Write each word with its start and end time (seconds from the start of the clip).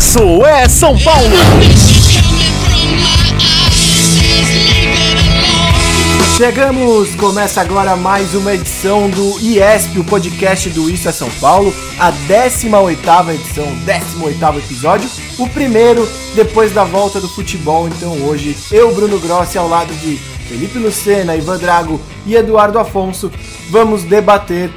Isso 0.00 0.46
é 0.46 0.66
São 0.66 0.98
Paulo! 0.98 1.28
Chegamos! 6.38 7.14
Começa 7.16 7.60
agora 7.60 7.94
mais 7.96 8.34
uma 8.34 8.54
edição 8.54 9.10
do 9.10 9.38
IESP, 9.40 9.98
o 9.98 10.04
podcast 10.04 10.70
do 10.70 10.88
Isso 10.88 11.06
é 11.06 11.12
São 11.12 11.28
Paulo, 11.32 11.70
a 11.98 12.10
18ª 12.10 13.34
edição, 13.34 13.66
18º 13.84 14.56
episódio, 14.56 15.10
o 15.38 15.46
primeiro 15.46 16.08
depois 16.34 16.72
da 16.72 16.82
volta 16.82 17.20
do 17.20 17.28
futebol. 17.28 17.86
Então 17.86 18.22
hoje, 18.22 18.56
eu, 18.72 18.94
Bruno 18.94 19.20
Grossi, 19.20 19.58
ao 19.58 19.68
lado 19.68 19.92
de 19.96 20.16
Felipe 20.48 20.78
Lucena, 20.78 21.36
Ivan 21.36 21.58
Drago 21.58 22.00
e 22.24 22.36
Eduardo 22.36 22.78
Afonso, 22.78 23.30
vamos 23.68 24.02
debater 24.04 24.70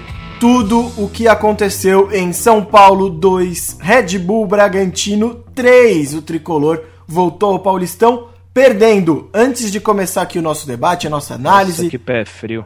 tudo 0.43 0.91
o 1.01 1.07
que 1.07 1.25
aconteceu 1.25 2.11
em 2.11 2.33
São 2.33 2.65
Paulo 2.65 3.09
2, 3.09 3.77
Red 3.79 4.19
Bull 4.19 4.45
Bragantino 4.45 5.35
3. 5.55 6.15
O 6.15 6.21
tricolor 6.21 6.83
voltou 7.07 7.53
ao 7.53 7.59
Paulistão 7.59 8.27
perdendo. 8.53 9.29
Antes 9.33 9.71
de 9.71 9.79
começar 9.79 10.21
aqui 10.21 10.37
o 10.37 10.41
nosso 10.41 10.67
debate, 10.67 11.07
a 11.07 11.09
nossa 11.09 11.35
análise. 11.35 11.83
Nossa, 11.83 11.89
que 11.89 11.97
pé 11.97 12.25
frio. 12.25 12.65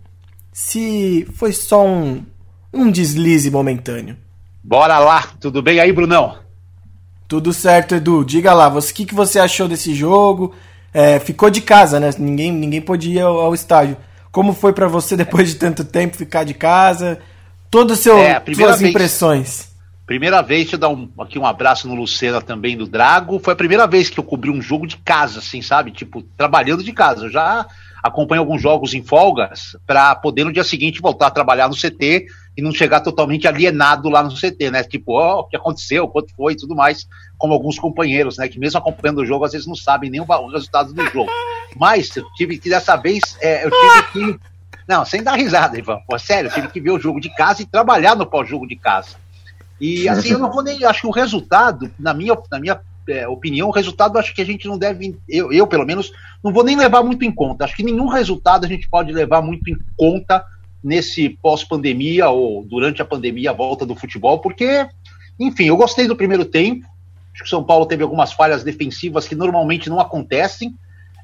se 0.53 1.27
foi 1.33 1.53
só 1.53 1.83
um, 1.83 2.23
um 2.71 2.91
deslize 2.91 3.49
momentâneo. 3.49 4.15
Bora 4.63 4.99
lá, 4.99 5.23
tudo 5.39 5.63
bem 5.63 5.79
aí, 5.79 5.91
Brunão? 5.91 6.37
Tudo 7.27 7.51
certo, 7.51 7.95
Edu. 7.95 8.23
Diga 8.23 8.53
lá, 8.53 8.67
o 8.67 8.81
que, 8.81 9.05
que 9.05 9.15
você 9.15 9.39
achou 9.39 9.67
desse 9.67 9.95
jogo? 9.95 10.53
É, 10.93 11.19
ficou 11.19 11.49
de 11.49 11.61
casa, 11.61 11.99
né? 11.99 12.11
Ninguém, 12.19 12.51
ninguém 12.51 12.81
podia 12.81 13.21
ir 13.21 13.23
ao, 13.23 13.39
ao 13.39 13.55
estádio. 13.55 13.97
Como 14.31 14.53
foi 14.53 14.71
para 14.71 14.87
você 14.87 15.17
depois 15.17 15.49
de 15.49 15.55
tanto 15.55 15.83
tempo 15.83 16.15
ficar 16.15 16.43
de 16.43 16.53
casa? 16.53 17.19
Todas 17.69 17.99
seu, 17.99 18.17
É, 18.17 18.41
suas 18.55 18.79
vez. 18.79 18.91
impressões. 18.91 19.67
Primeira 20.05 20.41
vez, 20.41 20.61
deixa 20.61 20.75
eu 20.75 20.79
dar 20.79 20.89
um- 20.89 21.09
aqui 21.19 21.37
um 21.37 21.45
abraço 21.45 21.87
no 21.87 21.93
Lucena 21.95 22.41
também, 22.41 22.77
do 22.77 22.87
Drago. 22.87 23.39
Foi 23.39 23.53
a 23.53 23.57
primeira 23.57 23.85
vez 23.85 24.09
que 24.09 24.17
eu 24.17 24.23
cobri 24.23 24.49
um 24.49 24.61
jogo 24.61 24.87
de 24.87 24.95
casa, 24.97 25.39
assim, 25.39 25.61
sabe? 25.61 25.91
Tipo, 25.91 26.21
trabalhando 26.37 26.81
de 26.81 26.93
casa. 26.93 27.25
Eu 27.25 27.29
já 27.29 27.65
acompanho 28.01 28.41
alguns 28.41 28.61
jogos 28.61 28.93
em 28.93 29.03
folgas 29.03 29.75
para 29.85 30.15
poder 30.15 30.45
no 30.45 30.53
dia 30.53 30.63
seguinte 30.63 31.01
voltar 31.01 31.27
a 31.27 31.31
trabalhar 31.31 31.67
no 31.67 31.75
CT 31.75 32.25
e 32.57 32.61
não 32.61 32.71
chegar 32.71 33.01
totalmente 33.01 33.47
alienado 33.49 34.07
lá 34.07 34.23
no 34.23 34.31
CT, 34.31 34.71
né? 34.71 34.81
Tipo, 34.83 35.11
ó, 35.19 35.41
o 35.41 35.43
que 35.47 35.57
aconteceu, 35.57 36.07
quanto 36.07 36.33
foi 36.35 36.53
e 36.53 36.57
tudo 36.57 36.73
mais, 36.73 37.05
como 37.37 37.53
alguns 37.53 37.77
companheiros, 37.77 38.37
né? 38.37 38.47
Que 38.47 38.57
mesmo 38.57 38.79
acompanhando 38.79 39.19
o 39.19 39.25
jogo, 39.25 39.43
às 39.43 39.51
vezes 39.51 39.67
não 39.67 39.75
sabem 39.75 40.09
nem 40.09 40.21
o 40.21 40.47
resultado 40.47 40.93
do 40.93 41.03
jogo. 41.09 41.29
Mas 41.75 42.15
eu 42.15 42.23
tive 42.37 42.57
que, 42.57 42.69
dessa 42.69 42.95
vez, 42.95 43.37
é, 43.41 43.65
eu 43.65 43.69
tive 43.71 44.03
que. 44.33 44.39
Não, 44.87 45.05
sem 45.05 45.21
dar 45.21 45.35
risada, 45.35 45.77
Ivan. 45.77 45.99
Pô, 46.07 46.17
sério, 46.17 46.49
eu 46.49 46.53
tive 46.53 46.69
que 46.69 46.79
ver 46.79 46.91
o 46.91 46.99
jogo 46.99 47.19
de 47.19 47.33
casa 47.35 47.61
e 47.61 47.65
trabalhar 47.65 48.15
no 48.15 48.25
pós-jogo 48.25 48.65
de 48.65 48.75
casa. 48.75 49.17
E 49.79 50.07
assim, 50.07 50.31
eu 50.31 50.39
não 50.39 50.51
vou 50.51 50.63
nem. 50.63 50.83
Acho 50.85 51.01
que 51.01 51.07
o 51.07 51.11
resultado, 51.11 51.91
na 51.99 52.13
minha, 52.13 52.35
na 52.49 52.59
minha 52.59 52.79
é, 53.07 53.27
opinião, 53.27 53.67
o 53.67 53.71
resultado 53.71 54.17
acho 54.17 54.33
que 54.33 54.41
a 54.41 54.45
gente 54.45 54.67
não 54.67 54.77
deve. 54.77 55.17
Eu, 55.27 55.51
eu, 55.51 55.67
pelo 55.67 55.85
menos, 55.85 56.11
não 56.43 56.51
vou 56.51 56.63
nem 56.63 56.75
levar 56.75 57.03
muito 57.03 57.25
em 57.25 57.31
conta. 57.31 57.65
Acho 57.65 57.75
que 57.75 57.83
nenhum 57.83 58.07
resultado 58.07 58.65
a 58.65 58.67
gente 58.67 58.89
pode 58.89 59.11
levar 59.11 59.41
muito 59.41 59.69
em 59.69 59.77
conta 59.95 60.43
nesse 60.83 61.29
pós-pandemia 61.29 62.29
ou 62.29 62.63
durante 62.63 63.01
a 63.01 63.05
pandemia, 63.05 63.51
a 63.51 63.53
volta 63.53 63.85
do 63.85 63.95
futebol, 63.95 64.39
porque, 64.39 64.87
enfim, 65.39 65.65
eu 65.65 65.77
gostei 65.77 66.07
do 66.07 66.15
primeiro 66.15 66.45
tempo. 66.45 66.85
Acho 67.33 67.43
que 67.43 67.47
o 67.47 67.49
São 67.49 67.63
Paulo 67.63 67.85
teve 67.85 68.03
algumas 68.03 68.31
falhas 68.31 68.63
defensivas 68.63 69.27
que 69.27 69.35
normalmente 69.35 69.89
não 69.89 69.99
acontecem. 69.99 70.73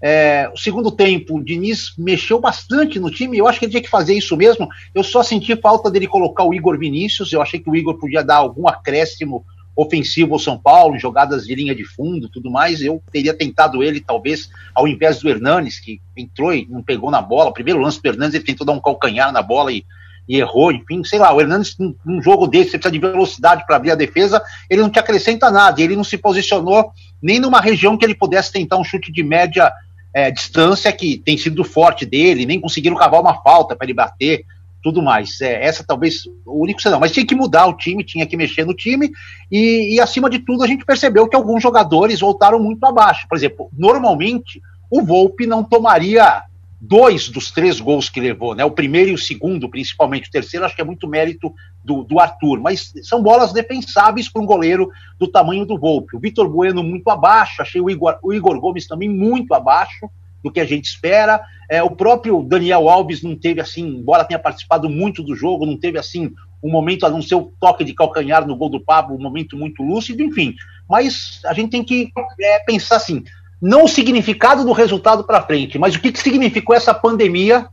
É, 0.06 0.50
o 0.54 0.58
segundo 0.58 0.92
tempo, 0.92 1.38
o 1.38 1.42
Diniz 1.42 1.94
mexeu 1.98 2.38
bastante 2.38 3.00
no 3.00 3.10
time. 3.10 3.38
Eu 3.38 3.48
acho 3.48 3.58
que 3.58 3.64
ele 3.64 3.72
tinha 3.72 3.82
que 3.82 3.90
fazer 3.90 4.14
isso 4.14 4.36
mesmo. 4.36 4.68
Eu 4.94 5.02
só 5.02 5.24
senti 5.24 5.56
falta 5.56 5.90
dele 5.90 6.08
colocar 6.08 6.44
o 6.44 6.54
Igor 6.54 6.78
Vinícius. 6.78 7.32
Eu 7.32 7.42
achei 7.42 7.58
que 7.58 7.70
o 7.70 7.76
Igor 7.76 7.98
podia 7.98 8.22
dar 8.22 8.36
algum 8.36 8.68
acréscimo 8.68 9.46
ofensivo 9.74 10.34
ao 10.34 10.40
São 10.40 10.58
Paulo, 10.58 11.00
jogadas 11.00 11.46
de 11.46 11.56
linha 11.56 11.74
de 11.74 11.86
fundo 11.86 12.28
tudo 12.28 12.52
mais. 12.52 12.82
Eu 12.82 13.02
teria 13.14 13.34
tentado 13.34 13.82
ele, 13.82 14.02
talvez, 14.02 14.50
ao 14.76 14.90
invés 14.90 15.22
do 15.22 15.30
Hernanes, 15.30 15.80
que 15.80 16.02
entrou 16.18 16.54
e 16.54 16.68
não 16.70 16.84
pegou 16.84 17.10
na 17.10 17.22
bola. 17.22 17.54
Primeiro 17.54 17.80
lance 17.80 18.02
do 18.02 18.08
Hernanes, 18.10 18.36
ele 18.36 18.44
tentou 18.44 18.68
dar 18.68 18.74
um 18.74 18.82
calcanhar 18.82 19.32
na 19.32 19.42
bola 19.42 19.72
e, 19.72 19.86
e 20.28 20.38
errou. 20.38 20.74
Enfim, 20.74 21.02
sei 21.06 21.18
lá, 21.18 21.34
o 21.34 21.40
Hernanes, 21.40 21.78
num, 21.80 21.96
num 22.06 22.22
jogo 22.22 22.46
desse, 22.46 22.72
você 22.72 22.78
precisa 22.78 22.92
de 22.92 23.00
velocidade 23.00 23.66
para 23.66 23.78
abrir 23.78 23.92
a 23.92 23.96
defesa, 23.96 24.44
ele 24.70 24.82
não 24.82 24.90
te 24.90 25.00
acrescenta 25.00 25.50
nada. 25.50 25.82
Ele 25.82 25.96
não 25.96 26.04
se 26.04 26.18
posicionou 26.18 26.92
nem 27.22 27.40
numa 27.40 27.62
região 27.62 27.98
que 27.98 28.04
ele 28.04 28.14
pudesse 28.14 28.52
tentar 28.52 28.78
um 28.78 28.84
chute 28.84 29.10
de 29.10 29.24
média 29.24 29.72
é, 30.14 30.30
distância 30.30 30.92
que 30.92 31.18
tem 31.18 31.38
sido 31.38 31.56
do 31.56 31.64
forte 31.64 32.06
dele, 32.06 32.46
nem 32.46 32.62
conseguiram 32.62 32.96
cavar 32.96 33.22
uma 33.22 33.42
falta 33.42 33.76
para 33.76 33.86
ele 33.86 33.94
bater, 33.94 34.46
tudo 34.84 35.02
mais. 35.02 35.40
É, 35.42 35.66
essa 35.66 35.84
talvez 35.84 36.26
o 36.46 36.62
único 36.62 36.82
senão, 36.82 37.00
mas 37.00 37.12
tinha 37.12 37.26
que 37.26 37.34
mudar 37.34 37.66
o 37.66 37.78
time, 37.78 38.04
tinha 38.04 38.26
que 38.26 38.38
mexer 38.38 38.66
no 38.66 38.74
time 38.74 39.10
e, 39.52 39.96
e 39.96 40.00
acima 40.02 40.30
de 40.30 40.40
tudo 40.40 40.64
a 40.64 40.68
gente 40.68 40.86
percebeu 40.86 41.28
que 41.28 41.36
alguns 41.36 41.64
jogadores 41.64 42.20
voltaram 42.20 42.60
muito 42.60 42.86
abaixo. 42.86 43.26
Por 43.28 43.38
exemplo, 43.38 43.70
normalmente 43.72 44.62
o 44.92 45.02
Volpe 45.02 45.48
não 45.48 45.64
tomaria 45.64 46.44
dois 46.86 47.30
dos 47.30 47.50
três 47.50 47.80
gols 47.80 48.10
que 48.10 48.20
levou, 48.20 48.54
né? 48.54 48.66
O 48.66 48.72
primeiro 48.72 49.12
e 49.12 49.14
o 49.14 49.18
segundo, 49.18 49.70
principalmente. 49.70 50.28
O 50.28 50.32
terceiro, 50.32 50.66
acho 50.66 50.76
que 50.76 50.82
é 50.82 50.86
muito 50.86 51.08
mérito 51.08 51.54
do, 51.82 52.04
do 52.04 52.20
Arthur, 52.20 52.60
mas 52.60 52.92
são 53.04 53.24
bolas 53.24 53.54
defensáveis 53.54 54.30
para 54.30 54.42
um 54.42 54.46
goleiro 54.46 54.90
do 55.18 55.26
tamanho 55.26 55.66
do 55.66 55.80
Volpe. 55.80 56.18
O 56.18 56.20
Vitor 56.20 56.50
Bueno 56.50 56.84
muito 56.84 57.10
abaixo, 57.10 57.62
achei 57.62 57.80
o 57.80 57.90
Igor, 57.90 58.20
o 58.22 58.34
Igor 58.34 58.60
Gomes 58.60 58.86
também 58.86 59.08
muito 59.08 59.54
abaixo 59.54 60.10
do 60.44 60.52
que 60.52 60.60
a 60.60 60.66
gente 60.66 60.84
espera. 60.84 61.42
É, 61.72 61.82
o 61.82 61.90
próprio 61.90 62.44
Daniel 62.44 62.90
Alves 62.90 63.24
não 63.24 63.34
teve 63.34 63.62
assim, 63.62 63.88
embora 63.88 64.26
tenha 64.26 64.38
participado 64.40 64.90
muito 64.90 65.24
do 65.24 65.36
jogo, 65.38 65.66
não 65.66 65.78
teve 65.78 65.98
assim 65.98 66.34
um 66.62 66.70
momento 66.70 67.06
a 67.06 67.10
não 67.10 67.22
ser 67.22 67.36
o 67.36 67.54
toque 67.62 67.86
de 67.86 67.94
calcanhar 67.94 68.46
no 68.46 68.58
gol 68.58 68.70
do 68.70 68.84
Pablo, 68.84 69.16
um 69.16 69.22
momento 69.22 69.56
muito 69.56 69.82
lúcido, 69.82 70.22
enfim. 70.22 70.54
Mas 70.90 71.40
a 71.46 71.54
gente 71.54 71.72
tem 71.72 71.84
que 71.84 72.12
é, 72.42 72.60
pensar 72.60 72.98
assim, 72.98 73.24
não 73.64 73.86
o 73.86 73.88
significado 73.88 74.66
do 74.66 74.74
resultado 74.74 75.24
para 75.24 75.42
frente, 75.42 75.80
mas 75.80 75.96
o 75.96 76.02
que, 76.02 76.12
que 76.12 76.20
significou 76.20 76.76
essa 76.76 76.94
pandemia 76.94 77.66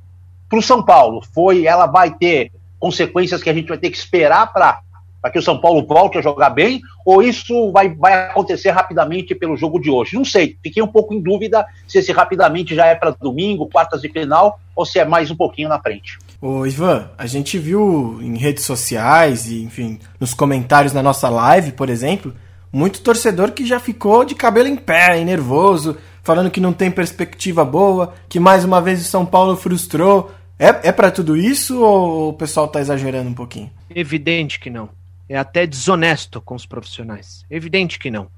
para 0.48 0.58
o 0.60 0.62
São 0.62 0.84
Paulo. 0.84 1.20
Foi, 1.34 1.66
ela 1.66 1.86
vai 1.86 2.12
ter 2.12 2.52
consequências 2.78 3.42
que 3.42 3.50
a 3.50 3.52
gente 3.52 3.68
vai 3.68 3.76
ter 3.76 3.90
que 3.90 3.96
esperar 3.96 4.52
para 4.52 4.80
para 5.20 5.30
que 5.30 5.38
o 5.38 5.42
São 5.42 5.60
Paulo 5.60 5.86
volte 5.86 6.16
a 6.16 6.22
jogar 6.22 6.48
bem, 6.48 6.80
ou 7.04 7.22
isso 7.22 7.70
vai, 7.72 7.90
vai 7.90 8.30
acontecer 8.30 8.70
rapidamente 8.70 9.34
pelo 9.34 9.54
jogo 9.54 9.78
de 9.78 9.90
hoje? 9.90 10.16
Não 10.16 10.24
sei, 10.24 10.56
fiquei 10.62 10.82
um 10.82 10.86
pouco 10.86 11.12
em 11.12 11.20
dúvida 11.20 11.66
se 11.86 11.98
esse 11.98 12.10
rapidamente 12.10 12.74
já 12.74 12.86
é 12.86 12.94
para 12.94 13.10
domingo, 13.10 13.68
quartas 13.68 14.00
de 14.00 14.08
final, 14.08 14.58
ou 14.74 14.86
se 14.86 14.98
é 14.98 15.04
mais 15.04 15.30
um 15.30 15.36
pouquinho 15.36 15.68
na 15.68 15.78
frente. 15.78 16.18
Ô 16.40 16.64
Ivan, 16.64 17.10
a 17.18 17.26
gente 17.26 17.58
viu 17.58 18.18
em 18.22 18.38
redes 18.38 18.64
sociais 18.64 19.46
e, 19.46 19.62
enfim, 19.62 19.98
nos 20.18 20.32
comentários 20.32 20.94
na 20.94 21.02
nossa 21.02 21.28
live, 21.28 21.72
por 21.72 21.90
exemplo, 21.90 22.34
muito 22.72 23.00
torcedor 23.00 23.52
que 23.52 23.66
já 23.66 23.80
ficou 23.80 24.24
de 24.24 24.34
cabelo 24.34 24.68
em 24.68 24.76
pé 24.76 25.20
e 25.20 25.24
nervoso, 25.24 25.96
falando 26.22 26.50
que 26.50 26.60
não 26.60 26.72
tem 26.72 26.90
perspectiva 26.90 27.64
boa, 27.64 28.14
que 28.28 28.38
mais 28.38 28.64
uma 28.64 28.80
vez 28.80 29.00
o 29.00 29.04
São 29.04 29.26
Paulo 29.26 29.56
frustrou. 29.56 30.32
É, 30.58 30.88
é 30.88 30.92
para 30.92 31.10
tudo 31.10 31.36
isso 31.36 31.80
ou 31.80 32.28
o 32.30 32.32
pessoal 32.34 32.68
tá 32.68 32.80
exagerando 32.80 33.30
um 33.30 33.34
pouquinho? 33.34 33.70
Evidente 33.88 34.60
que 34.60 34.68
não 34.68 34.90
é 35.30 35.38
até 35.38 35.64
desonesto 35.64 36.40
com 36.40 36.56
os 36.56 36.66
profissionais. 36.66 37.46
Evidente 37.48 38.00
que 38.00 38.10
não. 38.10 38.28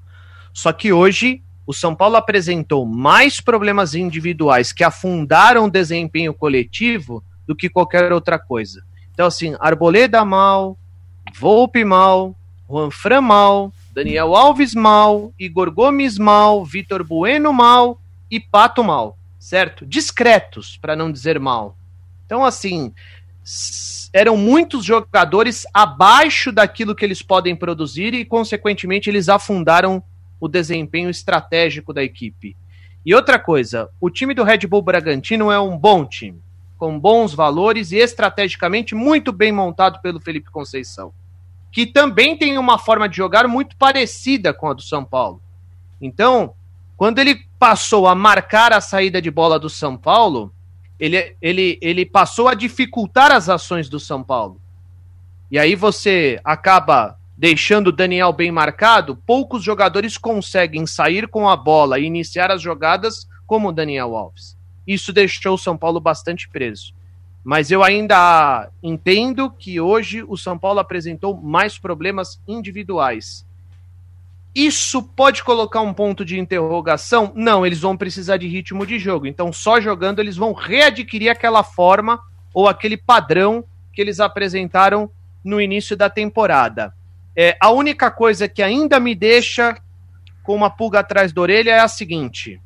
Só 0.53 0.71
que 0.71 0.93
hoje 0.93 1.41
o 1.65 1.73
São 1.73 1.95
Paulo 1.95 2.17
apresentou 2.17 2.85
mais 2.85 3.41
problemas 3.41 3.95
individuais 3.95 4.71
que 4.71 4.83
afundaram 4.83 5.65
o 5.65 5.71
desempenho 5.71 6.35
coletivo 6.35 7.23
do 7.47 7.55
que 7.55 7.67
qualquer 7.67 8.13
outra 8.13 8.37
coisa. 8.37 8.83
Então, 9.11 9.25
assim, 9.25 9.55
Arboleda 9.59 10.23
mal, 10.23 10.77
Volpe 11.39 11.83
mal, 11.83 12.35
Juanfran 12.69 13.21
mal, 13.21 13.73
Daniel 13.93 14.35
Alves 14.35 14.73
mal, 14.73 15.31
Igor 15.37 15.69
Gomes 15.69 16.17
mal, 16.17 16.65
Vitor 16.65 17.03
Bueno 17.03 17.53
mal 17.53 18.01
e 18.29 18.39
Pato 18.39 18.83
mal, 18.83 19.19
certo? 19.37 19.85
Discretos, 19.85 20.77
para 20.81 20.95
não 20.95 21.11
dizer 21.11 21.39
mal. 21.39 21.77
Então, 22.25 22.43
assim, 22.43 22.91
eram 24.11 24.35
muitos 24.35 24.83
jogadores 24.83 25.67
abaixo 25.71 26.51
daquilo 26.51 26.95
que 26.95 27.05
eles 27.05 27.21
podem 27.21 27.55
produzir 27.55 28.15
e, 28.15 28.25
consequentemente, 28.25 29.11
eles 29.11 29.29
afundaram 29.29 30.01
o 30.39 30.47
desempenho 30.47 31.11
estratégico 31.11 31.93
da 31.93 32.03
equipe. 32.03 32.57
E 33.05 33.13
outra 33.13 33.37
coisa, 33.37 33.91
o 34.01 34.09
time 34.09 34.33
do 34.33 34.43
Red 34.43 34.65
Bull 34.65 34.81
Bragantino 34.81 35.51
é 35.51 35.59
um 35.59 35.77
bom 35.77 36.03
time, 36.03 36.41
com 36.79 36.99
bons 36.99 37.31
valores 37.35 37.91
e 37.91 37.97
estrategicamente 37.97 38.95
muito 38.95 39.31
bem 39.31 39.51
montado 39.51 40.01
pelo 40.01 40.19
Felipe 40.19 40.49
Conceição, 40.49 41.13
que 41.73 41.87
também 41.87 42.37
tem 42.37 42.59
uma 42.59 42.77
forma 42.77 43.09
de 43.09 43.17
jogar 43.17 43.47
muito 43.47 43.75
parecida 43.75 44.53
com 44.53 44.69
a 44.69 44.73
do 44.73 44.83
São 44.83 45.03
Paulo. 45.03 45.41
Então, 45.99 46.53
quando 46.95 47.17
ele 47.17 47.41
passou 47.57 48.07
a 48.07 48.13
marcar 48.13 48.71
a 48.71 48.79
saída 48.79 49.19
de 49.19 49.31
bola 49.31 49.59
do 49.59 49.71
São 49.71 49.97
Paulo, 49.97 50.53
ele, 50.99 51.35
ele, 51.41 51.79
ele 51.81 52.05
passou 52.05 52.47
a 52.47 52.53
dificultar 52.53 53.31
as 53.31 53.49
ações 53.49 53.89
do 53.89 53.99
São 53.99 54.21
Paulo. 54.23 54.61
E 55.49 55.57
aí 55.57 55.73
você 55.73 56.39
acaba 56.43 57.17
deixando 57.35 57.87
o 57.87 57.91
Daniel 57.91 58.31
bem 58.31 58.51
marcado, 58.51 59.15
poucos 59.25 59.63
jogadores 59.63 60.15
conseguem 60.15 60.85
sair 60.85 61.27
com 61.27 61.49
a 61.49 61.55
bola 61.55 61.99
e 61.99 62.05
iniciar 62.05 62.51
as 62.51 62.61
jogadas 62.61 63.27
como 63.47 63.69
o 63.69 63.71
Daniel 63.71 64.15
Alves. 64.15 64.55
Isso 64.85 65.11
deixou 65.11 65.55
o 65.55 65.57
São 65.57 65.75
Paulo 65.75 65.99
bastante 65.99 66.47
preso. 66.47 66.93
Mas 67.43 67.71
eu 67.71 67.83
ainda 67.83 68.69
entendo 68.81 69.51
que 69.51 69.79
hoje 69.79 70.23
o 70.23 70.37
São 70.37 70.57
Paulo 70.57 70.79
apresentou 70.79 71.35
mais 71.35 71.77
problemas 71.77 72.41
individuais. 72.47 73.45
Isso 74.55 75.01
pode 75.01 75.43
colocar 75.43 75.81
um 75.81 75.93
ponto 75.93 76.23
de 76.23 76.39
interrogação? 76.39 77.33
Não, 77.35 77.65
eles 77.65 77.79
vão 77.79 77.97
precisar 77.97 78.37
de 78.37 78.47
ritmo 78.47 78.85
de 78.85 78.99
jogo. 78.99 79.25
Então, 79.25 79.51
só 79.51 79.81
jogando, 79.81 80.19
eles 80.19 80.37
vão 80.37 80.53
readquirir 80.53 81.31
aquela 81.31 81.63
forma 81.63 82.19
ou 82.53 82.67
aquele 82.67 82.95
padrão 82.95 83.63
que 83.91 83.99
eles 83.99 84.19
apresentaram 84.19 85.09
no 85.43 85.59
início 85.59 85.97
da 85.97 86.09
temporada. 86.09 86.93
É, 87.35 87.57
a 87.59 87.71
única 87.71 88.11
coisa 88.11 88.47
que 88.47 88.61
ainda 88.61 88.99
me 88.99 89.15
deixa 89.15 89.75
com 90.43 90.55
uma 90.55 90.69
pulga 90.69 90.99
atrás 90.99 91.33
da 91.33 91.41
orelha 91.41 91.71
é 91.71 91.79
a 91.79 91.87
seguinte: 91.87 92.61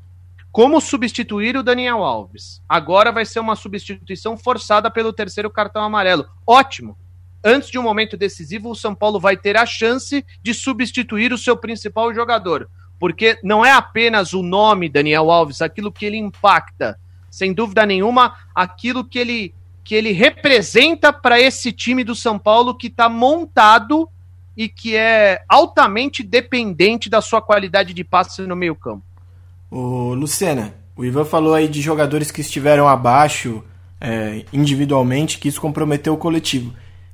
como 0.58 0.82
substituir 0.82 1.56
o 1.56 1.62
Daniel 1.62 2.04
Alves? 2.04 2.64
Agora 2.68 3.12
vai 3.12 3.24
ser 3.26 3.40
uma 3.40 3.56
substituição 3.56 4.36
forçada 4.36 4.90
pelo 4.90 5.14
terceiro 5.14 5.52
cartão 5.52 5.84
amarelo. 5.84 6.26
Ótimo! 6.48 6.98
antes 7.44 7.70
de 7.70 7.78
um 7.78 7.84
momento 7.84 8.18
decisivo, 8.18 8.72
o 8.72 8.76
São 8.76 8.96
Paulo 8.96 9.20
vai 9.20 9.38
ter 9.38 9.56
a 9.56 9.68
chance 9.68 10.26
de 10.42 10.54
substituir 10.56 11.32
o 11.32 11.38
seu 11.38 11.56
principal 11.56 12.12
jogador. 12.12 12.68
Porque 13.00 13.38
não 13.44 13.64
é 13.64 13.72
apenas 13.72 14.34
o 14.34 14.42
nome 14.42 14.90
Daniel 14.90 15.30
Alves, 15.30 15.62
aquilo 15.62 15.92
que 15.92 16.08
ele 16.08 16.18
impacta, 16.18 17.00
sem 17.30 17.54
dúvida 17.54 17.86
nenhuma, 17.86 18.36
aquilo 18.56 19.06
que 19.06 19.20
ele, 19.20 19.54
que 19.84 19.94
ele 19.94 20.12
representa 20.12 21.14
para 21.14 21.40
esse 21.40 21.72
time 21.72 22.04
do 22.04 22.16
São 22.16 22.40
Paulo 22.40 22.76
que 22.76 22.88
está 22.88 23.08
montado 23.08 24.10
e 24.58 24.68
que 24.68 24.96
é 24.96 25.44
altamente 25.48 26.24
dependente 26.24 27.12
da 27.12 27.22
sua 27.22 27.44
qualidade 27.44 27.94
de 27.94 28.04
passe 28.04 28.42
no 28.42 28.56
meio-campo. 28.56 29.06
O 29.70 30.14
Lucena, 30.14 30.74
o 30.96 31.04
Ivan 31.04 31.26
falou 31.26 31.54
aí 31.54 31.68
de 31.68 31.82
jogadores 31.82 32.32
que 32.32 32.42
estiveram 32.42 32.88
abaixo 32.88 33.64
é, 34.00 34.46
individualmente, 34.54 35.38
que 35.38 35.48
isso 35.48 35.62
comprometeu 35.62 36.14
o 36.14 36.18
coletivo. 36.18 36.74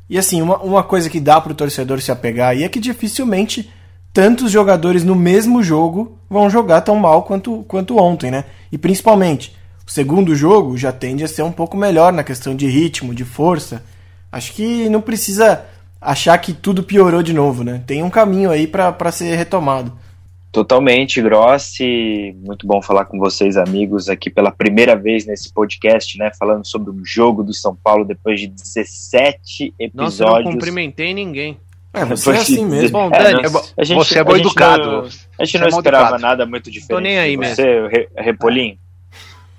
E 0.10 0.18
assim, 0.18 0.42
uma, 0.42 0.58
uma 0.58 0.84
coisa 0.84 1.10
que 1.10 1.20
dá 1.20 1.40
pro 1.42 1.56
torcedor 1.56 2.02
se 2.02 2.12
apegar 2.12 2.50
aí 2.50 2.64
é 2.64 2.70
que 2.70 2.80
dificilmente 2.80 3.72
tantos 4.14 4.52
jogadores 4.52 5.04
no 5.04 5.16
mesmo 5.16 5.64
jogo 5.64 6.18
vão 6.30 6.50
jogar 6.50 6.82
tão 6.82 6.96
mal 6.96 7.24
quanto, 7.24 7.64
quanto 7.68 7.98
ontem, 7.98 8.30
né? 8.30 8.46
E 8.72 8.78
principalmente, 8.78 9.56
o 9.86 9.92
segundo 9.92 10.36
jogo 10.36 10.78
já 10.78 10.92
tende 10.92 11.24
a 11.24 11.28
ser 11.28 11.42
um 11.42 11.52
pouco 11.52 11.76
melhor 11.76 12.14
na 12.14 12.24
questão 12.24 12.56
de 12.56 12.68
ritmo, 12.68 13.16
de 13.16 13.26
força. 13.26 13.84
Acho 14.32 14.54
que 14.54 14.88
não 14.90 15.02
precisa 15.02 15.66
achar 16.00 16.38
que 16.38 16.54
tudo 16.54 16.84
piorou 16.84 17.24
de 17.24 17.34
novo, 17.34 17.64
né? 17.64 17.82
Tem 17.88 18.04
um 18.04 18.10
caminho 18.10 18.52
aí 18.52 18.68
para 18.68 19.12
ser 19.12 19.36
retomado. 19.36 19.92
Totalmente, 20.54 21.20
Grossi. 21.20 22.38
Muito 22.46 22.68
bom 22.68 22.80
falar 22.80 23.06
com 23.06 23.18
vocês, 23.18 23.58
amigos, 23.58 24.08
aqui 24.08 24.30
pela 24.30 24.52
primeira 24.52 24.96
vez 24.96 25.26
nesse 25.26 25.52
podcast, 25.52 26.16
né? 26.16 26.30
Falando 26.38 26.64
sobre 26.64 26.92
o 26.92 27.04
jogo 27.04 27.44
do 27.44 27.52
São 27.52 27.76
Paulo 27.76 28.06
depois 28.06 28.40
de 28.40 28.46
17 28.46 29.74
episódios. 29.80 30.20
Nossa, 30.20 30.40
eu 30.40 30.44
não 30.44 30.52
cumprimentei 30.52 31.12
ninguém. 31.12 31.58
É, 31.92 32.06
você 32.06 32.30
é 32.30 32.38
assim 32.38 32.66
mesmo. 32.68 32.92
Bom, 32.92 33.10
Dani, 33.10 33.42
é, 33.42 33.82
a 33.82 33.84
gente, 33.84 33.98
você 33.98 34.20
é 34.20 34.24
bom 34.24 34.36
educado. 34.36 34.84
Não, 34.84 35.10
a 35.40 35.44
gente 35.44 35.58
não 35.58 35.66
é 35.66 35.70
esperava 35.70 36.04
educado. 36.04 36.22
nada 36.22 36.46
muito 36.46 36.70
diferente. 36.70 36.90
Tô 36.90 37.00
nem 37.00 37.18
aí 37.18 37.36
você, 37.36 37.64
mesmo. 37.64 38.08
Repolim. 38.16 38.78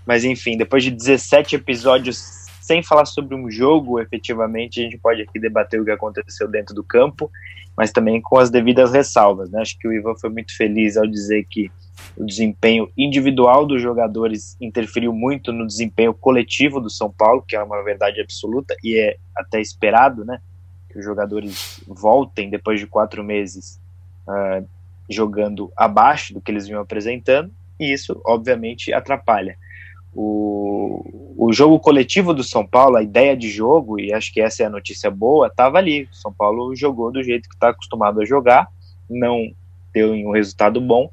Mas 0.06 0.24
enfim, 0.24 0.56
depois 0.56 0.84
de 0.84 0.92
17 0.92 1.56
episódios 1.56 2.43
sem 2.64 2.82
falar 2.82 3.04
sobre 3.04 3.34
um 3.34 3.50
jogo, 3.50 4.00
efetivamente, 4.00 4.80
a 4.80 4.84
gente 4.84 4.98
pode 4.98 5.22
aqui 5.22 5.38
debater 5.38 5.80
o 5.80 5.84
que 5.84 5.90
aconteceu 5.90 6.48
dentro 6.48 6.74
do 6.74 6.82
campo 6.82 7.30
mas 7.76 7.90
também 7.90 8.20
com 8.20 8.38
as 8.38 8.50
devidas 8.50 8.92
ressalvas. 8.92 9.50
Né? 9.50 9.60
Acho 9.60 9.78
que 9.78 9.88
o 9.88 9.92
Ivan 9.92 10.14
foi 10.14 10.30
muito 10.30 10.56
feliz 10.56 10.96
ao 10.96 11.06
dizer 11.06 11.44
que 11.48 11.70
o 12.16 12.24
desempenho 12.24 12.90
individual 12.96 13.66
dos 13.66 13.82
jogadores 13.82 14.56
interferiu 14.60 15.12
muito 15.12 15.52
no 15.52 15.66
desempenho 15.66 16.14
coletivo 16.14 16.80
do 16.80 16.90
São 16.90 17.10
Paulo, 17.10 17.42
que 17.46 17.56
é 17.56 17.62
uma 17.62 17.82
verdade 17.82 18.20
absoluta 18.20 18.74
e 18.82 18.98
é 18.98 19.16
até 19.36 19.60
esperado, 19.60 20.24
né? 20.24 20.40
Que 20.88 20.98
os 20.98 21.04
jogadores 21.04 21.80
voltem 21.86 22.50
depois 22.50 22.78
de 22.78 22.86
quatro 22.86 23.22
meses 23.22 23.80
uh, 24.28 24.66
jogando 25.10 25.72
abaixo 25.76 26.32
do 26.32 26.40
que 26.40 26.50
eles 26.50 26.66
vinham 26.66 26.80
apresentando, 26.80 27.50
e 27.78 27.92
isso, 27.92 28.20
obviamente, 28.24 28.92
atrapalha 28.92 29.56
o, 30.14 31.34
o 31.36 31.52
jogo 31.52 31.78
coletivo 31.80 32.32
do 32.32 32.44
São 32.44 32.66
Paulo, 32.66 32.96
a 32.96 33.02
ideia 33.02 33.36
de 33.36 33.48
jogo, 33.48 33.98
e 33.98 34.12
acho 34.12 34.32
que 34.32 34.40
essa 34.40 34.62
é 34.62 34.66
a 34.66 34.70
notícia 34.70 35.10
boa, 35.10 35.48
estava 35.48 35.78
ali. 35.78 36.08
São 36.12 36.32
Paulo 36.32 36.74
jogou 36.76 37.10
do 37.10 37.22
jeito 37.22 37.48
que 37.48 37.54
está 37.54 37.70
acostumado 37.70 38.20
a 38.20 38.24
jogar, 38.24 38.68
não 39.08 39.52
deu 39.92 40.12
um 40.12 40.32
resultado 40.32 40.80
bom, 40.80 41.08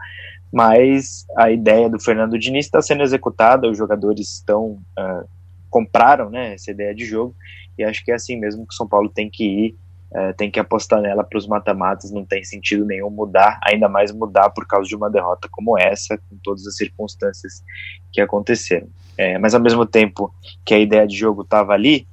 mas 0.52 1.26
a 1.38 1.52
ideia 1.52 1.90
do 1.90 2.00
Fernando 2.00 2.38
Diniz 2.38 2.66
está 2.66 2.82
sendo 2.82 3.04
executada, 3.04 3.70
os 3.70 3.78
jogadores 3.78 4.32
estão 4.34 4.80
uh, 4.98 5.28
compraram 5.70 6.30
né, 6.30 6.54
essa 6.54 6.72
ideia 6.72 6.94
de 6.94 7.06
jogo, 7.06 7.36
e 7.78 7.84
acho 7.84 8.04
que 8.04 8.12
é 8.12 8.16
assim 8.16 8.38
mesmo 8.38 8.68
que 8.68 8.74
o 8.74 8.78
São 8.78 8.88
Paulo 8.88 9.10
tem 9.10 9.30
que 9.30 9.44
ir 9.44 9.76
é, 10.14 10.34
tem 10.34 10.52
que 10.52 10.60
apostar 10.60 11.02
nela 11.02 11.24
para 11.24 11.38
os 11.38 11.48
mata-matas, 11.48 12.12
não 12.12 12.26
tem 12.26 12.44
sentido 12.44 12.86
nenhum 12.86 13.10
mudar, 13.10 13.60
ainda 13.64 13.88
mais 13.88 14.12
mudar 14.12 14.50
por 14.50 14.68
causa 14.68 14.88
de 14.88 14.96
uma 14.96 15.10
derrota 15.10 15.48
como 15.50 15.78
essa, 15.78 16.18
com 16.18 16.38
todas 16.44 16.68
as 16.68 16.76
circunstâncias 16.76 17.64
que 18.12 18.20
aconteceram. 18.20 18.88
É, 19.18 19.38
mas 19.38 19.54
ao 19.54 19.62
mesmo 19.62 19.86
tempo 19.86 20.34
que 20.66 20.74
a 20.74 20.80
ideia 20.80 21.08
de 21.08 21.16
jogo 21.16 21.44
estava 21.44 21.74
ali, 21.74 22.08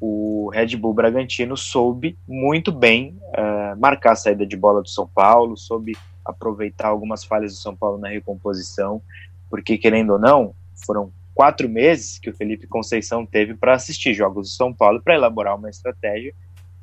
o 0.00 0.50
Red 0.52 0.76
Bull 0.76 0.94
Bragantino 0.94 1.56
soube 1.56 2.16
muito 2.26 2.72
bem 2.72 3.18
é, 3.34 3.74
marcar 3.74 4.12
a 4.12 4.16
saída 4.16 4.46
de 4.46 4.56
bola 4.56 4.82
do 4.82 4.88
São 4.88 5.06
Paulo, 5.06 5.56
soube 5.56 5.96
aproveitar 6.24 6.88
algumas 6.88 7.24
falhas 7.24 7.52
do 7.52 7.58
São 7.58 7.76
Paulo 7.76 7.98
na 7.98 8.08
recomposição, 8.08 9.02
porque 9.50 9.76
querendo 9.76 10.14
ou 10.14 10.18
não, 10.18 10.54
foram 10.86 11.12
quatro 11.34 11.68
meses 11.68 12.18
que 12.18 12.30
o 12.30 12.34
Felipe 12.34 12.66
Conceição 12.66 13.26
teve 13.26 13.54
para 13.54 13.74
assistir 13.74 14.14
jogos 14.14 14.48
do 14.48 14.54
São 14.54 14.72
Paulo 14.72 15.02
para 15.02 15.14
elaborar 15.14 15.54
uma 15.56 15.68
estratégia 15.68 16.34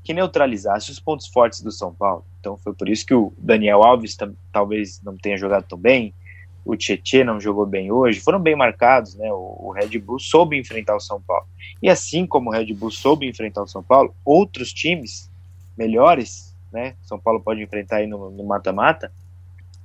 que 0.04 0.14
neutralizasse 0.14 0.92
os 0.92 1.00
pontos 1.00 1.28
fortes 1.28 1.62
do 1.62 1.72
São 1.72 1.94
Paulo. 1.94 2.26
Então 2.40 2.58
foi 2.58 2.74
por 2.74 2.90
isso 2.90 3.06
que 3.06 3.14
o 3.14 3.34
Daniel 3.38 3.84
Alves 3.84 4.18
talvez 4.52 5.02
não 5.04 5.16
tenha 5.18 5.38
jogado 5.38 5.66
tão 5.66 5.78
bem, 5.78 6.14
o 6.66 6.76
Tietchan 6.76 7.26
não 7.26 7.40
jogou 7.40 7.66
bem 7.66 7.92
hoje, 7.92 8.20
foram 8.20 8.40
bem 8.40 8.56
marcados, 8.56 9.16
né? 9.16 9.32
O, 9.32 9.58
o, 9.60 9.72
Red 9.72 9.98
Bull 10.00 10.20
soube 10.20 10.58
enfrentar 10.58 10.96
o 10.96 11.00
São 11.00 11.22
Paulo. 11.22 11.46
E 11.82 11.90
assim 11.90 12.26
como 12.26 12.50
o 12.50 12.54
Red 12.54 12.74
Bull 12.74 12.92
soube 12.92 13.28
enfrentar 13.28 13.64
o 13.64 13.68
São 13.68 13.84
Paulo, 13.84 14.16
outros 14.24 14.72
times 14.72 15.30
melhores 15.78 16.54
né? 16.74 16.96
São 17.04 17.20
Paulo 17.20 17.40
pode 17.40 17.62
enfrentar 17.62 17.98
aí 17.98 18.08
no 18.08 18.44
mata-mata, 18.44 19.14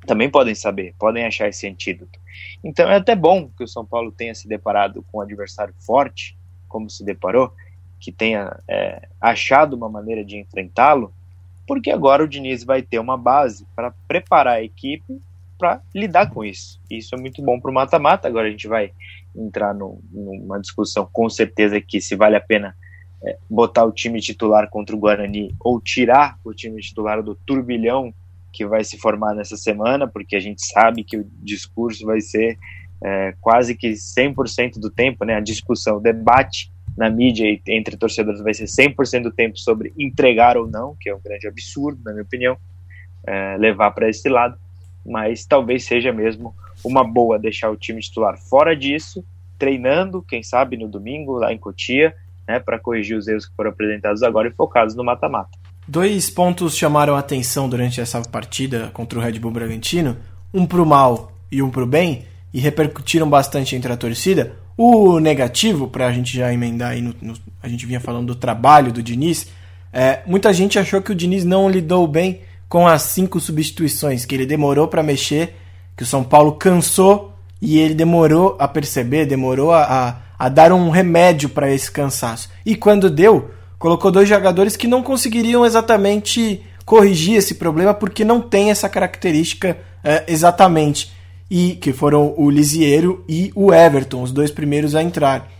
também 0.06 0.30
podem 0.30 0.54
saber, 0.54 0.94
podem 0.98 1.26
achar 1.26 1.48
esse 1.48 1.68
antídoto. 1.68 2.18
Então 2.64 2.90
é 2.90 2.96
até 2.96 3.14
bom 3.14 3.50
que 3.50 3.62
o 3.62 3.68
São 3.68 3.84
Paulo 3.84 4.10
tenha 4.10 4.34
se 4.34 4.48
deparado 4.48 5.04
com 5.12 5.18
um 5.18 5.20
adversário 5.20 5.74
forte, 5.80 6.36
como 6.66 6.88
se 6.88 7.04
deparou, 7.04 7.52
que 7.98 8.12
tenha 8.12 8.58
é, 8.68 9.08
achado 9.20 9.74
uma 9.74 9.88
maneira 9.88 10.24
de 10.24 10.36
enfrentá-lo, 10.38 11.12
porque 11.66 11.90
agora 11.90 12.24
o 12.24 12.28
Diniz 12.28 12.64
vai 12.64 12.82
ter 12.82 12.98
uma 12.98 13.16
base 13.16 13.66
para 13.76 13.92
preparar 14.06 14.54
a 14.54 14.62
equipe 14.62 15.20
para 15.58 15.82
lidar 15.94 16.30
com 16.30 16.44
isso. 16.44 16.80
Isso 16.88 17.14
é 17.14 17.18
muito 17.18 17.42
bom 17.42 17.60
para 17.60 17.70
o 17.70 17.74
mata-mata. 17.74 18.28
Agora 18.28 18.46
a 18.46 18.50
gente 18.50 18.68
vai 18.68 18.92
entrar 19.36 19.74
no, 19.74 20.00
numa 20.10 20.60
discussão 20.60 21.08
com 21.12 21.28
certeza 21.28 21.80
que 21.80 22.00
se 22.00 22.14
vale 22.14 22.36
a 22.36 22.40
pena 22.40 22.74
é, 23.22 23.36
botar 23.50 23.84
o 23.84 23.92
time 23.92 24.20
titular 24.20 24.70
contra 24.70 24.94
o 24.94 24.98
Guarani 24.98 25.54
ou 25.60 25.80
tirar 25.80 26.38
o 26.44 26.54
time 26.54 26.80
titular 26.80 27.22
do 27.22 27.34
turbilhão 27.34 28.14
que 28.52 28.66
vai 28.66 28.82
se 28.84 28.96
formar 28.96 29.34
nessa 29.34 29.56
semana, 29.56 30.06
porque 30.06 30.36
a 30.36 30.40
gente 30.40 30.64
sabe 30.64 31.04
que 31.04 31.16
o 31.16 31.28
discurso 31.42 32.06
vai 32.06 32.20
ser 32.20 32.58
é, 33.02 33.34
quase 33.40 33.74
que 33.74 33.92
100% 33.92 34.78
do 34.78 34.90
tempo, 34.90 35.24
né, 35.24 35.34
a 35.34 35.40
discussão, 35.40 35.98
o 35.98 36.00
debate 36.00 36.72
na 36.98 37.08
mídia 37.08 37.46
entre 37.68 37.96
torcedores 37.96 38.40
vai 38.40 38.52
ser 38.52 38.64
100% 38.64 39.22
do 39.22 39.30
tempo 39.30 39.56
sobre 39.56 39.92
entregar 39.96 40.56
ou 40.56 40.66
não, 40.66 40.96
que 41.00 41.08
é 41.08 41.14
um 41.14 41.20
grande 41.24 41.46
absurdo, 41.46 42.02
na 42.04 42.10
minha 42.10 42.24
opinião, 42.24 42.56
é, 43.24 43.56
levar 43.56 43.92
para 43.92 44.08
esse 44.08 44.28
lado, 44.28 44.58
mas 45.06 45.46
talvez 45.46 45.84
seja 45.84 46.12
mesmo 46.12 46.52
uma 46.84 47.04
boa 47.04 47.38
deixar 47.38 47.70
o 47.70 47.76
time 47.76 48.00
titular 48.00 48.36
fora 48.36 48.74
disso, 48.74 49.24
treinando, 49.56 50.22
quem 50.22 50.42
sabe 50.42 50.76
no 50.76 50.88
domingo 50.88 51.38
lá 51.38 51.52
em 51.52 51.58
Cotia, 51.58 52.12
né, 52.48 52.58
para 52.58 52.80
corrigir 52.80 53.16
os 53.16 53.28
erros 53.28 53.46
que 53.46 53.54
foram 53.54 53.70
apresentados 53.70 54.24
agora 54.24 54.48
e 54.48 54.52
focados 54.52 54.96
no 54.96 55.04
mata-mata. 55.04 55.50
Dois 55.86 56.28
pontos 56.28 56.76
chamaram 56.76 57.14
a 57.14 57.20
atenção 57.20 57.68
durante 57.68 58.00
essa 58.00 58.20
partida 58.22 58.90
contra 58.92 59.20
o 59.20 59.22
Red 59.22 59.38
Bull 59.38 59.52
Bragantino, 59.52 60.16
um 60.52 60.66
para 60.66 60.82
o 60.82 60.86
mal 60.86 61.30
e 61.50 61.62
um 61.62 61.70
para 61.70 61.84
o 61.84 61.86
bem, 61.86 62.24
e 62.52 62.58
repercutiram 62.58 63.30
bastante 63.30 63.76
entre 63.76 63.92
a 63.92 63.96
torcida. 63.96 64.56
O 64.80 65.18
negativo, 65.18 65.88
para 65.88 66.06
a 66.06 66.12
gente 66.12 66.36
já 66.36 66.52
emendar 66.52 66.90
aí, 66.90 67.02
no, 67.02 67.12
no, 67.20 67.34
a 67.60 67.66
gente 67.68 67.84
vinha 67.84 67.98
falando 67.98 68.28
do 68.28 68.36
trabalho 68.36 68.92
do 68.92 69.02
Diniz, 69.02 69.48
é, 69.92 70.20
muita 70.24 70.52
gente 70.52 70.78
achou 70.78 71.02
que 71.02 71.10
o 71.10 71.14
Diniz 71.16 71.44
não 71.44 71.68
lidou 71.68 72.06
bem 72.06 72.42
com 72.68 72.86
as 72.86 73.02
cinco 73.02 73.40
substituições, 73.40 74.24
que 74.24 74.36
ele 74.36 74.46
demorou 74.46 74.86
para 74.86 75.02
mexer, 75.02 75.56
que 75.96 76.04
o 76.04 76.06
São 76.06 76.22
Paulo 76.22 76.52
cansou 76.52 77.34
e 77.60 77.76
ele 77.76 77.92
demorou 77.92 78.54
a 78.56 78.68
perceber, 78.68 79.26
demorou 79.26 79.72
a, 79.72 79.82
a, 79.82 80.16
a 80.46 80.48
dar 80.48 80.70
um 80.70 80.90
remédio 80.90 81.48
para 81.48 81.74
esse 81.74 81.90
cansaço. 81.90 82.48
E 82.64 82.76
quando 82.76 83.10
deu, 83.10 83.50
colocou 83.80 84.12
dois 84.12 84.28
jogadores 84.28 84.76
que 84.76 84.86
não 84.86 85.02
conseguiriam 85.02 85.66
exatamente 85.66 86.62
corrigir 86.84 87.34
esse 87.34 87.56
problema 87.56 87.92
porque 87.92 88.24
não 88.24 88.40
tem 88.40 88.70
essa 88.70 88.88
característica 88.88 89.76
é, 90.04 90.22
exatamente 90.28 91.17
e 91.50 91.72
que 91.76 91.92
foram 91.92 92.34
o 92.36 92.50
Lisiero 92.50 93.24
e 93.28 93.50
o 93.54 93.72
Everton, 93.72 94.22
os 94.22 94.32
dois 94.32 94.50
primeiros 94.50 94.94
a 94.94 95.02
entrar 95.02 95.50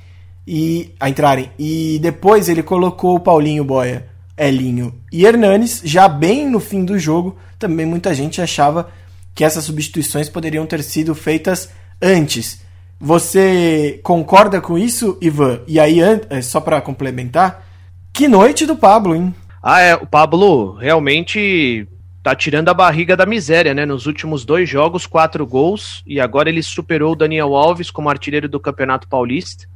e 0.47 0.95
a 0.99 1.09
entrarem. 1.09 1.51
E 1.59 1.99
depois 2.01 2.49
ele 2.49 2.63
colocou 2.63 3.17
o 3.17 3.21
Paulinho 3.21 3.65
Boia, 3.65 4.07
Elinho 4.37 4.95
e 5.13 5.25
Hernanes, 5.25 5.83
já 5.85 6.09
bem 6.09 6.49
no 6.49 6.61
fim 6.61 6.85
do 6.85 6.99
jogo. 6.99 7.37
Também 7.59 7.85
muita 7.85 8.15
gente 8.15 8.41
achava 8.41 8.89
que 9.35 9.45
essas 9.45 9.65
substituições 9.65 10.29
poderiam 10.29 10.67
ter 10.67 10.83
sido 10.83 11.15
feitas 11.15 11.71
antes. 12.01 12.61
Você 13.01 14.01
concorda 14.03 14.61
com 14.61 14.77
isso, 14.77 15.17
Ivan? 15.21 15.61
E 15.69 15.79
aí, 15.79 16.01
é, 16.01 16.43
só 16.43 16.61
para 16.61 16.81
complementar, 16.81 17.65
que 18.13 18.27
noite 18.27 18.67
do 18.67 18.75
Pablo, 18.75 19.15
hein? 19.15 19.35
Ah, 19.63 19.81
é, 19.81 19.95
o 19.95 20.07
Pablo 20.07 20.73
realmente 20.75 21.87
tá 22.29 22.35
tirando 22.35 22.69
a 22.69 22.75
barriga 22.75 23.17
da 23.17 23.25
miséria, 23.25 23.73
né? 23.73 23.87
Nos 23.87 24.05
últimos 24.05 24.45
dois 24.45 24.69
jogos, 24.69 25.07
quatro 25.07 25.47
gols, 25.47 26.03
e 26.07 26.21
agora 26.21 26.51
ele 26.51 26.63
superou 26.63 27.13
o 27.13 27.17
Daniel 27.17 27.57
Alves 27.57 27.91
como 27.91 28.11
artilheiro 28.11 28.47
do 28.47 28.61
Campeonato 28.61 29.09
Paulista. 29.09 29.67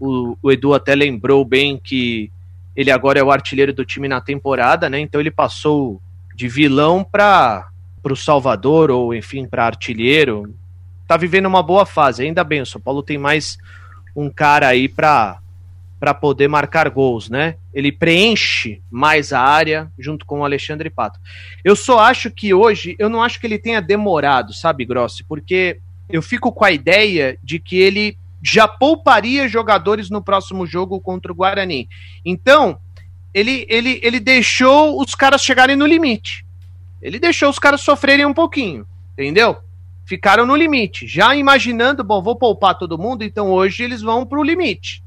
O, 0.00 0.34
o 0.42 0.50
Edu 0.50 0.72
até 0.72 0.94
lembrou 0.94 1.44
bem 1.44 1.76
que 1.76 2.32
ele 2.74 2.90
agora 2.90 3.18
é 3.18 3.22
o 3.22 3.30
artilheiro 3.30 3.74
do 3.74 3.84
time 3.84 4.08
na 4.08 4.22
temporada, 4.22 4.88
né? 4.88 4.98
Então 4.98 5.20
ele 5.20 5.30
passou 5.30 6.00
de 6.34 6.48
vilão 6.48 7.04
para 7.04 7.68
o 8.02 8.16
Salvador, 8.16 8.90
ou 8.90 9.14
enfim, 9.14 9.46
para 9.46 9.66
artilheiro. 9.66 10.54
Tá 11.06 11.14
vivendo 11.14 11.44
uma 11.44 11.62
boa 11.62 11.84
fase, 11.84 12.22
ainda 12.22 12.42
bem. 12.42 12.62
O 12.62 12.66
São 12.66 12.80
Paulo 12.80 13.02
tem 13.02 13.18
mais 13.18 13.58
um 14.16 14.30
cara 14.30 14.68
aí 14.68 14.88
para 14.88 15.40
para 15.98 16.14
poder 16.14 16.48
marcar 16.48 16.88
gols, 16.90 17.28
né? 17.28 17.56
Ele 17.74 17.90
preenche 17.90 18.80
mais 18.90 19.32
a 19.32 19.40
área 19.40 19.90
junto 19.98 20.24
com 20.24 20.40
o 20.40 20.44
Alexandre 20.44 20.88
Pato. 20.88 21.18
Eu 21.64 21.74
só 21.74 21.98
acho 21.98 22.30
que 22.30 22.54
hoje, 22.54 22.94
eu 22.98 23.08
não 23.08 23.22
acho 23.22 23.40
que 23.40 23.46
ele 23.46 23.58
tenha 23.58 23.82
demorado, 23.82 24.54
sabe, 24.54 24.84
Grossi? 24.84 25.24
Porque 25.24 25.80
eu 26.08 26.22
fico 26.22 26.52
com 26.52 26.64
a 26.64 26.70
ideia 26.70 27.36
de 27.42 27.58
que 27.58 27.76
ele 27.76 28.16
já 28.40 28.68
pouparia 28.68 29.48
jogadores 29.48 30.08
no 30.08 30.22
próximo 30.22 30.66
jogo 30.66 31.00
contra 31.00 31.32
o 31.32 31.34
Guarani. 31.34 31.88
Então, 32.24 32.78
ele, 33.34 33.66
ele, 33.68 33.98
ele 34.02 34.20
deixou 34.20 35.00
os 35.00 35.14
caras 35.16 35.42
chegarem 35.42 35.74
no 35.74 35.86
limite. 35.86 36.46
Ele 37.02 37.18
deixou 37.18 37.50
os 37.50 37.58
caras 37.58 37.80
sofrerem 37.80 38.24
um 38.24 38.34
pouquinho, 38.34 38.86
entendeu? 39.12 39.56
Ficaram 40.06 40.46
no 40.46 40.56
limite, 40.56 41.06
já 41.06 41.34
imaginando, 41.34 42.02
bom, 42.02 42.22
vou 42.22 42.36
poupar 42.36 42.78
todo 42.78 42.96
mundo, 42.96 43.22
então 43.22 43.50
hoje 43.50 43.82
eles 43.82 44.00
vão 44.00 44.24
pro 44.24 44.42
limite 44.42 45.02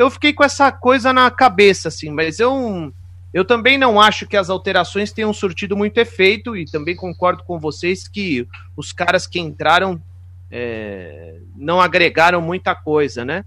eu 0.00 0.10
fiquei 0.10 0.32
com 0.32 0.42
essa 0.42 0.72
coisa 0.72 1.12
na 1.12 1.30
cabeça, 1.30 1.88
assim, 1.88 2.10
mas 2.10 2.40
eu, 2.40 2.92
eu 3.34 3.44
também 3.44 3.76
não 3.76 4.00
acho 4.00 4.26
que 4.26 4.36
as 4.36 4.48
alterações 4.48 5.12
tenham 5.12 5.32
surtido 5.32 5.76
muito 5.76 5.98
efeito 5.98 6.56
e 6.56 6.64
também 6.64 6.96
concordo 6.96 7.44
com 7.44 7.58
vocês 7.58 8.08
que 8.08 8.48
os 8.74 8.92
caras 8.92 9.26
que 9.26 9.38
entraram 9.38 10.00
é, 10.50 11.36
não 11.54 11.80
agregaram 11.80 12.40
muita 12.40 12.74
coisa, 12.74 13.26
né? 13.26 13.44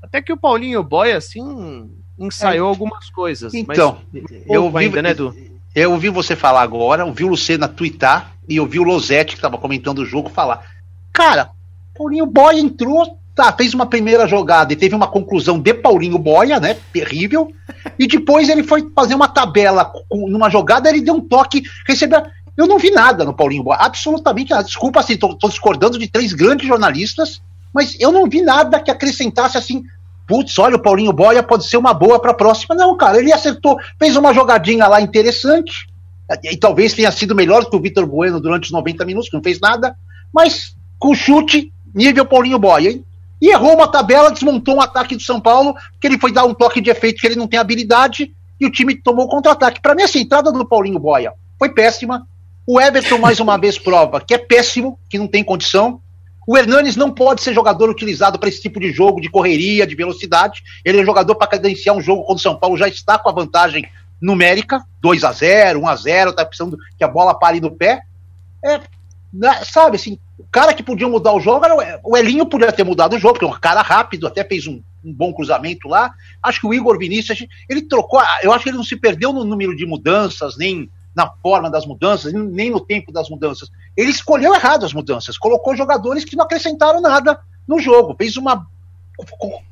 Até 0.00 0.22
que 0.22 0.32
o 0.32 0.36
Paulinho 0.36 0.84
Boy, 0.84 1.10
assim, 1.10 1.90
ensaiou 2.16 2.68
é. 2.68 2.70
algumas 2.70 3.10
coisas. 3.10 3.52
Então, 3.52 4.00
eu 4.46 4.64
ouvi, 4.64 4.84
ainda, 4.84 5.02
né, 5.02 5.10
Edu? 5.10 5.34
Eu 5.74 5.92
ouvi 5.92 6.08
você 6.08 6.36
falar 6.36 6.62
agora, 6.62 7.04
ouvi 7.04 7.24
o 7.24 7.28
Lucena 7.28 7.66
twittar 7.66 8.36
e 8.48 8.60
ouvi 8.60 8.78
o 8.78 8.84
Losetti, 8.84 9.32
que 9.32 9.38
estava 9.38 9.58
comentando 9.58 9.98
o 9.98 10.06
jogo, 10.06 10.30
falar. 10.30 10.64
Cara, 11.12 11.50
Paulinho 11.96 12.24
Boy 12.24 12.60
entrou, 12.60 13.18
Tá, 13.38 13.52
fez 13.52 13.72
uma 13.72 13.86
primeira 13.86 14.26
jogada 14.26 14.72
e 14.72 14.76
teve 14.76 14.96
uma 14.96 15.06
conclusão 15.06 15.60
de 15.60 15.72
Paulinho 15.72 16.18
Boia, 16.18 16.58
né? 16.58 16.76
Terrível. 16.92 17.52
E 17.96 18.04
depois 18.08 18.48
ele 18.48 18.64
foi 18.64 18.90
fazer 18.92 19.14
uma 19.14 19.28
tabela 19.28 19.92
numa 20.10 20.50
jogada, 20.50 20.88
ele 20.88 21.02
deu 21.02 21.14
um 21.14 21.20
toque, 21.20 21.62
recebeu. 21.86 22.20
Eu 22.56 22.66
não 22.66 22.80
vi 22.80 22.90
nada 22.90 23.24
no 23.24 23.32
Paulinho 23.32 23.62
Boia, 23.62 23.78
absolutamente 23.78 24.50
nada. 24.50 24.64
Desculpa, 24.64 24.98
assim, 24.98 25.16
tô, 25.16 25.36
tô 25.36 25.48
discordando 25.48 26.00
de 26.00 26.08
três 26.08 26.32
grandes 26.32 26.66
jornalistas, 26.66 27.40
mas 27.72 27.96
eu 28.00 28.10
não 28.10 28.28
vi 28.28 28.42
nada 28.42 28.80
que 28.80 28.90
acrescentasse 28.90 29.56
assim. 29.56 29.84
Putz, 30.26 30.58
olha, 30.58 30.74
o 30.74 30.82
Paulinho 30.82 31.12
Boia 31.12 31.40
pode 31.40 31.64
ser 31.68 31.76
uma 31.76 31.94
boa 31.94 32.18
para 32.18 32.32
a 32.32 32.34
próxima. 32.34 32.74
Não, 32.74 32.96
cara, 32.96 33.18
ele 33.18 33.32
acertou, 33.32 33.78
fez 34.00 34.16
uma 34.16 34.34
jogadinha 34.34 34.88
lá 34.88 35.00
interessante, 35.00 35.86
e, 36.42 36.56
talvez 36.56 36.92
tenha 36.92 37.12
sido 37.12 37.36
melhor 37.36 37.70
que 37.70 37.76
o 37.76 37.80
Vitor 37.80 38.04
Bueno 38.04 38.40
durante 38.40 38.64
os 38.64 38.72
90 38.72 39.04
minutos, 39.04 39.28
que 39.28 39.36
não 39.36 39.44
fez 39.44 39.60
nada, 39.60 39.94
mas 40.34 40.74
com 40.98 41.14
chute, 41.14 41.72
nível 41.94 42.26
Paulinho 42.26 42.58
Boia? 42.58 43.00
E 43.40 43.50
errou 43.50 43.74
uma 43.74 43.88
tabela, 43.88 44.30
desmontou 44.30 44.76
um 44.76 44.80
ataque 44.80 45.14
do 45.14 45.22
São 45.22 45.40
Paulo, 45.40 45.74
que 46.00 46.06
ele 46.06 46.18
foi 46.18 46.32
dar 46.32 46.44
um 46.44 46.54
toque 46.54 46.80
de 46.80 46.90
efeito 46.90 47.20
que 47.20 47.26
ele 47.26 47.36
não 47.36 47.46
tem 47.46 47.58
habilidade, 47.58 48.32
e 48.60 48.66
o 48.66 48.70
time 48.70 48.94
tomou 48.96 49.28
contra-ataque. 49.28 49.80
Para 49.80 49.94
mim, 49.94 50.02
essa 50.02 50.18
entrada 50.18 50.50
do 50.50 50.66
Paulinho 50.66 50.98
Boia 50.98 51.32
foi 51.58 51.70
péssima. 51.70 52.26
O 52.66 52.80
Everton, 52.80 53.18
mais 53.18 53.40
uma 53.40 53.56
vez, 53.56 53.78
prova 53.80 54.20
que 54.20 54.34
é 54.34 54.38
péssimo, 54.38 54.98
que 55.08 55.18
não 55.18 55.28
tem 55.28 55.44
condição. 55.44 56.00
O 56.46 56.56
Hernanes 56.56 56.96
não 56.96 57.12
pode 57.12 57.42
ser 57.42 57.52
jogador 57.52 57.90
utilizado 57.90 58.38
para 58.38 58.48
esse 58.48 58.62
tipo 58.62 58.80
de 58.80 58.90
jogo, 58.90 59.20
de 59.20 59.28
correria, 59.28 59.86
de 59.86 59.94
velocidade. 59.94 60.62
Ele 60.82 60.98
é 61.00 61.04
jogador 61.04 61.34
para 61.34 61.46
cadenciar 61.46 61.94
um 61.94 62.00
jogo 62.00 62.24
quando 62.24 62.38
o 62.38 62.42
São 62.42 62.56
Paulo 62.56 62.76
já 62.76 62.88
está 62.88 63.18
com 63.18 63.28
a 63.28 63.32
vantagem 63.32 63.86
numérica, 64.20 64.82
2 65.00 65.24
a 65.24 65.32
0 65.32 65.80
1 65.80 65.88
a 65.88 65.96
0 65.96 66.32
tá 66.32 66.44
precisando 66.44 66.78
que 66.96 67.04
a 67.04 67.08
bola 67.08 67.38
pare 67.38 67.60
no 67.60 67.70
pé. 67.70 68.00
É, 68.64 68.80
sabe, 69.64 69.96
assim, 69.96 70.18
o 70.38 70.44
cara 70.50 70.72
que 70.72 70.82
podia 70.82 71.08
mudar 71.08 71.32
o 71.32 71.40
jogo 71.40 71.64
era 71.64 72.00
o 72.02 72.16
Elinho 72.16 72.46
podia 72.46 72.72
ter 72.72 72.84
mudado 72.84 73.16
o 73.16 73.18
jogo, 73.18 73.34
porque 73.34 73.44
é 73.44 73.48
um 73.48 73.60
cara 73.60 73.82
rápido, 73.82 74.26
até 74.26 74.44
fez 74.44 74.66
um, 74.66 74.80
um, 75.04 75.12
bom 75.12 75.32
cruzamento 75.32 75.88
lá. 75.88 76.10
Acho 76.42 76.60
que 76.60 76.66
o 76.66 76.74
Igor 76.74 76.98
Vinícius, 76.98 77.46
ele 77.68 77.82
trocou, 77.82 78.20
eu 78.42 78.52
acho 78.52 78.64
que 78.64 78.70
ele 78.70 78.76
não 78.76 78.84
se 78.84 78.96
perdeu 78.96 79.32
no 79.32 79.44
número 79.44 79.76
de 79.76 79.84
mudanças, 79.84 80.56
nem 80.56 80.90
na 81.14 81.28
forma 81.42 81.70
das 81.70 81.84
mudanças, 81.84 82.32
nem 82.32 82.70
no 82.70 82.80
tempo 82.80 83.12
das 83.12 83.28
mudanças. 83.28 83.70
Ele 83.96 84.10
escolheu 84.10 84.54
errado 84.54 84.86
as 84.86 84.92
mudanças, 84.92 85.36
colocou 85.36 85.76
jogadores 85.76 86.24
que 86.24 86.36
não 86.36 86.44
acrescentaram 86.44 87.00
nada 87.00 87.40
no 87.66 87.78
jogo, 87.80 88.14
fez 88.16 88.36
uma 88.36 88.66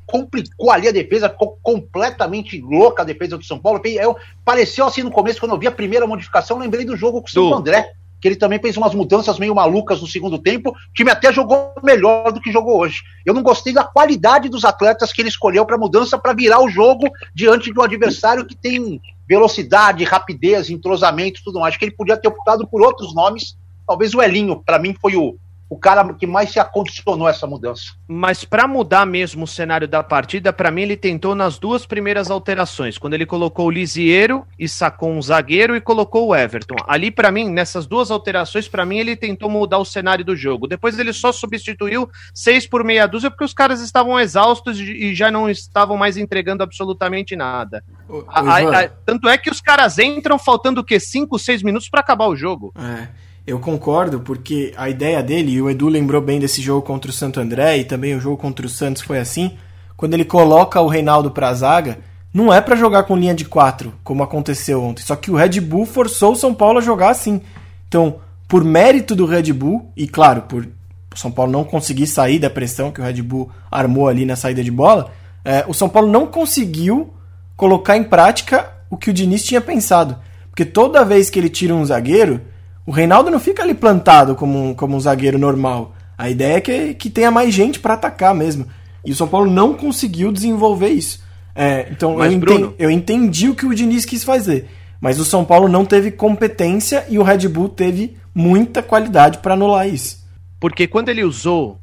complicou 0.05 0.69
ali 0.71 0.89
a 0.89 0.91
defesa, 0.91 1.29
ficou 1.29 1.57
completamente 1.63 2.59
louca 2.59 3.01
a 3.01 3.05
defesa 3.05 3.37
do 3.37 3.45
São 3.45 3.57
Paulo. 3.57 3.81
Eu, 3.85 4.17
pareceu 4.43 4.85
assim 4.85 5.03
no 5.03 5.11
começo, 5.11 5.39
quando 5.39 5.53
eu 5.53 5.57
vi 5.57 5.67
a 5.67 5.71
primeira 5.71 6.05
modificação, 6.05 6.57
lembrei 6.57 6.83
do 6.83 6.97
jogo 6.97 7.21
com 7.21 7.27
o 7.27 7.31
Santo 7.31 7.55
André 7.55 7.93
que 8.19 8.27
ele 8.27 8.35
também 8.35 8.59
fez 8.59 8.75
umas 8.77 8.93
mudanças 8.93 9.37
meio 9.39 9.53
malucas 9.53 10.01
no 10.01 10.07
segundo 10.07 10.39
tempo. 10.39 10.71
O 10.71 10.93
time 10.93 11.11
até 11.11 11.31
jogou 11.31 11.73
melhor 11.83 12.31
do 12.31 12.41
que 12.41 12.51
jogou 12.51 12.79
hoje. 12.79 13.01
Eu 13.25 13.33
não 13.33 13.43
gostei 13.43 13.73
da 13.73 13.83
qualidade 13.83 14.49
dos 14.49 14.65
atletas 14.65 15.11
que 15.13 15.21
ele 15.21 15.29
escolheu 15.29 15.65
para 15.65 15.77
mudança 15.77 16.17
para 16.17 16.33
virar 16.33 16.61
o 16.61 16.69
jogo 16.69 17.09
diante 17.33 17.71
de 17.71 17.79
um 17.79 17.83
adversário 17.83 18.45
que 18.45 18.55
tem 18.55 18.99
velocidade, 19.27 20.03
rapidez, 20.03 20.69
entrosamento, 20.69 21.41
tudo 21.43 21.59
mais. 21.59 21.71
Acho 21.71 21.79
que 21.79 21.85
ele 21.85 21.95
podia 21.95 22.17
ter 22.17 22.27
optado 22.27 22.67
por 22.67 22.81
outros 22.81 23.13
nomes. 23.13 23.57
Talvez 23.85 24.13
o 24.13 24.21
Elinho, 24.21 24.61
para 24.65 24.79
mim, 24.79 24.95
foi 24.99 25.15
o, 25.15 25.37
o 25.69 25.77
cara 25.77 26.13
que 26.13 26.25
mais 26.25 26.51
se 26.51 26.59
acondicionou 26.59 27.27
essa 27.27 27.45
mudança. 27.45 27.93
Mas 28.07 28.45
para 28.45 28.67
mudar 28.67 29.05
mesmo 29.05 29.43
o 29.43 29.47
cenário 29.47 29.87
da 29.87 30.01
partida, 30.01 30.53
para 30.53 30.71
mim 30.71 30.83
ele 30.83 30.95
tentou 30.95 31.35
nas 31.35 31.59
duas 31.59 31.85
primeiras 31.85 32.31
alterações, 32.31 32.97
quando 32.97 33.15
ele 33.15 33.25
colocou 33.25 33.67
o 33.67 33.71
Lisieiro 33.71 34.45
e 34.57 34.67
sacou 34.67 35.11
um 35.11 35.21
zagueiro 35.21 35.75
e 35.75 35.81
colocou 35.81 36.27
o 36.27 36.35
Everton. 36.35 36.75
Ali 36.87 37.11
para 37.11 37.31
mim, 37.31 37.49
nessas 37.49 37.85
duas 37.85 38.09
alterações, 38.11 38.67
para 38.67 38.85
mim 38.85 38.97
ele 38.97 39.15
tentou 39.15 39.49
mudar 39.49 39.77
o 39.77 39.85
cenário 39.85 40.23
do 40.23 40.35
jogo. 40.35 40.67
Depois 40.67 40.97
ele 40.97 41.11
só 41.11 41.31
substituiu 41.31 42.09
seis 42.33 42.65
por 42.65 42.83
meia 42.83 43.05
dúzia 43.05 43.29
porque 43.29 43.45
os 43.45 43.53
caras 43.53 43.81
estavam 43.81 44.19
exaustos 44.19 44.79
e 44.79 45.13
já 45.13 45.29
não 45.29 45.49
estavam 45.49 45.97
mais 45.97 46.15
entregando 46.15 46.63
absolutamente 46.63 47.35
nada. 47.35 47.83
O, 48.07 48.23
a, 48.27 48.39
a, 48.39 48.79
a, 48.83 48.89
tanto 48.89 49.27
é 49.27 49.37
que 49.37 49.49
os 49.49 49.59
caras 49.59 49.99
entram 49.99 50.39
faltando 50.39 50.79
o 50.79 50.83
quê? 50.83 50.99
Cinco, 50.99 51.37
seis 51.37 51.61
minutos 51.61 51.89
para 51.89 51.99
acabar 51.99 52.27
o 52.27 52.35
jogo. 52.35 52.73
É. 52.77 53.26
Eu 53.47 53.59
concordo, 53.59 54.19
porque 54.19 54.73
a 54.75 54.89
ideia 54.89 55.23
dele, 55.23 55.53
e 55.53 55.61
o 55.61 55.69
Edu 55.69 55.87
lembrou 55.87 56.21
bem 56.21 56.37
desse 56.37 56.61
jogo 56.61 56.81
contra 56.81 57.09
o 57.09 57.13
Santo 57.13 57.39
André, 57.39 57.77
e 57.77 57.85
também 57.85 58.13
o 58.13 58.19
jogo 58.19 58.35
contra 58.35 58.65
o 58.65 58.69
Santos 58.69 59.01
foi 59.01 59.19
assim, 59.19 59.57
quando 59.95 60.13
ele 60.15 60.25
coloca 60.25 60.81
o 60.81 60.87
Reinaldo 60.89 61.31
pra 61.31 61.53
zaga, 61.53 61.99
não 62.33 62.53
é 62.53 62.59
para 62.59 62.75
jogar 62.75 63.03
com 63.03 63.15
linha 63.15 63.33
de 63.33 63.45
quatro, 63.45 63.93
como 64.03 64.21
aconteceu 64.21 64.83
ontem. 64.83 65.01
Só 65.01 65.15
que 65.15 65.31
o 65.31 65.35
Red 65.35 65.61
Bull 65.61 65.85
forçou 65.85 66.33
o 66.33 66.35
São 66.35 66.53
Paulo 66.53 66.79
a 66.79 66.81
jogar 66.81 67.09
assim. 67.09 67.39
Então, 67.87 68.17
por 68.49 68.65
mérito 68.65 69.15
do 69.15 69.25
Red 69.25 69.53
Bull, 69.53 69.93
e 69.95 70.09
claro, 70.09 70.41
por 70.41 70.67
São 71.15 71.31
Paulo 71.31 71.49
não 71.49 71.63
conseguir 71.63 72.05
sair 72.05 72.39
da 72.39 72.49
pressão 72.49 72.91
que 72.91 72.99
o 72.99 73.03
Red 73.03 73.21
Bull 73.21 73.49
armou 73.71 74.09
ali 74.09 74.25
na 74.25 74.35
saída 74.35 74.61
de 74.61 74.69
bola, 74.69 75.09
é, 75.45 75.63
o 75.69 75.73
São 75.73 75.87
Paulo 75.87 76.11
não 76.11 76.27
conseguiu 76.27 77.13
colocar 77.55 77.95
em 77.95 78.03
prática 78.03 78.69
o 78.89 78.97
que 78.97 79.09
o 79.09 79.13
Diniz 79.13 79.41
tinha 79.45 79.61
pensado. 79.61 80.17
Porque 80.49 80.65
toda 80.65 81.05
vez 81.05 81.29
que 81.29 81.39
ele 81.39 81.49
tira 81.49 81.73
um 81.73 81.85
zagueiro, 81.85 82.41
o 82.87 82.91
Reinaldo 82.91 83.29
não 83.29 83.39
fica 83.39 83.63
ali 83.63 83.73
plantado 83.73 84.33
como 84.33 84.69
um, 84.69 84.73
como 84.73 84.95
um 84.95 84.99
zagueiro 84.99 85.37
normal. 85.37 85.93
A 86.17 86.29
ideia 86.29 86.55
é 86.55 86.61
que, 86.61 86.93
que 86.93 87.09
tenha 87.09 87.29
mais 87.29 87.53
gente 87.53 87.81
para 87.81 87.95
atacar 87.95 88.33
mesmo. 88.33 88.65
E 89.03 89.11
o 89.11 89.15
São 89.15 89.27
Paulo 89.27 89.51
não 89.51 89.73
conseguiu 89.73 90.31
desenvolver 90.31 90.87
isso. 90.87 91.21
É, 91.53 91.89
então 91.91 92.15
mas, 92.15 92.31
eu, 92.31 92.37
entendi, 92.37 92.73
eu 92.79 92.89
entendi 92.89 93.49
o 93.49 93.55
que 93.55 93.65
o 93.65 93.75
Diniz 93.75 94.05
quis 94.05 94.23
fazer. 94.23 94.69
Mas 95.01 95.19
o 95.19 95.25
São 95.25 95.43
Paulo 95.43 95.67
não 95.67 95.83
teve 95.83 96.11
competência 96.11 97.05
e 97.09 97.19
o 97.19 97.23
Red 97.23 97.49
Bull 97.49 97.67
teve 97.67 98.15
muita 98.33 98.81
qualidade 98.81 99.39
para 99.39 99.53
anular 99.53 99.85
isso. 99.85 100.25
Porque 100.57 100.87
quando 100.87 101.09
ele 101.09 101.25
usou 101.25 101.77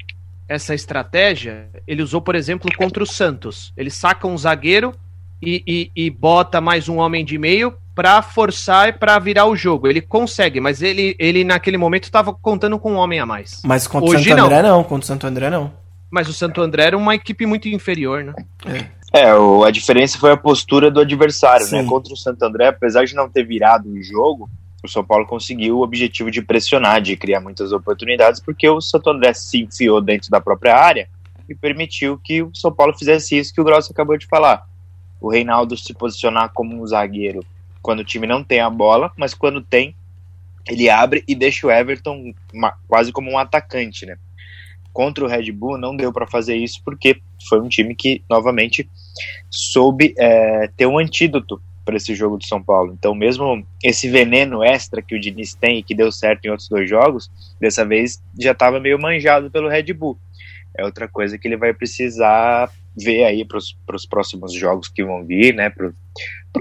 essa 0.49 0.75
estratégia, 0.75 1.69
ele 1.87 2.03
usou, 2.03 2.23
por 2.23 2.35
exemplo, 2.35 2.71
contra 2.79 3.03
o 3.03 3.07
Santos. 3.07 3.75
Ele 3.77 3.91
saca 3.91 4.27
um 4.27 4.39
zagueiro 4.39 4.95
e, 5.45 5.63
e, 5.67 6.07
e 6.07 6.11
bota 6.11 6.61
mais 6.61 6.89
um 6.89 6.99
homem 6.99 7.25
de 7.25 7.39
meio 7.39 7.75
para 7.95 8.21
forçar 8.23 8.89
e 8.89 8.93
para 8.93 9.19
virar 9.19 9.47
o 9.47 9.55
jogo. 9.55 9.87
Ele 9.87 10.01
consegue, 10.01 10.61
mas 10.61 10.83
ele, 10.83 11.15
ele 11.19 11.45
naquele 11.45 11.77
momento 11.77 12.05
estava 12.05 12.33
contando 12.33 12.79
com 12.79 12.93
um 12.93 12.97
homem 12.97 13.21
a 13.21 13.27
mais. 13.27 13.63
Mas 13.65 13.87
contra 13.87 14.11
o 14.11 14.13
Santo 14.19 14.33
André 14.33 14.63
não. 14.63 14.77
não, 14.77 14.85
contra 14.85 15.05
o 15.05 15.07
Santo 15.07 15.27
André 15.27 15.51
não. 15.51 15.73
Mas 16.11 16.29
o 16.29 16.33
Santo 16.33 16.61
André 16.61 16.85
era 16.85 16.99
uma 16.99 17.15
equipe 17.15 17.47
muito 17.47 17.69
inferior, 17.69 18.25
né? 18.25 18.35
É, 19.13 19.21
é 19.23 19.35
o, 19.35 19.65
a 19.65 19.71
diferença 19.71 20.19
foi 20.19 20.33
a 20.33 20.37
postura 20.37 20.91
do 20.91 21.01
adversário, 21.01 21.65
né? 21.67 21.71
Sim. 21.71 21.83
né? 21.83 21.89
Contra 21.89 22.13
o 22.13 22.17
Santo 22.17 22.43
André, 22.43 22.69
apesar 22.69 23.05
de 23.05 23.15
não 23.15 23.29
ter 23.29 23.45
virado 23.45 23.89
o 23.89 24.03
jogo, 24.03 24.49
o 24.83 24.89
São 24.89 25.05
Paulo 25.05 25.27
conseguiu 25.27 25.79
o 25.79 25.83
objetivo 25.83 26.31
de 26.31 26.43
pressionar, 26.43 27.01
de 27.01 27.17
criar 27.17 27.41
muitas 27.41 27.73
oportunidades, 27.73 28.41
porque 28.41 28.69
o 28.69 28.81
Santo 28.81 29.11
André 29.11 29.33
se 29.35 29.63
enfiou 29.63 30.01
dentro 30.01 30.31
da 30.31 30.41
própria 30.41 30.77
área 30.77 31.09
e 31.49 31.55
permitiu 31.55 32.19
que 32.23 32.43
o 32.43 32.55
São 32.55 32.73
Paulo 32.73 32.97
fizesse 32.97 33.37
isso 33.37 33.53
que 33.53 33.61
o 33.61 33.65
Grosso 33.65 33.93
acabou 33.93 34.17
de 34.17 34.27
falar. 34.27 34.67
O 35.25 35.31
Reinaldo 35.31 35.75
se 35.75 35.95
posicionar 35.95 36.53
como 36.53 36.79
um 36.79 36.87
zagueiro 36.87 37.43
quando 37.81 38.01
o 38.01 38.05
time 38.05 38.27
não 38.27 38.45
tem 38.45 38.61
a 38.61 38.69
bola, 38.69 39.11
mas 39.17 39.33
quando 39.33 39.63
tem, 39.63 39.97
ele 40.69 40.91
abre 40.91 41.25
e 41.27 41.35
deixa 41.35 41.67
o 41.67 41.71
Everton 41.71 42.35
uma, 42.53 42.75
quase 42.87 43.11
como 43.11 43.31
um 43.31 43.39
atacante, 43.39 44.05
né? 44.05 44.19
Contra 44.93 45.25
o 45.25 45.27
Red 45.27 45.51
Bull 45.51 45.79
não 45.79 45.97
deu 45.97 46.13
para 46.13 46.27
fazer 46.27 46.57
isso 46.57 46.83
porque 46.85 47.23
foi 47.49 47.59
um 47.59 47.69
time 47.69 47.95
que 47.95 48.23
novamente 48.29 48.87
soube 49.49 50.15
é, 50.19 50.69
ter 50.77 50.87
um 50.87 50.99
antídoto 50.99 51.59
para 51.87 51.97
esse 51.97 52.15
jogo 52.15 52.37
do 52.37 52.45
São 52.45 52.63
Paulo. 52.63 52.93
Então, 52.93 53.15
mesmo 53.15 53.67
esse 53.83 54.11
veneno 54.11 54.63
extra 54.63 55.01
que 55.01 55.17
o 55.17 55.21
Diniz 55.21 55.55
tem 55.55 55.79
e 55.79 55.83
que 55.83 55.95
deu 55.95 56.13
certo 56.13 56.45
em 56.45 56.51
outros 56.51 56.69
dois 56.69 56.89
jogos, 56.89 57.31
dessa 57.59 57.83
vez 57.83 58.23
já 58.39 58.53
estava 58.53 58.79
meio 58.79 59.01
manjado 59.01 59.51
pelo 59.51 59.71
Red 59.71 59.91
Bull. 59.95 60.19
É 60.77 60.85
outra 60.85 61.09
coisa 61.09 61.39
que 61.39 61.49
ele 61.49 61.57
vai 61.57 61.73
precisar 61.73 62.71
ver 62.97 63.25
aí 63.25 63.45
para 63.45 63.59
os 63.59 64.07
próximos 64.07 64.53
jogos 64.53 64.89
que 64.89 65.05
vão 65.05 65.25
vir, 65.25 65.55
né? 65.55 65.71
para 65.71 65.93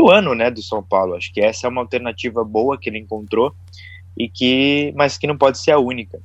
o 0.01 0.11
ano 0.11 0.33
né, 0.33 0.49
do 0.49 0.61
São 0.61 0.81
Paulo. 0.81 1.15
Acho 1.15 1.31
que 1.31 1.41
essa 1.41 1.67
é 1.67 1.69
uma 1.69 1.81
alternativa 1.81 2.43
boa 2.43 2.77
que 2.77 2.89
ele 2.89 2.99
encontrou 2.99 3.53
e 4.17 4.27
que, 4.27 4.93
mas 4.95 5.17
que 5.17 5.27
não 5.27 5.37
pode 5.37 5.59
ser 5.59 5.71
a 5.71 5.79
única. 5.79 6.19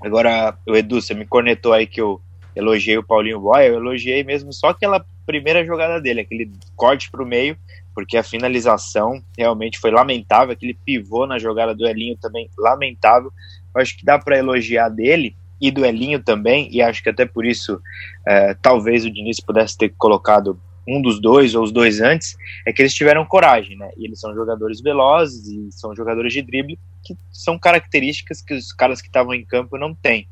Agora, 0.00 0.56
o 0.66 0.76
Edu, 0.76 1.00
você 1.00 1.14
me 1.14 1.26
cornetou 1.26 1.72
aí 1.72 1.86
que 1.86 2.00
eu 2.00 2.20
elogiei 2.54 2.96
o 2.96 3.02
Paulinho 3.02 3.40
Boy, 3.40 3.68
eu 3.68 3.74
elogiei 3.74 4.22
mesmo 4.22 4.52
só 4.52 4.68
aquela 4.68 5.04
primeira 5.26 5.64
jogada 5.64 6.00
dele, 6.00 6.20
aquele 6.20 6.52
corte 6.76 7.10
para 7.10 7.22
o 7.22 7.26
meio, 7.26 7.56
porque 7.94 8.16
a 8.16 8.22
finalização 8.22 9.22
realmente 9.36 9.78
foi 9.78 9.90
lamentável, 9.90 10.52
aquele 10.52 10.74
pivô 10.74 11.26
na 11.26 11.38
jogada 11.38 11.74
do 11.74 11.86
Elinho 11.86 12.16
também 12.20 12.48
lamentável. 12.58 13.32
Eu 13.74 13.80
acho 13.80 13.96
que 13.96 14.04
dá 14.04 14.18
para 14.18 14.38
elogiar 14.38 14.88
dele 14.88 15.34
e 15.60 15.70
do 15.70 15.84
Elinho 15.84 16.22
também, 16.22 16.68
e 16.70 16.82
acho 16.82 17.02
que 17.02 17.08
até 17.08 17.24
por 17.24 17.44
isso 17.44 17.80
é, 18.26 18.54
talvez 18.54 19.04
o 19.04 19.10
Diniz 19.10 19.40
pudesse 19.40 19.76
ter 19.78 19.94
colocado 19.96 20.60
um 20.86 21.00
dos 21.00 21.20
dois 21.20 21.54
ou 21.54 21.64
os 21.64 21.72
dois 21.72 22.00
antes, 22.00 22.36
é 22.66 22.72
que 22.72 22.82
eles 22.82 22.94
tiveram 22.94 23.24
coragem, 23.24 23.76
né? 23.76 23.90
E 23.96 24.04
eles 24.04 24.20
são 24.20 24.34
jogadores 24.34 24.80
velozes 24.80 25.46
e 25.46 25.72
são 25.72 25.94
jogadores 25.96 26.32
de 26.32 26.42
drible 26.42 26.78
que 27.02 27.16
são 27.32 27.58
características 27.58 28.42
que 28.42 28.54
os 28.54 28.72
caras 28.72 29.00
que 29.00 29.08
estavam 29.08 29.34
em 29.34 29.44
campo 29.44 29.78
não 29.78 29.94
têm. 29.94 30.28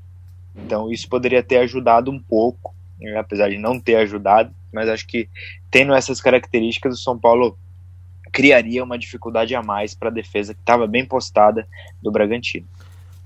Então 0.54 0.90
isso 0.90 1.08
poderia 1.08 1.42
ter 1.42 1.58
ajudado 1.58 2.10
um 2.10 2.18
pouco, 2.18 2.74
né? 3.00 3.16
apesar 3.16 3.48
de 3.48 3.58
não 3.58 3.80
ter 3.80 3.96
ajudado, 3.96 4.54
mas 4.72 4.88
acho 4.88 5.06
que 5.06 5.28
tendo 5.70 5.94
essas 5.94 6.20
características, 6.20 6.98
o 6.98 7.02
São 7.02 7.18
Paulo 7.18 7.58
criaria 8.32 8.82
uma 8.82 8.98
dificuldade 8.98 9.54
a 9.54 9.62
mais 9.62 9.94
para 9.94 10.08
a 10.08 10.12
defesa 10.12 10.54
que 10.54 10.60
estava 10.60 10.86
bem 10.86 11.04
postada 11.04 11.66
do 12.02 12.10
Bragantino. 12.10 12.66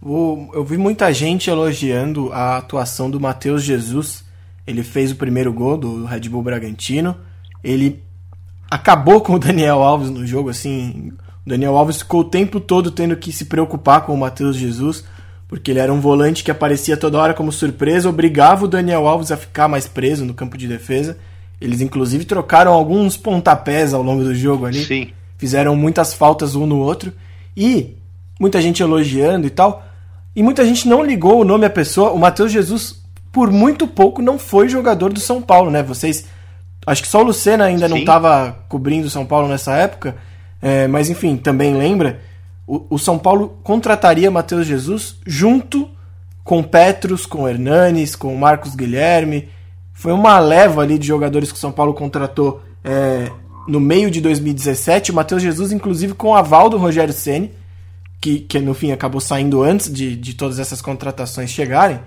Eu 0.03 0.65
vi 0.65 0.77
muita 0.77 1.13
gente 1.13 1.51
elogiando 1.51 2.33
a 2.33 2.59
atuação 2.59 3.11
do 3.11 3.21
Matheus 3.21 3.63
Jesus 3.63 4.27
ele 4.67 4.83
fez 4.83 5.13
o 5.13 5.17
primeiro 5.17 5.53
gol 5.53 5.77
do 5.77 6.05
Red 6.05 6.29
Bull 6.29 6.43
Bragantino. 6.43 7.17
Ele 7.63 8.03
acabou 8.71 9.21
com 9.21 9.35
o 9.35 9.39
Daniel 9.39 9.83
Alves 9.83 10.11
no 10.11 10.27
jogo, 10.27 10.51
assim. 10.51 11.13
O 11.45 11.49
Daniel 11.49 11.77
Alves 11.77 11.99
ficou 11.99 12.23
o 12.23 12.25
tempo 12.25 12.59
todo 12.59 12.91
tendo 12.91 13.17
que 13.17 13.31
se 13.31 13.45
preocupar 13.45 14.01
com 14.05 14.13
o 14.13 14.19
Matheus 14.19 14.57
Jesus, 14.57 15.05
porque 15.47 15.71
ele 15.71 15.79
era 15.79 15.93
um 15.93 16.01
volante 16.01 16.43
que 16.43 16.51
aparecia 16.51 16.97
toda 16.97 17.19
hora 17.19 17.33
como 17.33 17.53
surpresa, 17.53 18.09
obrigava 18.09 18.65
o 18.65 18.69
Daniel 18.69 19.07
Alves 19.07 19.31
a 19.31 19.37
ficar 19.37 19.69
mais 19.69 19.87
preso 19.87 20.25
no 20.25 20.35
campo 20.35 20.59
de 20.59 20.67
defesa. 20.67 21.17
Eles, 21.61 21.81
inclusive, 21.81 22.25
trocaram 22.25 22.73
alguns 22.73 23.17
pontapés 23.17 23.95
ao 23.95 24.03
longo 24.03 24.25
do 24.25 24.35
jogo 24.35 24.67
ali. 24.67 24.85
Sim. 24.85 25.11
Fizeram 25.39 25.77
muitas 25.77 26.13
faltas 26.13 26.57
um 26.57 26.67
no 26.67 26.79
outro. 26.81 27.13
E 27.57 27.95
muita 28.39 28.61
gente 28.61 28.83
elogiando 28.83 29.47
e 29.47 29.51
tal. 29.51 29.86
E 30.37 30.43
muita 30.43 30.67
gente 30.67 30.87
não 30.87 31.03
ligou 31.03 31.41
o 31.41 31.45
nome 31.45 31.65
à 31.65 31.71
pessoa. 31.71 32.13
O 32.13 32.19
Matheus 32.19 32.53
Jesus 32.53 33.03
por 33.33 33.51
muito 33.51 33.87
pouco 33.87 34.21
não 34.21 34.39
foi 34.39 34.69
jogador 34.69 35.11
do 35.11 35.19
São 35.19 35.41
Paulo, 35.41 35.71
né? 35.71 35.83
Vocês. 35.83 36.27
Acho 36.87 37.03
que 37.03 37.09
só 37.09 37.21
o 37.21 37.25
Lucena 37.25 37.65
ainda 37.65 37.89
Sim. 37.89 37.95
não 37.95 37.99
estava 37.99 38.59
cobrindo 38.69 39.07
o 39.07 39.11
São 39.11 39.25
Paulo 39.25 39.49
nessa 39.49 39.75
época. 39.75 40.15
É, 40.61 40.87
mas 40.87 41.09
enfim, 41.09 41.39
também 41.39 41.75
lembra. 41.75 42.21
O, 42.67 42.85
o 42.91 42.99
São 42.99 43.19
Paulo 43.19 43.59
contrataria 43.63 44.31
Matheus 44.31 44.67
Jesus 44.67 45.17
junto 45.27 45.89
com 46.45 46.63
Petros, 46.63 47.25
com 47.25 47.49
Hernanes, 47.49 48.15
com 48.15 48.35
Marcos 48.37 48.75
Guilherme. 48.75 49.49
Foi 49.95 50.13
uma 50.13 50.39
leva 50.39 50.83
ali 50.83 50.99
de 50.99 51.07
jogadores 51.07 51.51
que 51.51 51.57
o 51.57 51.61
São 51.61 51.73
Paulo 51.73 51.95
contratou 51.95 52.63
é, 52.85 53.31
no 53.67 53.81
meio 53.81 54.11
de 54.11 54.21
2017. 54.21 55.13
O 55.13 55.15
Matheus 55.15 55.43
Jesus, 55.43 55.73
inclusive, 55.73 56.13
com 56.13 56.29
o 56.29 56.35
aval 56.35 56.69
do 56.69 56.77
Rogério 56.77 57.15
Ceni, 57.15 57.53
que, 58.27 58.41
que 58.41 58.59
no 58.59 58.75
fim 58.75 58.91
acabou 58.91 59.21
saindo 59.21 59.63
antes 59.63 59.93
de, 59.93 60.17
de 60.17 60.35
todas 60.35 60.59
essas 60.59 60.83
contratações 60.83 61.49
chegarem. 61.49 62.01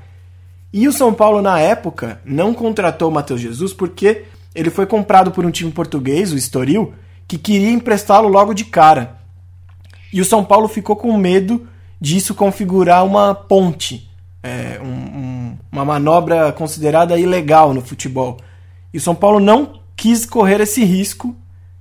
E 0.73 0.85
o 0.85 0.91
São 0.91 1.13
Paulo, 1.13 1.41
na 1.41 1.57
época, 1.61 2.19
não 2.25 2.53
contratou 2.53 3.07
o 3.07 3.11
Matheus 3.11 3.39
Jesus 3.39 3.73
porque 3.73 4.25
ele 4.53 4.69
foi 4.69 4.85
comprado 4.85 5.31
por 5.31 5.45
um 5.45 5.49
time 5.49 5.71
português, 5.71 6.33
o 6.33 6.35
Estoril, 6.35 6.93
que 7.25 7.37
queria 7.37 7.69
emprestá-lo 7.69 8.27
logo 8.27 8.53
de 8.53 8.65
cara. 8.65 9.17
E 10.11 10.19
o 10.19 10.25
São 10.25 10.43
Paulo 10.43 10.67
ficou 10.67 10.97
com 10.97 11.15
medo 11.17 11.65
disso 12.01 12.35
configurar 12.35 13.05
uma 13.05 13.33
ponte, 13.33 14.11
é, 14.43 14.77
um, 14.83 14.87
um, 14.87 15.57
uma 15.71 15.85
manobra 15.85 16.51
considerada 16.51 17.17
ilegal 17.17 17.73
no 17.73 17.81
futebol. 17.81 18.35
E 18.93 18.97
o 18.97 19.01
São 19.01 19.15
Paulo 19.15 19.39
não 19.39 19.79
quis 19.95 20.25
correr 20.25 20.59
esse 20.59 20.83
risco, 20.83 21.33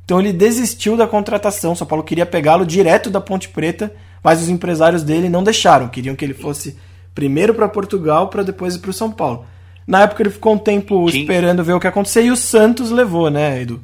então 0.05 0.21
ele 0.21 0.33
desistiu 0.33 0.97
da 0.97 1.09
contratação. 1.09 1.73
O 1.73 1.77
São 1.77 1.89
Paulo 1.89 2.05
queria 2.05 2.25
pegá-lo 2.25 2.65
direto 2.65 3.11
da 3.11 3.21
Ponte 3.21 3.49
Preta, 3.49 3.93
mas 4.23 4.43
os 4.43 4.49
empresários 4.49 5.03
dele 5.03 5.29
não 5.29 5.43
deixaram, 5.43 5.89
queriam 5.89 6.17
que 6.17 6.25
ele 6.25 6.35
fosse 6.35 6.77
Primeiro 7.19 7.53
para 7.53 7.69
Portugal, 7.69 8.29
para 8.29 8.45
depois 8.45 8.77
ir 8.77 8.79
para 8.79 8.91
o 8.91 8.95
São 8.95 9.11
Paulo. 9.11 9.45
Na 9.85 10.03
época 10.03 10.23
ele 10.23 10.31
ficou 10.31 10.55
um 10.55 10.59
tempo 10.59 11.11
Sim. 11.11 11.23
esperando 11.23 11.65
ver 11.65 11.73
o 11.73 11.81
que 11.81 11.89
acontecer 11.89 12.23
e 12.23 12.31
o 12.31 12.37
Santos 12.37 12.93
levou, 12.93 13.29
né, 13.29 13.61
Edu? 13.61 13.83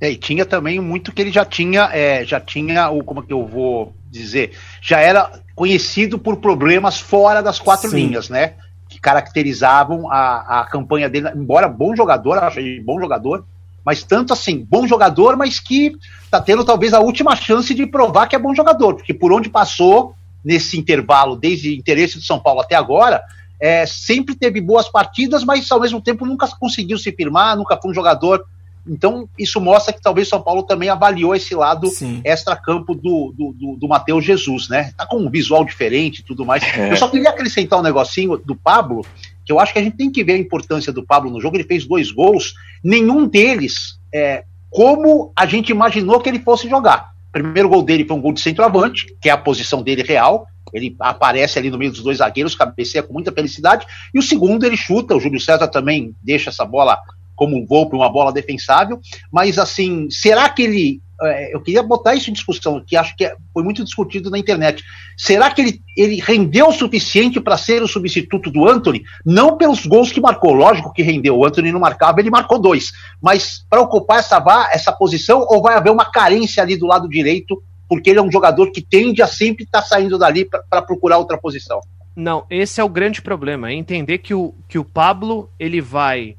É, 0.00 0.08
e 0.08 0.16
tinha 0.16 0.46
também 0.46 0.78
muito 0.78 1.10
que 1.10 1.20
ele 1.20 1.32
já 1.32 1.44
tinha, 1.44 1.90
é, 1.92 2.24
já 2.24 2.38
tinha 2.38 2.88
o 2.90 3.02
como 3.02 3.18
é 3.18 3.22
que 3.24 3.32
eu 3.32 3.44
vou 3.44 3.92
dizer, 4.08 4.52
já 4.80 5.00
era 5.00 5.32
conhecido 5.52 6.16
por 6.16 6.36
problemas 6.36 7.00
fora 7.00 7.42
das 7.42 7.58
quatro 7.58 7.90
Sim. 7.90 7.96
linhas, 7.96 8.28
né? 8.28 8.52
Que 8.88 9.00
caracterizavam 9.00 10.08
a, 10.08 10.60
a 10.60 10.64
campanha 10.66 11.08
dele, 11.08 11.28
embora 11.34 11.66
bom 11.66 11.96
jogador, 11.96 12.38
acho 12.38 12.60
ele 12.60 12.80
bom 12.80 13.00
jogador, 13.00 13.44
mas 13.86 14.02
tanto 14.02 14.32
assim, 14.32 14.66
bom 14.68 14.84
jogador, 14.86 15.36
mas 15.36 15.60
que 15.60 15.92
tá 16.28 16.40
tendo 16.40 16.64
talvez 16.64 16.92
a 16.92 16.98
última 16.98 17.36
chance 17.36 17.72
de 17.72 17.86
provar 17.86 18.26
que 18.26 18.34
é 18.34 18.38
bom 18.38 18.52
jogador, 18.52 18.96
porque 18.96 19.14
por 19.14 19.32
onde 19.32 19.48
passou 19.48 20.14
nesse 20.44 20.76
intervalo, 20.76 21.36
desde 21.36 21.76
interesse 21.76 22.18
do 22.18 22.24
São 22.24 22.40
Paulo 22.40 22.60
até 22.60 22.74
agora, 22.74 23.22
é, 23.60 23.86
sempre 23.86 24.34
teve 24.34 24.60
boas 24.60 24.88
partidas, 24.88 25.44
mas 25.44 25.70
ao 25.70 25.80
mesmo 25.80 26.00
tempo 26.00 26.26
nunca 26.26 26.48
conseguiu 26.58 26.98
se 26.98 27.12
firmar, 27.12 27.56
nunca 27.56 27.78
foi 27.80 27.92
um 27.92 27.94
jogador 27.94 28.44
então, 28.88 29.28
isso 29.36 29.60
mostra 29.60 29.92
que 29.92 30.00
talvez 30.00 30.28
São 30.28 30.40
Paulo 30.40 30.62
também 30.62 30.88
avaliou 30.88 31.34
esse 31.34 31.54
lado 31.54 31.88
extra-campo 32.24 32.94
do, 32.94 33.34
do, 33.36 33.52
do, 33.52 33.76
do 33.76 33.88
Matheus 33.88 34.24
Jesus, 34.24 34.68
né? 34.68 34.92
Tá 34.96 35.04
com 35.04 35.18
um 35.18 35.28
visual 35.30 35.64
diferente 35.64 36.20
e 36.20 36.22
tudo 36.22 36.44
mais. 36.44 36.62
É. 36.62 36.92
Eu 36.92 36.96
só 36.96 37.08
queria 37.08 37.30
acrescentar 37.30 37.78
um 37.78 37.82
negocinho 37.82 38.36
do 38.36 38.54
Pablo, 38.54 39.04
que 39.46 39.52
eu 39.52 39.60
acho 39.60 39.72
que 39.72 39.78
a 39.78 39.82
gente 39.82 39.96
tem 39.96 40.10
que 40.10 40.24
ver 40.24 40.32
a 40.32 40.38
importância 40.38 40.92
do 40.92 41.06
Pablo 41.06 41.30
no 41.30 41.40
jogo. 41.40 41.56
Ele 41.56 41.64
fez 41.64 41.86
dois 41.86 42.10
gols, 42.10 42.52
nenhum 42.82 43.26
deles 43.26 43.98
é 44.12 44.44
como 44.68 45.32
a 45.36 45.46
gente 45.46 45.70
imaginou 45.70 46.20
que 46.20 46.28
ele 46.28 46.40
fosse 46.40 46.68
jogar. 46.68 47.12
O 47.28 47.32
primeiro 47.32 47.68
gol 47.68 47.82
dele 47.82 48.04
foi 48.04 48.16
um 48.16 48.20
gol 48.20 48.32
de 48.32 48.40
centroavante, 48.40 49.06
que 49.22 49.28
é 49.28 49.32
a 49.32 49.38
posição 49.38 49.82
dele 49.82 50.02
real. 50.02 50.46
Ele 50.72 50.96
aparece 50.98 51.58
ali 51.58 51.70
no 51.70 51.78
meio 51.78 51.92
dos 51.92 52.02
dois 52.02 52.18
zagueiros, 52.18 52.56
cabeceia 52.56 53.02
com 53.02 53.12
muita 53.12 53.30
felicidade. 53.30 53.86
E 54.12 54.18
o 54.18 54.22
segundo 54.22 54.64
ele 54.64 54.76
chuta, 54.76 55.14
o 55.14 55.20
Júlio 55.20 55.40
César 55.40 55.68
também 55.68 56.14
deixa 56.22 56.50
essa 56.50 56.64
bola 56.64 56.98
como 57.36 57.56
um 57.56 57.64
gol 57.64 57.88
para 57.88 57.98
uma 57.98 58.10
bola 58.10 58.32
defensável, 58.32 58.98
mas 59.30 59.58
assim, 59.58 60.08
será 60.10 60.48
que 60.48 60.62
ele. 60.62 61.00
É, 61.22 61.54
eu 61.54 61.60
queria 61.60 61.82
botar 61.82 62.14
isso 62.14 62.28
em 62.30 62.32
discussão, 62.32 62.82
que 62.86 62.96
acho 62.96 63.16
que 63.16 63.24
é, 63.24 63.34
foi 63.52 63.62
muito 63.62 63.82
discutido 63.82 64.30
na 64.30 64.38
internet. 64.38 64.84
Será 65.16 65.50
que 65.50 65.62
ele, 65.62 65.80
ele 65.96 66.20
rendeu 66.20 66.68
o 66.68 66.72
suficiente 66.72 67.40
para 67.40 67.56
ser 67.56 67.82
o 67.82 67.88
substituto 67.88 68.50
do 68.50 68.68
Anthony? 68.68 69.02
Não 69.24 69.56
pelos 69.56 69.86
gols 69.86 70.12
que 70.12 70.20
marcou, 70.20 70.52
lógico 70.52 70.92
que 70.92 71.02
rendeu. 71.02 71.36
O 71.36 71.46
Anthony 71.46 71.72
não 71.72 71.80
marcava, 71.80 72.20
ele 72.20 72.30
marcou 72.30 72.58
dois. 72.58 72.92
Mas 73.22 73.64
para 73.68 73.80
ocupar 73.80 74.18
essa, 74.18 74.42
essa 74.72 74.92
posição, 74.92 75.46
ou 75.48 75.62
vai 75.62 75.76
haver 75.76 75.90
uma 75.90 76.04
carência 76.04 76.62
ali 76.62 76.76
do 76.76 76.86
lado 76.86 77.08
direito, 77.08 77.62
porque 77.88 78.10
ele 78.10 78.18
é 78.18 78.22
um 78.22 78.32
jogador 78.32 78.70
que 78.70 78.82
tende 78.82 79.22
a 79.22 79.26
sempre 79.26 79.64
estar 79.64 79.82
tá 79.82 79.86
saindo 79.86 80.18
dali 80.18 80.44
para 80.44 80.82
procurar 80.82 81.18
outra 81.18 81.38
posição? 81.38 81.80
Não, 82.14 82.46
esse 82.50 82.80
é 82.80 82.84
o 82.84 82.88
grande 82.88 83.20
problema, 83.20 83.70
é 83.70 83.74
entender 83.74 84.18
que 84.18 84.34
o, 84.34 84.54
que 84.68 84.78
o 84.78 84.84
Pablo 84.84 85.50
ele 85.58 85.80
vai 85.80 86.36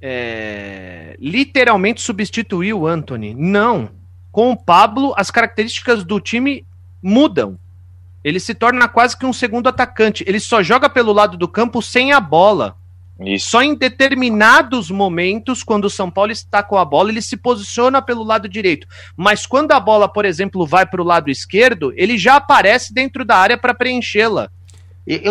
é, 0.00 1.16
literalmente 1.18 2.00
substituir 2.00 2.72
o 2.72 2.86
Anthony. 2.86 3.34
Não. 3.34 3.90
Com 4.30 4.50
o 4.50 4.56
Pablo, 4.56 5.14
as 5.16 5.30
características 5.30 6.04
do 6.04 6.20
time 6.20 6.66
mudam. 7.02 7.58
Ele 8.22 8.40
se 8.40 8.54
torna 8.54 8.88
quase 8.88 9.16
que 9.16 9.24
um 9.24 9.32
segundo 9.32 9.68
atacante. 9.68 10.24
Ele 10.26 10.40
só 10.40 10.62
joga 10.62 10.88
pelo 10.88 11.12
lado 11.12 11.36
do 11.36 11.48
campo 11.48 11.80
sem 11.80 12.12
a 12.12 12.20
bola. 12.20 12.76
Isso. 13.20 13.50
Só 13.50 13.62
em 13.62 13.74
determinados 13.74 14.90
momentos, 14.90 15.62
quando 15.62 15.86
o 15.86 15.90
São 15.90 16.10
Paulo 16.10 16.30
está 16.30 16.62
com 16.62 16.78
a 16.78 16.84
bola, 16.84 17.10
ele 17.10 17.22
se 17.22 17.36
posiciona 17.36 18.00
pelo 18.00 18.22
lado 18.22 18.48
direito. 18.48 18.86
Mas 19.16 19.44
quando 19.44 19.72
a 19.72 19.80
bola, 19.80 20.08
por 20.08 20.24
exemplo, 20.24 20.66
vai 20.66 20.86
para 20.86 21.02
o 21.02 21.04
lado 21.04 21.30
esquerdo, 21.30 21.92
ele 21.96 22.16
já 22.16 22.36
aparece 22.36 22.94
dentro 22.94 23.24
da 23.24 23.36
área 23.36 23.58
para 23.58 23.74
preenchê-la. 23.74 24.50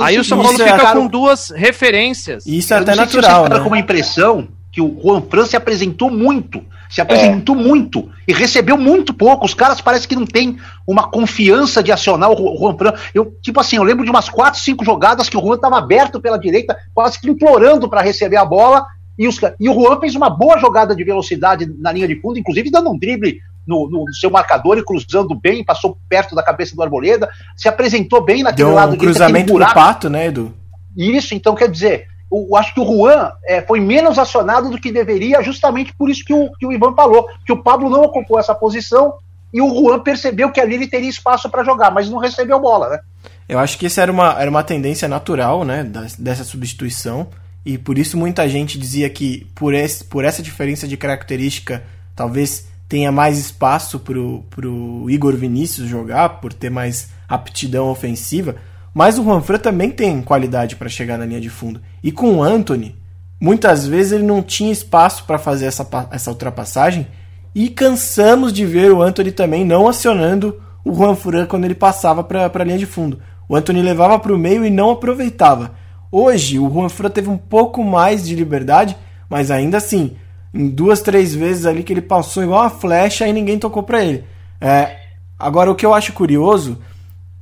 Aí 0.02 0.18
o 0.18 0.24
São 0.24 0.42
Paulo 0.42 0.58
fica 0.58 0.90
é, 0.90 0.94
com 0.94 1.08
duas 1.08 1.50
referências. 1.52 2.46
Isso 2.46 2.74
é 2.74 2.78
até 2.78 2.96
natural. 2.96 3.48
Né? 3.48 3.60
com 3.60 3.68
uma 3.68 3.80
impressão 3.80 4.48
que 4.72 4.82
o 4.82 5.00
Juan 5.02 5.22
Fran 5.22 5.46
se 5.46 5.56
apresentou 5.56 6.10
muito, 6.10 6.66
se 6.90 7.02
apresentou 7.02 7.56
é. 7.56 7.60
muito 7.60 8.10
e 8.28 8.34
recebeu 8.34 8.78
muito 8.78 9.14
pouco. 9.14 9.46
Os 9.46 9.54
caras 9.54 9.82
parece 9.82 10.08
que 10.08 10.16
não 10.16 10.26
tem 10.26 10.58
uma 10.88 11.10
confiança 11.10 11.84
de 11.84 11.92
acionar 11.92 12.32
o 12.32 12.58
Juan 12.58 12.78
Fran. 12.78 12.94
Eu, 13.14 13.34
tipo 13.42 13.60
assim, 13.60 13.78
eu 13.78 13.84
lembro 13.84 14.04
de 14.04 14.10
umas 14.10 14.30
quatro, 14.30 14.60
cinco 14.60 14.86
jogadas 14.86 15.30
que 15.30 15.38
o 15.38 15.42
Juan 15.42 15.56
estava 15.56 15.78
aberto 15.78 16.20
pela 16.20 16.38
direita, 16.38 16.78
quase 16.94 17.20
que 17.20 17.30
implorando 17.30 17.90
para 17.90 18.02
receber 18.02 18.38
a 18.38 18.46
bola. 18.46 18.86
E, 19.18 19.28
os, 19.28 19.40
e 19.60 19.70
o 19.70 19.74
Juan 19.74 20.00
fez 20.00 20.16
uma 20.16 20.30
boa 20.30 20.58
jogada 20.60 20.96
de 20.96 21.04
velocidade 21.04 21.66
na 21.80 21.92
linha 21.92 22.08
de 22.08 22.20
fundo, 22.22 22.38
inclusive 22.38 22.70
dando 22.70 22.92
um 22.92 22.98
drible 22.98 23.40
no, 23.68 23.90
no, 23.90 24.14
seu 24.14 24.30
marcador 24.32 24.78
e 24.78 24.84
cruzando 24.84 25.36
bem, 25.36 25.64
passou 25.64 25.98
perto 26.08 26.34
da 26.34 26.42
cabeça 26.42 26.76
do 26.76 26.82
Arboleda, 26.82 27.30
se 27.56 27.68
apresentou 27.68 28.24
bem 28.24 28.44
naquele 28.44 28.68
Deu 28.68 28.76
lado 28.76 28.94
um 28.94 28.98
cruzamento 28.98 29.54
do 29.54 29.60
pato, 29.60 30.10
né, 30.10 30.28
Edu? 30.28 30.54
Isso, 30.96 31.36
então 31.36 31.54
quer 31.54 31.70
dizer, 31.70 32.08
eu 32.32 32.56
acho 32.56 32.74
que 32.74 32.80
o 32.80 32.86
Juan 32.86 33.32
é, 33.46 33.62
foi 33.62 33.80
menos 33.80 34.20
acionado 34.20 34.70
do 34.70 34.80
que 34.80 34.92
deveria, 34.92 35.42
justamente 35.42 35.94
por 35.94 36.10
isso 36.10 36.24
que 36.26 36.34
o, 36.34 36.52
que 36.60 36.66
o 36.66 36.72
Ivan 36.72 36.94
falou, 36.94 37.28
que 37.46 37.54
o 37.54 37.64
Pablo 37.64 37.90
não 37.90 38.04
ocupou 38.04 38.40
essa 38.40 38.54
posição 38.54 39.14
e 39.54 39.62
o 39.62 39.70
Juan 39.70 40.00
percebeu 40.00 40.52
que 40.52 40.60
ali 40.60 40.76
ele 40.76 40.88
teria 40.88 41.10
espaço 41.10 41.50
para 41.50 41.64
jogar, 41.64 41.90
mas 41.92 42.10
não 42.10 42.18
recebeu 42.18 42.60
bola, 42.60 42.90
né? 42.90 43.00
Eu 43.48 43.60
acho 43.60 43.78
que 43.78 43.86
isso 43.86 44.00
era 44.02 44.12
uma, 44.12 44.40
era 44.40 44.50
uma 44.50 44.64
tendência 44.64 45.08
natural, 45.08 45.64
né, 45.64 45.90
dessa 46.20 46.44
substituição, 46.44 47.28
e 47.66 47.78
por 47.78 47.98
isso 47.98 48.18
muita 48.18 48.48
gente 48.50 48.78
dizia 48.78 49.10
que 49.10 49.48
por, 49.56 49.74
esse, 49.74 50.04
por 50.04 50.26
essa 50.26 50.42
diferença 50.42 50.86
de 50.86 50.98
característica, 50.98 51.84
talvez 52.14 52.68
tenha 52.90 53.12
mais 53.12 53.38
espaço 53.38 54.00
pro, 54.00 54.44
pro 54.50 55.10
Igor 55.10 55.36
Vinícius 55.36 55.88
jogar, 55.88 56.42
por 56.42 56.52
ter 56.52 56.70
mais 56.70 57.10
aptidão 57.28 57.90
ofensiva, 57.90 58.56
mas 58.98 59.20
o 59.20 59.24
Juanfran 59.24 59.60
também 59.60 59.92
tem 59.92 60.24
qualidade 60.24 60.76
para 60.76 60.90
chegar 60.90 61.20
na 61.20 61.26
linha 61.28 61.40
de 61.40 61.52
fundo. 61.52 61.80
E 62.02 62.12
com 62.12 62.38
o 62.38 62.42
Anthony, 62.42 62.96
muitas 63.40 63.86
vezes 63.86 64.12
ele 64.12 64.24
não 64.24 64.42
tinha 64.42 64.72
espaço 64.72 65.24
para 65.26 65.38
fazer 65.38 65.68
essa, 65.68 65.88
essa 66.10 66.32
ultrapassagem. 66.32 67.06
E 67.54 67.70
cansamos 67.70 68.52
de 68.52 68.66
ver 68.66 68.92
o 68.92 69.04
Anthony 69.04 69.32
também 69.32 69.64
não 69.64 69.88
acionando 69.88 70.60
o 70.84 70.96
Juanfran 70.96 71.46
quando 71.46 71.66
ele 71.66 71.76
passava 71.76 72.24
para 72.24 72.50
a 72.52 72.64
linha 72.64 72.80
de 72.80 72.88
fundo. 72.88 73.20
O 73.48 73.56
Anthony 73.56 73.84
levava 73.84 74.18
para 74.18 74.34
o 74.34 74.38
meio 74.38 74.66
e 74.66 74.72
não 74.72 74.90
aproveitava. 74.90 75.74
Hoje 76.12 76.58
o 76.58 76.68
Juanfran 76.68 77.12
teve 77.12 77.30
um 77.30 77.38
pouco 77.38 77.84
mais 77.84 78.26
de 78.26 78.34
liberdade, 78.34 78.98
mas 79.30 79.52
ainda 79.52 79.78
assim, 79.78 80.18
em 80.52 80.70
duas, 80.70 81.02
três 81.02 81.36
vezes 81.36 81.68
ali 81.68 81.84
que 81.84 81.94
ele 81.94 82.02
passou 82.02 82.42
igual 82.42 82.62
uma 82.62 82.72
flecha 82.72 83.28
e 83.28 83.32
ninguém 83.32 83.60
tocou 83.60 83.84
para 83.84 84.04
ele. 84.04 84.24
É, 84.60 84.96
agora, 85.38 85.70
o 85.70 85.76
que 85.76 85.86
eu 85.86 85.94
acho 85.94 86.14
curioso 86.14 86.80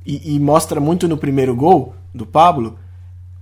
e, 0.06 0.36
e 0.36 0.40
mostra 0.40 0.80
muito 0.80 1.08
no 1.08 1.16
primeiro 1.16 1.54
gol 1.54 1.94
do 2.14 2.24
Pablo, 2.24 2.78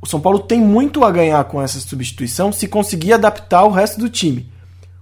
o 0.01 0.07
São 0.07 0.21
Paulo 0.21 0.39
tem 0.39 0.61
muito 0.61 1.05
a 1.05 1.11
ganhar 1.11 1.43
com 1.45 1.63
essa 1.63 1.79
substituição 1.79 2.53
se 2.53 2.67
conseguir 2.67 3.13
adaptar 3.13 3.65
o 3.65 3.71
resto 3.71 4.01
do 4.01 4.09
time. 4.09 4.51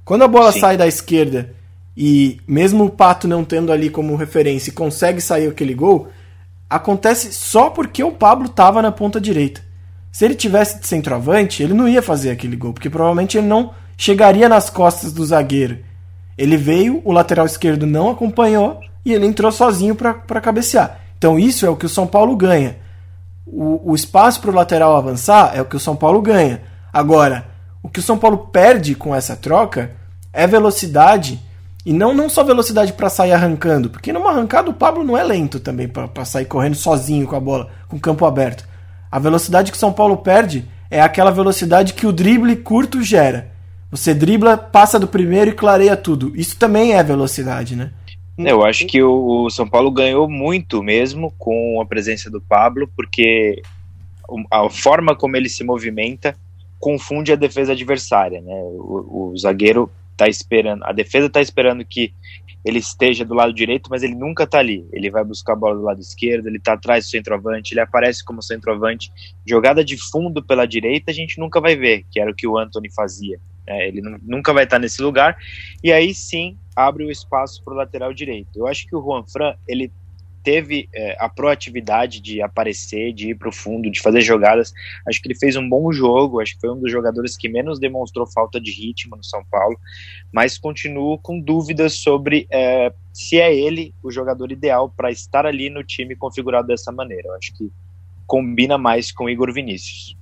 Quando 0.04 0.22
a 0.22 0.28
bola 0.28 0.52
Sim. 0.52 0.60
sai 0.60 0.76
da 0.76 0.86
esquerda 0.86 1.54
e 1.96 2.40
mesmo 2.46 2.84
o 2.84 2.90
Pato 2.90 3.28
não 3.28 3.44
tendo 3.44 3.70
ali 3.72 3.90
como 3.90 4.16
referência 4.16 4.72
consegue 4.72 5.20
sair 5.20 5.48
aquele 5.48 5.74
gol, 5.74 6.08
acontece 6.68 7.32
só 7.32 7.70
porque 7.70 8.02
o 8.02 8.12
Pablo 8.12 8.46
estava 8.46 8.82
na 8.82 8.90
ponta 8.90 9.20
direita. 9.20 9.60
Se 10.10 10.24
ele 10.24 10.34
tivesse 10.34 10.80
de 10.80 10.86
centroavante, 10.86 11.62
ele 11.62 11.74
não 11.74 11.88
ia 11.88 12.02
fazer 12.02 12.30
aquele 12.30 12.56
gol, 12.56 12.72
porque 12.72 12.90
provavelmente 12.90 13.38
ele 13.38 13.46
não 13.46 13.72
chegaria 13.96 14.48
nas 14.48 14.68
costas 14.68 15.12
do 15.12 15.24
zagueiro. 15.24 15.78
Ele 16.36 16.56
veio, 16.56 17.00
o 17.04 17.12
lateral 17.12 17.46
esquerdo 17.46 17.86
não 17.86 18.10
acompanhou 18.10 18.80
e 19.04 19.12
ele 19.12 19.26
entrou 19.26 19.50
sozinho 19.50 19.94
para 19.94 20.40
cabecear. 20.40 21.01
Então 21.22 21.38
isso 21.38 21.64
é 21.64 21.70
o 21.70 21.76
que 21.76 21.86
o 21.86 21.88
São 21.88 22.04
Paulo 22.04 22.34
ganha. 22.34 22.78
O, 23.46 23.92
o 23.92 23.94
espaço 23.94 24.40
para 24.40 24.50
o 24.50 24.54
lateral 24.54 24.96
avançar 24.96 25.52
é 25.54 25.62
o 25.62 25.64
que 25.64 25.76
o 25.76 25.80
São 25.80 25.94
Paulo 25.94 26.20
ganha. 26.20 26.62
Agora, 26.92 27.46
o 27.80 27.88
que 27.88 28.00
o 28.00 28.02
São 28.02 28.18
Paulo 28.18 28.38
perde 28.52 28.96
com 28.96 29.14
essa 29.14 29.36
troca 29.36 29.92
é 30.32 30.48
velocidade. 30.48 31.40
E 31.86 31.92
não, 31.92 32.12
não 32.12 32.28
só 32.28 32.42
velocidade 32.42 32.92
para 32.94 33.08
sair 33.08 33.30
arrancando, 33.30 33.88
porque 33.88 34.12
numa 34.12 34.30
arrancada 34.30 34.68
o 34.68 34.74
Pablo 34.74 35.04
não 35.04 35.16
é 35.16 35.22
lento 35.22 35.60
também 35.60 35.86
para 35.86 36.24
sair 36.24 36.46
correndo 36.46 36.74
sozinho 36.74 37.24
com 37.24 37.36
a 37.36 37.40
bola, 37.40 37.68
com 37.86 37.98
o 37.98 38.00
campo 38.00 38.26
aberto. 38.26 38.66
A 39.08 39.20
velocidade 39.20 39.70
que 39.70 39.76
o 39.76 39.80
São 39.80 39.92
Paulo 39.92 40.16
perde 40.16 40.68
é 40.90 41.00
aquela 41.00 41.30
velocidade 41.30 41.94
que 41.94 42.04
o 42.04 42.12
drible 42.12 42.56
curto 42.56 43.00
gera. 43.00 43.52
Você 43.92 44.12
dribla, 44.12 44.56
passa 44.56 44.98
do 44.98 45.06
primeiro 45.06 45.52
e 45.52 45.54
clareia 45.54 45.96
tudo. 45.96 46.32
Isso 46.34 46.56
também 46.56 46.94
é 46.94 47.02
velocidade, 47.04 47.76
né? 47.76 47.90
Eu 48.38 48.64
acho 48.64 48.86
que 48.86 49.02
o, 49.02 49.50
São 49.50 49.68
Paulo 49.68 49.90
ganhou 49.90 50.28
muito 50.28 50.82
mesmo 50.82 51.32
com 51.38 51.80
a 51.80 51.86
presença 51.86 52.30
do 52.30 52.40
Pablo, 52.40 52.90
porque 52.96 53.60
a 54.50 54.68
forma 54.70 55.14
como 55.14 55.36
ele 55.36 55.48
se 55.48 55.62
movimenta 55.62 56.36
confunde 56.78 57.32
a 57.32 57.36
defesa 57.36 57.72
adversária, 57.72 58.40
né? 58.40 58.54
O, 58.54 59.32
o 59.32 59.38
zagueiro 59.38 59.90
tá 60.16 60.28
esperando, 60.28 60.84
a 60.84 60.92
defesa 60.92 61.28
tá 61.28 61.40
esperando 61.40 61.84
que 61.84 62.12
ele 62.64 62.78
esteja 62.78 63.24
do 63.24 63.34
lado 63.34 63.52
direito, 63.52 63.90
mas 63.90 64.02
ele 64.02 64.14
nunca 64.14 64.46
tá 64.46 64.58
ali. 64.58 64.86
Ele 64.92 65.10
vai 65.10 65.24
buscar 65.24 65.52
a 65.52 65.56
bola 65.56 65.74
do 65.74 65.82
lado 65.82 66.00
esquerdo, 66.00 66.46
ele 66.46 66.60
tá 66.60 66.74
atrás 66.74 67.04
do 67.04 67.10
centroavante, 67.10 67.74
ele 67.74 67.80
aparece 67.80 68.24
como 68.24 68.42
centroavante. 68.42 69.12
Jogada 69.44 69.84
de 69.84 69.96
fundo 69.96 70.42
pela 70.42 70.66
direita 70.66 71.10
a 71.10 71.14
gente 71.14 71.38
nunca 71.38 71.60
vai 71.60 71.76
ver, 71.76 72.04
que 72.10 72.20
era 72.20 72.30
o 72.30 72.34
que 72.34 72.46
o 72.46 72.56
Anthony 72.56 72.90
fazia. 72.92 73.40
É, 73.66 73.88
ele 73.88 74.02
nunca 74.22 74.52
vai 74.52 74.64
estar 74.64 74.78
nesse 74.78 75.00
lugar. 75.02 75.36
E 75.82 75.92
aí 75.92 76.14
sim 76.14 76.58
abre 76.74 77.04
o 77.04 77.10
espaço 77.10 77.62
para 77.62 77.74
o 77.74 77.76
lateral 77.76 78.12
direito. 78.12 78.58
Eu 78.58 78.66
acho 78.66 78.86
que 78.86 78.96
o 78.96 79.02
Juan 79.02 79.24
Fran 79.24 79.54
ele 79.68 79.92
teve 80.42 80.88
é, 80.94 81.16
a 81.20 81.28
proatividade 81.28 82.20
de 82.20 82.42
aparecer, 82.42 83.12
de 83.12 83.30
ir 83.30 83.34
para 83.36 83.48
o 83.48 83.52
fundo, 83.52 83.90
de 83.90 84.00
fazer 84.00 84.20
jogadas. 84.20 84.72
Acho 85.08 85.20
que 85.20 85.28
ele 85.28 85.38
fez 85.38 85.56
um 85.56 85.68
bom 85.68 85.92
jogo, 85.92 86.40
acho 86.40 86.54
que 86.54 86.60
foi 86.60 86.70
um 86.70 86.80
dos 86.80 86.90
jogadores 86.90 87.36
que 87.36 87.48
menos 87.48 87.78
demonstrou 87.78 88.26
falta 88.26 88.60
de 88.60 88.72
ritmo 88.72 89.16
no 89.16 89.24
São 89.24 89.44
Paulo, 89.50 89.78
mas 90.32 90.58
continuo 90.58 91.18
com 91.18 91.38
dúvidas 91.38 91.94
sobre 91.94 92.46
é, 92.50 92.92
se 93.12 93.40
é 93.40 93.54
ele 93.54 93.94
o 94.02 94.10
jogador 94.10 94.50
ideal 94.50 94.90
para 94.90 95.10
estar 95.10 95.46
ali 95.46 95.70
no 95.70 95.84
time 95.84 96.16
configurado 96.16 96.66
dessa 96.66 96.90
maneira. 96.90 97.28
Eu 97.28 97.34
acho 97.34 97.54
que 97.56 97.70
combina 98.26 98.76
mais 98.76 99.12
com 99.12 99.28
Igor 99.28 99.52
Vinícius. 99.52 100.16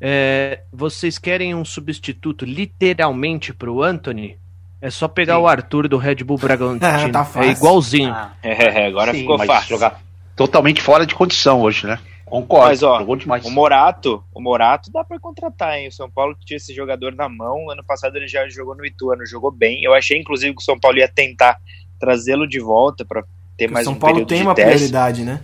É, 0.00 0.60
vocês 0.72 1.18
querem 1.18 1.54
um 1.54 1.64
substituto 1.64 2.44
literalmente 2.44 3.52
para 3.52 3.70
o 3.70 3.82
Anthony? 3.82 4.38
É 4.80 4.90
só 4.90 5.08
pegar 5.08 5.36
Sim. 5.36 5.40
o 5.42 5.46
Arthur 5.46 5.88
do 5.88 5.96
Red 5.96 6.16
Bull 6.16 6.38
Bragantino. 6.38 6.80
tá 7.12 7.28
é 7.36 7.48
igualzinho. 7.48 8.12
Ah, 8.12 8.32
é, 8.42 8.86
agora 8.86 9.12
Sim, 9.12 9.20
ficou 9.20 9.38
fácil. 9.38 9.70
Jogar 9.70 10.00
totalmente 10.34 10.82
fora 10.82 11.06
de 11.06 11.14
condição 11.14 11.60
hoje, 11.62 11.86
né? 11.86 11.98
Concordo. 12.26 12.66
Mas, 12.66 12.82
ó, 12.82 13.02
o 13.44 13.50
Morato, 13.50 14.22
o 14.34 14.42
Morato 14.42 14.90
dá 14.90 15.04
para 15.04 15.18
contratar, 15.18 15.78
hein? 15.78 15.88
O 15.88 15.92
São 15.92 16.10
Paulo 16.10 16.36
tinha 16.44 16.56
esse 16.56 16.74
jogador 16.74 17.14
na 17.14 17.28
mão. 17.28 17.70
Ano 17.70 17.84
passado 17.84 18.16
ele 18.16 18.26
já 18.26 18.46
jogou 18.48 18.74
no 18.74 18.84
Ituano, 18.84 19.24
jogou 19.24 19.52
bem. 19.52 19.82
Eu 19.84 19.94
achei, 19.94 20.18
inclusive, 20.18 20.52
que 20.54 20.60
o 20.60 20.64
São 20.64 20.78
Paulo 20.78 20.98
ia 20.98 21.08
tentar 21.08 21.56
trazê-lo 22.00 22.46
de 22.46 22.58
volta 22.58 23.04
para 23.04 23.22
ter 23.56 23.70
mais 23.70 23.86
um 23.86 23.94
período 23.94 24.00
São 24.00 24.14
Paulo 24.14 24.26
tem 24.26 24.42
uma 24.42 24.54
teste. 24.54 24.70
prioridade, 24.70 25.24
né? 25.24 25.40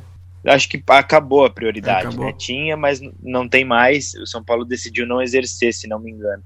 Acho 0.47 0.69
que 0.69 0.83
acabou 0.89 1.45
a 1.45 1.51
prioridade, 1.51 2.09
acabou. 2.09 2.27
né? 2.27 2.35
Tinha, 2.37 2.77
mas 2.77 3.01
não 3.23 3.49
tem 3.49 3.65
mais. 3.65 4.15
O 4.15 4.27
São 4.27 4.43
Paulo 4.43 4.65
decidiu 4.65 5.07
não 5.07 5.23
exercer, 5.23 5.73
se 5.73 5.87
não 5.87 6.01
me 6.01 6.11
engano 6.11 6.43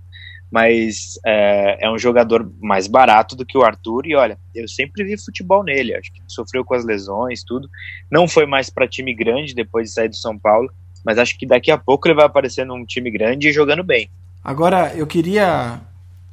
mas 0.51 1.19
é, 1.25 1.85
é, 1.85 1.91
um 1.91 1.99
jogador 1.99 2.51
mais 2.61 2.87
barato 2.87 3.35
do 3.35 3.45
que 3.45 3.59
o 3.59 3.65
Arthur. 3.65 4.07
E 4.07 4.15
olha, 4.15 4.39
eu 4.55 4.69
sempre 4.69 5.05
vi 5.05 5.19
futebol 5.19 5.65
nele. 5.65 5.95
Acho 5.95 6.13
que 6.13 6.21
sofreu 6.29 6.65
com 6.65 6.75
as 6.75 6.85
lesões, 6.85 7.43
tudo. 7.45 7.69
Não 8.11 8.29
foi 8.29 8.47
mais 8.47 8.71
para 8.71 8.89
time 8.89 9.13
grande 9.15 9.55
depois 9.55 9.89
de 9.89 9.95
sair 9.95 10.09
do 10.09 10.17
São 10.17 10.39
Paulo, 10.39 10.71
mas 11.05 11.19
acho 11.19 11.37
que 11.39 11.47
daqui 11.47 11.71
a 11.71 11.79
pouco 11.79 12.07
ele 12.07 12.15
vai 12.15 12.27
aparecer 12.27 12.65
num 12.65 12.85
time 12.85 13.11
grande 13.11 13.49
e 13.49 13.53
jogando 13.53 13.83
bem. 13.83 14.09
Agora, 14.43 14.95
eu 14.95 15.07
queria 15.07 15.81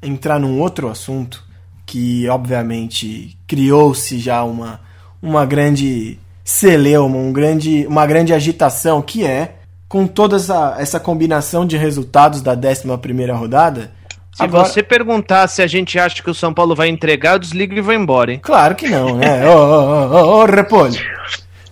entrar 0.01 0.39
num 0.39 0.59
outro 0.59 0.87
assunto 0.89 1.43
que, 1.85 2.27
obviamente, 2.29 3.37
criou-se 3.47 4.19
já 4.19 4.43
uma, 4.43 4.79
uma 5.21 5.45
grande 5.45 6.19
celeuma, 6.43 7.17
um 7.17 7.31
grande, 7.31 7.85
uma 7.87 8.05
grande 8.05 8.33
agitação, 8.33 9.01
que 9.01 9.25
é, 9.25 9.55
com 9.87 10.05
toda 10.07 10.35
essa, 10.35 10.75
essa 10.77 10.99
combinação 10.99 11.65
de 11.65 11.77
resultados 11.77 12.41
da 12.41 12.53
11 12.53 12.97
primeira 13.01 13.35
rodada, 13.35 13.91
se 14.33 14.41
Agora... 14.41 14.65
você 14.65 14.81
perguntar 14.81 15.47
se 15.47 15.61
a 15.61 15.67
gente 15.67 15.99
acha 15.99 16.21
que 16.23 16.29
o 16.29 16.33
São 16.33 16.51
Paulo 16.51 16.75
vai 16.75 16.89
entregar, 16.89 17.33
eu 17.33 17.39
desligo 17.39 17.75
e 17.75 17.81
vou 17.81 17.93
embora, 17.93 18.33
hein? 18.33 18.39
Claro 18.41 18.73
que 18.73 18.89
não, 18.89 19.15
né? 19.15 19.47
Ô, 19.47 19.55
ô, 19.55 20.15
ô, 20.15 20.41
ô, 20.41 20.45
Repolho. 20.45 20.99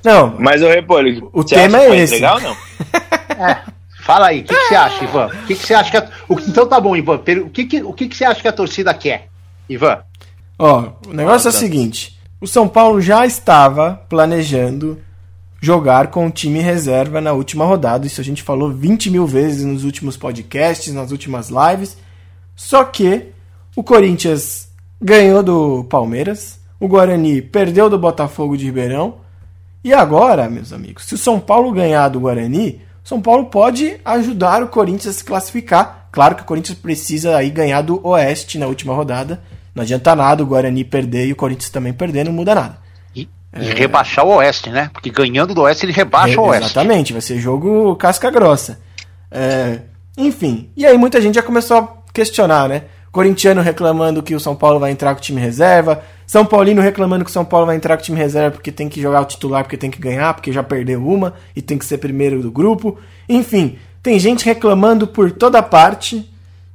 Não. 0.04 0.36
Mas 0.40 0.62
o 0.62 0.68
Repolho, 0.68 1.30
o 1.34 1.44
tema 1.44 1.80
é 1.80 1.98
esse. 1.98 2.16
Entregar 2.16 2.36
ou 2.36 2.42
não? 2.42 2.58
é. 3.48 3.62
Fala 4.04 4.28
aí, 4.28 4.42
o 4.42 4.44
que, 4.44 4.54
que, 4.54 4.68
você 4.68 4.76
acha, 4.76 5.04
Ivan? 5.04 5.26
O 5.28 5.46
que, 5.48 5.56
que 5.56 5.66
você 5.66 5.74
acha 5.74 5.92
que 5.92 5.98
a... 5.98 6.10
Então 6.48 6.68
tá 6.68 6.80
bom, 6.80 6.96
Ivan. 6.96 7.16
O 7.16 7.50
que, 7.50 7.66
que, 7.66 7.82
o 7.82 7.94
que, 7.94 8.08
que 8.08 8.16
você 8.16 8.26
acha 8.26 8.42
que 8.42 8.48
a 8.48 8.52
torcida 8.52 8.94
quer, 8.94 9.28
Ivan? 9.68 10.00
Ó, 10.60 10.92
o 11.08 11.14
negócio 11.14 11.50
ah, 11.50 11.52
é 11.52 11.56
o 11.56 11.58
seguinte: 11.58 12.20
o 12.42 12.48
São 12.48 12.68
Paulo 12.68 13.00
já 13.00 13.24
estava 13.24 14.02
planejando 14.10 14.98
jogar 15.62 16.08
com 16.08 16.26
o 16.26 16.32
time 16.32 16.60
reserva 16.60 17.22
na 17.22 17.34
última 17.34 17.64
rodada. 17.66 18.08
Isso 18.08 18.20
a 18.20 18.24
gente 18.24 18.42
falou 18.42 18.72
20 18.72 19.12
mil 19.12 19.28
vezes 19.28 19.64
nos 19.64 19.84
últimos 19.84 20.18
podcasts, 20.18 20.92
nas 20.92 21.12
últimas 21.12 21.50
lives. 21.50 21.96
Só 22.56 22.84
que 22.84 23.28
o 23.76 23.84
Corinthians 23.84 24.70
ganhou 25.00 25.44
do 25.44 25.84
Palmeiras, 25.84 26.60
o 26.80 26.88
Guarani 26.88 27.44
perdeu 27.44 27.88
do 27.88 28.00
Botafogo 28.00 28.58
de 28.58 28.66
Ribeirão. 28.66 29.18
E 29.84 29.94
agora, 29.94 30.50
meus 30.50 30.74
amigos, 30.74 31.06
se 31.06 31.14
o 31.14 31.20
São 31.20 31.40
Paulo 31.40 31.72
ganhar 31.72 32.10
do 32.10 32.20
Guarani, 32.20 32.82
o 33.04 33.08
São 33.08 33.22
Paulo 33.22 33.46
pode 33.46 34.00
ajudar 34.04 34.64
o 34.64 34.68
Corinthians 34.68 35.16
a 35.16 35.18
se 35.20 35.24
classificar. 35.24 36.08
Claro 36.12 36.36
que 36.36 36.42
o 36.42 36.46
Corinthians 36.46 36.78
precisa 36.78 37.38
aí 37.38 37.52
ganhar 37.52 37.84
do 37.84 38.06
Oeste 38.06 38.58
na 38.58 38.66
última 38.66 38.96
rodada. 38.96 39.42
Não 39.74 39.84
adianta 39.84 40.16
nada 40.16 40.44
o 40.44 40.46
Guarani 40.46 40.84
perder 40.84 41.28
e 41.28 41.32
o 41.32 41.36
Corinthians 41.36 41.70
também 41.70 41.94
perder, 41.94 42.26
não 42.26 42.34
muda 42.34 42.54
nada. 42.54 42.78
E, 43.16 43.28
é... 43.54 43.64
e 43.64 43.74
rebaixar 43.74 44.26
o 44.26 44.36
Oeste, 44.36 44.70
né? 44.70 44.90
Porque 44.92 45.10
ganhando 45.10 45.54
do 45.54 45.62
Oeste 45.62 45.86
ele 45.86 45.94
rebaixa 45.94 46.36
é, 46.36 46.38
o 46.38 46.44
Oeste. 46.44 46.66
Exatamente, 46.66 47.14
vai 47.14 47.22
ser 47.22 47.40
jogo 47.40 47.96
casca 47.96 48.30
grossa. 48.30 48.80
É, 49.30 49.80
enfim, 50.18 50.70
e 50.76 50.86
aí 50.86 50.98
muita 50.98 51.22
gente 51.22 51.36
já 51.36 51.44
começou 51.44 51.78
a 51.78 51.90
questionar, 52.14 52.68
né? 52.68 52.84
Corintiano 53.12 53.62
reclamando 53.62 54.24
que 54.24 54.34
o 54.34 54.40
São 54.40 54.56
Paulo 54.56 54.80
vai 54.80 54.92
entrar 54.92 55.14
com 55.14 55.20
o 55.20 55.24
time 55.24 55.40
reserva. 55.40 56.02
São 56.26 56.46
Paulino 56.46 56.82
reclamando 56.82 57.26
que 57.26 57.30
o 57.30 57.34
São 57.34 57.44
Paulo 57.44 57.66
vai 57.66 57.76
entrar 57.76 57.98
com 57.98 58.02
o 58.02 58.06
time 58.06 58.18
reserva 58.18 58.52
porque 58.52 58.72
tem 58.72 58.88
que 58.88 59.02
jogar 59.02 59.22
o 59.22 59.26
titular, 59.26 59.64
porque 59.64 59.76
tem 59.76 59.92
que 59.92 60.00
ganhar, 60.00 60.34
porque 60.34 60.52
já 60.52 60.64
perdeu 60.64 61.06
uma 61.06 61.34
e 61.54 61.62
tem 61.62 61.78
que 61.78 61.86
ser 61.86 61.98
primeiro 61.98 62.42
do 62.42 62.50
grupo. 62.50 62.98
Enfim, 63.28 63.78
tem 64.02 64.18
gente 64.18 64.46
reclamando 64.46 65.06
por 65.06 65.30
toda 65.32 65.62
parte. 65.62 66.30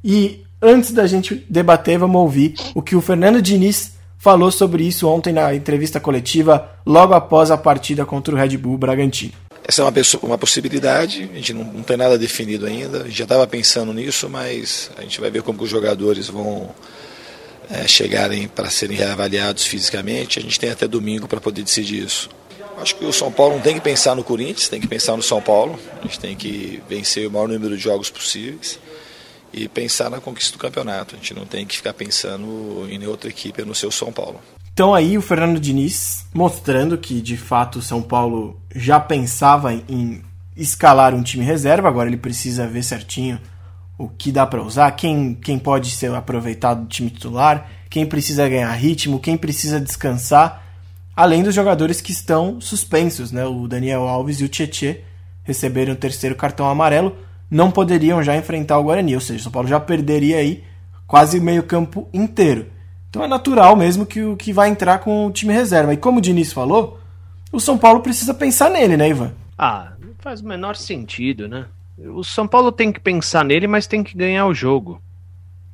E 0.04 0.44
antes 0.66 0.90
da 0.90 1.06
gente 1.06 1.46
debater, 1.48 1.98
vamos 1.98 2.20
ouvir 2.20 2.54
o 2.74 2.82
que 2.82 2.96
o 2.96 3.00
Fernando 3.00 3.40
Diniz 3.40 3.92
falou 4.18 4.50
sobre 4.50 4.84
isso 4.84 5.08
ontem 5.08 5.32
na 5.32 5.54
entrevista 5.54 6.00
coletiva, 6.00 6.68
logo 6.84 7.14
após 7.14 7.50
a 7.50 7.56
partida 7.56 8.04
contra 8.04 8.34
o 8.34 8.36
Red 8.36 8.56
Bull 8.56 8.76
Bragantino. 8.76 9.32
Essa 9.68 9.82
é 9.82 9.84
uma, 9.84 9.92
uma 10.22 10.38
possibilidade, 10.38 11.28
a 11.32 11.36
gente 11.36 11.52
não, 11.52 11.64
não 11.64 11.82
tem 11.82 11.96
nada 11.96 12.18
definido 12.18 12.66
ainda, 12.66 13.02
a 13.02 13.04
gente 13.04 13.18
já 13.18 13.24
estava 13.24 13.46
pensando 13.46 13.92
nisso, 13.92 14.28
mas 14.28 14.90
a 14.96 15.02
gente 15.02 15.20
vai 15.20 15.30
ver 15.30 15.42
como 15.42 15.62
os 15.62 15.70
jogadores 15.70 16.28
vão 16.28 16.70
é, 17.70 17.86
chegarem 17.86 18.48
para 18.48 18.70
serem 18.70 18.96
reavaliados 18.96 19.64
fisicamente. 19.64 20.38
A 20.38 20.42
gente 20.42 20.58
tem 20.58 20.70
até 20.70 20.86
domingo 20.86 21.26
para 21.26 21.40
poder 21.40 21.62
decidir 21.62 22.04
isso. 22.04 22.28
Acho 22.80 22.94
que 22.96 23.04
o 23.04 23.12
São 23.12 23.32
Paulo 23.32 23.54
não 23.54 23.62
tem 23.62 23.74
que 23.74 23.80
pensar 23.80 24.14
no 24.14 24.22
Corinthians, 24.22 24.68
tem 24.68 24.80
que 24.80 24.86
pensar 24.86 25.16
no 25.16 25.22
São 25.22 25.40
Paulo. 25.40 25.78
A 26.00 26.02
gente 26.02 26.20
tem 26.20 26.36
que 26.36 26.80
vencer 26.88 27.26
o 27.26 27.30
maior 27.30 27.48
número 27.48 27.76
de 27.76 27.82
jogos 27.82 28.10
possíveis 28.10 28.78
e 29.52 29.68
pensar 29.68 30.10
na 30.10 30.20
conquista 30.20 30.52
do 30.52 30.58
campeonato. 30.58 31.14
A 31.14 31.18
gente 31.18 31.34
não 31.34 31.46
tem 31.46 31.66
que 31.66 31.76
ficar 31.76 31.94
pensando 31.94 32.86
em 32.90 33.06
outra 33.06 33.30
equipe 33.30 33.64
no 33.64 33.74
seu 33.74 33.90
São 33.90 34.12
Paulo. 34.12 34.40
Então 34.72 34.94
aí 34.94 35.16
o 35.16 35.22
Fernando 35.22 35.58
Diniz 35.58 36.26
mostrando 36.34 36.98
que 36.98 37.20
de 37.20 37.36
fato 37.36 37.78
o 37.78 37.82
São 37.82 38.02
Paulo 38.02 38.60
já 38.74 39.00
pensava 39.00 39.72
em 39.72 40.22
escalar 40.56 41.14
um 41.14 41.22
time 41.22 41.44
reserva, 41.44 41.88
agora 41.88 42.08
ele 42.08 42.16
precisa 42.16 42.66
ver 42.66 42.82
certinho 42.82 43.40
o 43.98 44.08
que 44.08 44.30
dá 44.30 44.46
para 44.46 44.62
usar, 44.62 44.90
quem, 44.92 45.34
quem 45.34 45.58
pode 45.58 45.90
ser 45.90 46.14
aproveitado 46.14 46.82
do 46.82 46.88
time 46.88 47.10
titular, 47.10 47.70
quem 47.88 48.04
precisa 48.04 48.48
ganhar 48.48 48.70
ritmo, 48.72 49.20
quem 49.20 49.36
precisa 49.36 49.80
descansar, 49.80 50.62
além 51.14 51.42
dos 51.42 51.54
jogadores 51.54 52.00
que 52.00 52.12
estão 52.12 52.60
suspensos, 52.60 53.32
né? 53.32 53.46
O 53.46 53.66
Daniel 53.66 54.02
Alves 54.02 54.40
e 54.40 54.44
o 54.44 54.48
Tietê 54.48 55.02
receberam 55.42 55.94
o 55.94 55.96
terceiro 55.96 56.36
cartão 56.36 56.68
amarelo, 56.68 57.16
não 57.50 57.70
poderiam 57.70 58.22
já 58.22 58.36
enfrentar 58.36 58.78
o 58.78 58.84
Guarani, 58.84 59.14
ou 59.14 59.20
seja, 59.20 59.40
o 59.40 59.42
São 59.44 59.52
Paulo 59.52 59.68
já 59.68 59.78
perderia 59.78 60.38
aí 60.38 60.64
quase 61.06 61.40
meio 61.40 61.62
campo 61.62 62.08
inteiro. 62.12 62.66
Então 63.08 63.24
é 63.24 63.28
natural 63.28 63.76
mesmo 63.76 64.04
que 64.04 64.22
o 64.22 64.36
que 64.36 64.52
vai 64.52 64.68
entrar 64.68 64.98
com 64.98 65.26
o 65.26 65.30
time 65.30 65.52
reserva. 65.52 65.94
E 65.94 65.96
como 65.96 66.18
o 66.18 66.20
Diniz 66.20 66.52
falou, 66.52 67.00
o 67.52 67.60
São 67.60 67.78
Paulo 67.78 68.00
precisa 68.00 68.34
pensar 68.34 68.70
nele, 68.70 68.96
né, 68.96 69.08
Ivan? 69.08 69.32
Ah, 69.56 69.92
não 70.00 70.12
faz 70.18 70.40
o 70.40 70.46
menor 70.46 70.76
sentido, 70.76 71.48
né? 71.48 71.66
O 71.98 72.22
São 72.22 72.46
Paulo 72.46 72.70
tem 72.70 72.92
que 72.92 73.00
pensar 73.00 73.44
nele, 73.44 73.66
mas 73.66 73.86
tem 73.86 74.04
que 74.04 74.16
ganhar 74.16 74.46
o 74.46 74.54
jogo. 74.54 75.00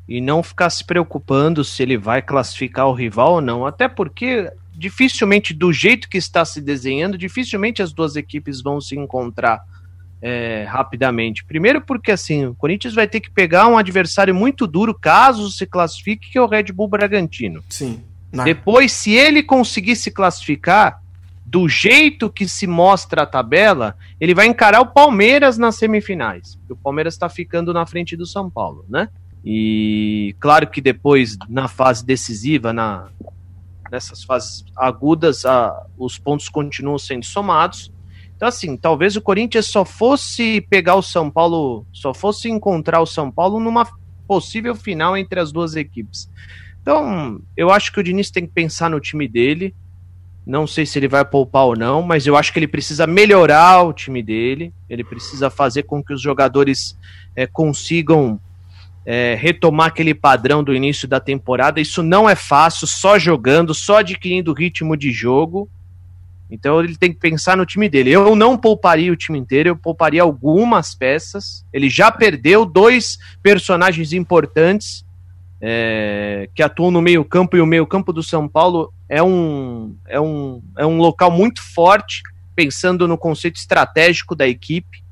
E 0.07 0.21
não 0.21 0.43
ficar 0.43 0.71
se 0.71 0.85
preocupando 0.85 1.65
se 1.65 1.83
ele 1.83 1.97
vai 1.97 2.23
classificar 2.23 2.87
o 2.87 2.93
rival 2.93 3.35
ou 3.35 3.41
não. 3.41 3.67
Até 3.67 3.89
porque, 3.89 4.53
dificilmente, 4.73 5.53
do 5.53 5.73
jeito 5.73 6.09
que 6.09 6.19
está 6.19 6.45
se 6.45 6.61
desenhando, 6.61 7.19
dificilmente 7.19 7.83
as 7.83 7.93
duas 7.93 8.15
equipes 8.15 8.61
vão 8.61 8.81
se 8.81 8.97
encontrar 8.97 9.65
é, 10.23 10.65
rapidamente. 10.69 11.45
Primeiro 11.45 11.81
porque 11.81 12.13
assim, 12.13 12.47
o 12.47 12.55
Corinthians 12.55 12.95
vai 12.95 13.09
ter 13.09 13.21
que 13.21 13.31
pegar 13.31 13.67
um 13.67 13.77
adversário 13.77 14.35
muito 14.35 14.67
duro 14.67 14.95
caso 14.95 15.51
se 15.51 15.67
classifique, 15.67 16.31
que 16.31 16.39
é 16.39 16.41
o 16.41 16.47
Red 16.47 16.65
Bull 16.73 16.89
Bragantino. 16.89 17.63
Sim. 17.69 18.01
Não. 18.33 18.45
Depois, 18.45 18.93
se 18.93 19.13
ele 19.13 19.43
conseguir 19.43 19.97
se 19.97 20.11
classificar, 20.11 21.03
do 21.45 21.69
jeito 21.69 22.31
que 22.31 22.49
se 22.49 22.67
mostra 22.67 23.25
a 23.25 23.27
tabela, 23.27 23.95
ele 24.19 24.35
vai 24.35 24.47
encarar 24.47 24.81
o 24.81 24.87
Palmeiras 24.87 25.59
nas 25.59 25.77
semifinais. 25.77 26.59
O 26.67 26.75
Palmeiras 26.75 27.13
está 27.13 27.29
ficando 27.29 27.75
na 27.75 27.85
frente 27.85 28.17
do 28.17 28.25
São 28.25 28.49
Paulo, 28.49 28.87
né? 28.89 29.11
E 29.45 30.35
claro 30.41 30.67
que 30.69 30.81
depois, 30.81 31.37
na 31.51 31.69
fase 31.69 32.07
decisiva, 32.07 32.73
na, 32.73 33.09
nessas 33.91 34.25
fases 34.25 34.65
agudas, 34.75 35.45
a, 35.45 35.85
os 35.99 36.17
pontos 36.17 36.49
continuam 36.49 36.97
sendo 36.97 37.27
somados. 37.27 37.93
Então, 38.43 38.49
assim, 38.49 38.77
talvez 38.77 39.15
o 39.15 39.21
Corinthians 39.23 39.67
só 39.67 39.85
fosse 39.85 40.61
pegar 40.63 40.97
o 40.97 41.03
São 41.03 41.31
Paulo, 41.31 41.87
só 41.93 42.13
fosse 42.13 42.51
encontrar 42.51 43.01
o 43.01 43.07
São 43.07 43.31
Paulo 43.31 43.61
numa 43.61 43.87
possível 44.27 44.75
final 44.75 45.17
entre 45.17 45.39
as 45.39 45.53
duas 45.53 45.77
equipes. 45.77 46.29
Então, 46.81 47.41
eu 47.57 47.71
acho 47.71 47.93
que 47.93 48.01
o 48.01 48.03
Diniz 48.03 48.33
tem 48.33 48.45
que 48.45 48.53
pensar 48.53 48.91
no 48.91 48.99
time 48.99 49.29
dele. 49.29 49.73
Não 50.45 50.67
sei 50.67 50.85
se 50.85 50.99
ele 50.99 51.07
vai 51.07 51.25
poupar 51.25 51.67
ou 51.67 51.77
não, 51.77 52.03
mas 52.03 52.27
eu 52.27 52.37
acho 52.37 52.53
que 52.53 52.59
ele 52.59 52.67
precisa 52.67 53.07
melhorar 53.07 53.85
o 53.85 53.93
time 53.93 54.21
dele. 54.21 54.75
Ele 54.91 55.05
precisa 55.05 55.49
fazer 55.49 55.85
com 55.85 56.03
que 56.03 56.13
os 56.13 56.21
jogadores 56.21 56.99
é, 57.37 57.47
consigam 57.47 58.41
é, 59.07 59.37
retomar 59.41 59.87
aquele 59.87 60.15
padrão 60.15 60.65
do 60.65 60.75
início 60.75 61.07
da 61.07 61.21
temporada. 61.21 61.81
Isso 61.81 62.03
não 62.03 62.29
é 62.29 62.35
fácil, 62.35 62.89
só 62.89 63.21
jogando, 63.21 63.73
só 63.73 63.99
adquirindo 63.99 64.53
ritmo 64.53 64.97
de 64.97 65.13
jogo. 65.13 65.71
Então 66.53 66.79
ele 66.81 66.97
tem 66.99 67.11
que 67.11 67.19
pensar 67.19 67.57
no 67.57 67.65
time 67.65 67.89
dele. 67.89 68.11
Eu 68.11 68.37
não 68.37 68.59
pouparia 68.59 69.11
o 69.11 69.17
time 69.17 69.39
inteiro, 69.39 69.71
eu 69.71 69.77
pouparia 69.77 70.23
algumas 70.23 70.95
peças. 70.95 71.65
Ele 71.73 71.89
já 71.89 72.13
perdeu 72.13 72.67
dois 72.67 73.19
personagens 73.43 74.13
importantes 74.13 75.03
é, 75.63 76.51
que 76.55 76.63
atuam 76.63 76.91
no 76.91 77.01
meio-campo, 77.01 77.57
e 77.57 77.61
o 77.61 77.67
meio-campo 77.67 78.13
do 78.13 78.23
São 78.23 78.47
Paulo 78.47 78.93
é 79.09 79.23
um, 79.23 79.97
é, 80.07 80.21
um, 80.21 80.63
é 80.77 80.85
um 80.85 80.99
local 80.99 81.31
muito 81.31 81.63
forte, 81.63 82.23
pensando 82.55 83.09
no 83.09 83.17
conceito 83.17 83.57
estratégico 83.57 84.37
da 84.37 84.47
equipe. 84.47 85.03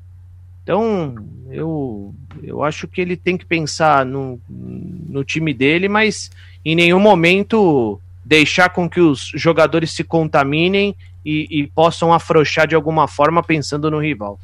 Então, 0.61 1.15
eu, 1.49 2.13
eu 2.43 2.61
acho 2.61 2.87
que 2.87 3.01
ele 3.01 3.17
tem 3.17 3.35
que 3.35 3.45
pensar 3.45 4.05
no, 4.05 4.39
no 4.47 5.23
time 5.23 5.55
dele, 5.55 5.89
mas 5.89 6.29
em 6.63 6.75
nenhum 6.75 6.99
momento 6.99 7.99
deixar 8.31 8.69
com 8.69 8.89
que 8.89 9.01
os 9.01 9.29
jogadores 9.35 9.91
se 9.91 10.05
contaminem 10.05 10.95
e, 11.25 11.47
e 11.51 11.67
possam 11.67 12.13
afrouxar 12.13 12.65
de 12.65 12.73
alguma 12.73 13.05
forma 13.05 13.43
pensando 13.43 13.91
no 13.91 13.99
rival. 13.99 14.39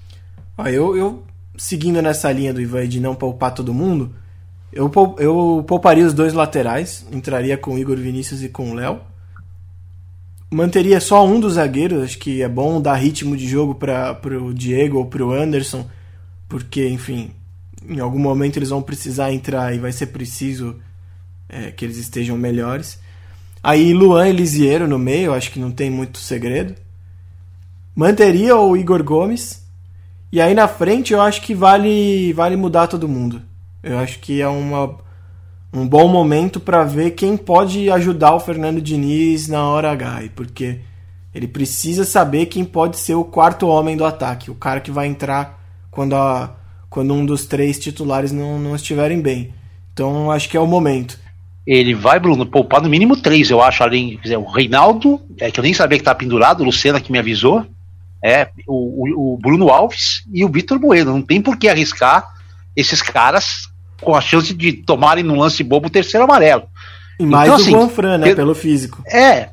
Ah, 0.58 0.70
eu, 0.70 0.98
eu, 0.98 1.24
seguindo 1.56 2.02
nessa 2.02 2.30
linha 2.30 2.54
do 2.54 2.60
Ivan 2.60 2.86
de 2.86 3.00
não 3.00 3.16
poupar 3.16 3.54
todo 3.54 3.74
mundo, 3.74 4.14
eu, 4.74 4.92
eu 5.20 5.64
pouparia 5.66 6.06
os 6.06 6.14
dois 6.14 6.34
laterais, 6.34 7.08
entraria 7.14 7.58
com 7.58 7.76
o 7.76 7.80
Igor 7.80 7.96
Vinícius 7.96 8.44
e 8.44 8.50
com 8.50 8.72
o 8.72 8.74
Léo. 8.74 9.00
Manteria 10.52 11.00
só 11.00 11.26
um 11.26 11.40
dos 11.40 11.54
zagueiros, 11.54 12.04
acho 12.04 12.20
que 12.20 12.42
é 12.42 12.50
bom 12.50 12.82
dar 12.82 12.96
ritmo 12.96 13.38
de 13.38 13.48
jogo 13.48 13.74
para 13.74 14.20
o 14.38 14.54
Diego 14.54 14.98
ou 14.98 15.06
para 15.06 15.26
o 15.26 15.32
Anderson, 15.32 15.88
porque, 16.50 16.90
enfim, 16.90 17.32
em 17.88 18.02
algum 18.02 18.20
momento 18.20 18.58
eles 18.58 18.70
vão 18.70 18.82
precisar 18.82 19.32
entrar 19.32 19.74
e 19.74 19.80
vai 19.80 19.94
ser 19.94 20.08
preciso 20.08 20.76
é, 21.48 21.72
que 21.72 21.86
eles 21.86 21.96
estejam 21.96 22.38
melhores. 22.38 23.07
Aí 23.68 23.94
Luan 23.94 24.30
Elisiero 24.30 24.88
no 24.88 24.98
meio, 24.98 25.34
acho 25.34 25.52
que 25.52 25.60
não 25.60 25.72
tem 25.72 25.90
muito 25.90 26.20
segredo. 26.20 26.74
Manteria 27.94 28.56
o 28.56 28.78
Igor 28.78 29.04
Gomes. 29.04 29.62
E 30.32 30.40
aí 30.40 30.54
na 30.54 30.70
frente 30.70 31.12
eu 31.12 31.22
acho 31.22 31.42
que 31.42 31.54
vale, 31.54 32.32
vale 32.32 32.56
mudar 32.56 32.88
todo 32.88 33.10
mundo. 33.10 33.42
Eu 33.84 33.98
acho 33.98 34.20
que 34.20 34.42
é 34.42 34.48
uma, 34.48 34.96
um 35.74 35.86
bom 35.86 36.08
momento 36.08 36.62
para 36.62 36.86
ver 36.86 37.12
quem 37.12 37.36
pode 37.36 37.92
ajudar 37.92 38.36
o 38.36 38.40
Fernando 38.40 38.80
Diniz 38.80 39.50
na 39.50 39.68
hora 39.68 39.92
H. 39.92 40.30
Porque 40.34 40.80
ele 41.36 41.46
precisa 41.46 42.06
saber 42.06 42.46
quem 42.46 42.64
pode 42.64 42.98
ser 42.98 43.16
o 43.16 43.26
quarto 43.26 43.68
homem 43.68 43.98
do 43.98 44.06
ataque. 44.06 44.50
O 44.50 44.56
cara 44.56 44.80
que 44.80 44.92
vai 44.92 45.08
entrar 45.08 45.62
quando, 45.92 46.16
a, 46.16 46.56
quando 46.90 47.14
um 47.14 47.26
dos 47.26 47.46
três 47.46 47.78
titulares 47.78 48.32
não, 48.32 48.58
não 48.58 48.78
estiverem 48.78 49.20
bem. 49.20 49.54
Então 49.92 50.32
acho 50.32 50.48
que 50.48 50.56
é 50.56 50.60
o 50.62 50.66
momento 50.66 51.20
ele 51.68 51.94
vai, 51.94 52.18
Bruno, 52.18 52.46
poupar 52.46 52.82
no 52.82 52.88
mínimo 52.88 53.18
três, 53.18 53.50
eu 53.50 53.62
acho, 53.62 53.84
além 53.84 54.18
dizer, 54.24 54.38
o 54.38 54.46
Reinaldo, 54.46 55.20
é, 55.38 55.52
que 55.52 55.60
eu 55.60 55.64
nem 55.64 55.74
sabia 55.74 55.98
que 55.98 56.04
tá 56.04 56.16
pendurado, 56.16 56.62
o 56.62 56.64
Lucena 56.64 57.02
que 57.02 57.12
me 57.12 57.20
avisou, 57.20 57.66
é 58.24 58.48
o, 58.66 59.34
o 59.34 59.38
Bruno 59.38 59.70
Alves 59.70 60.24
e 60.34 60.46
o 60.46 60.50
Vitor 60.50 60.80
Bueno. 60.80 61.12
Não 61.12 61.22
tem 61.22 61.42
por 61.42 61.58
que 61.58 61.68
arriscar 61.68 62.26
esses 62.74 63.02
caras 63.02 63.68
com 64.02 64.16
a 64.16 64.22
chance 64.22 64.54
de 64.54 64.72
tomarem 64.72 65.24
no 65.24 65.36
lance 65.36 65.64
bobo 65.64 65.88
o 65.88 65.92
terceiro 65.92 66.24
amarelo. 66.24 66.64
E 67.20 67.26
mais 67.26 67.50
então, 67.50 67.82
o 67.82 67.86
assim, 67.86 68.18
né, 68.18 68.32
eu, 68.32 68.36
pelo 68.36 68.56
físico. 68.56 69.04
É. 69.06 69.50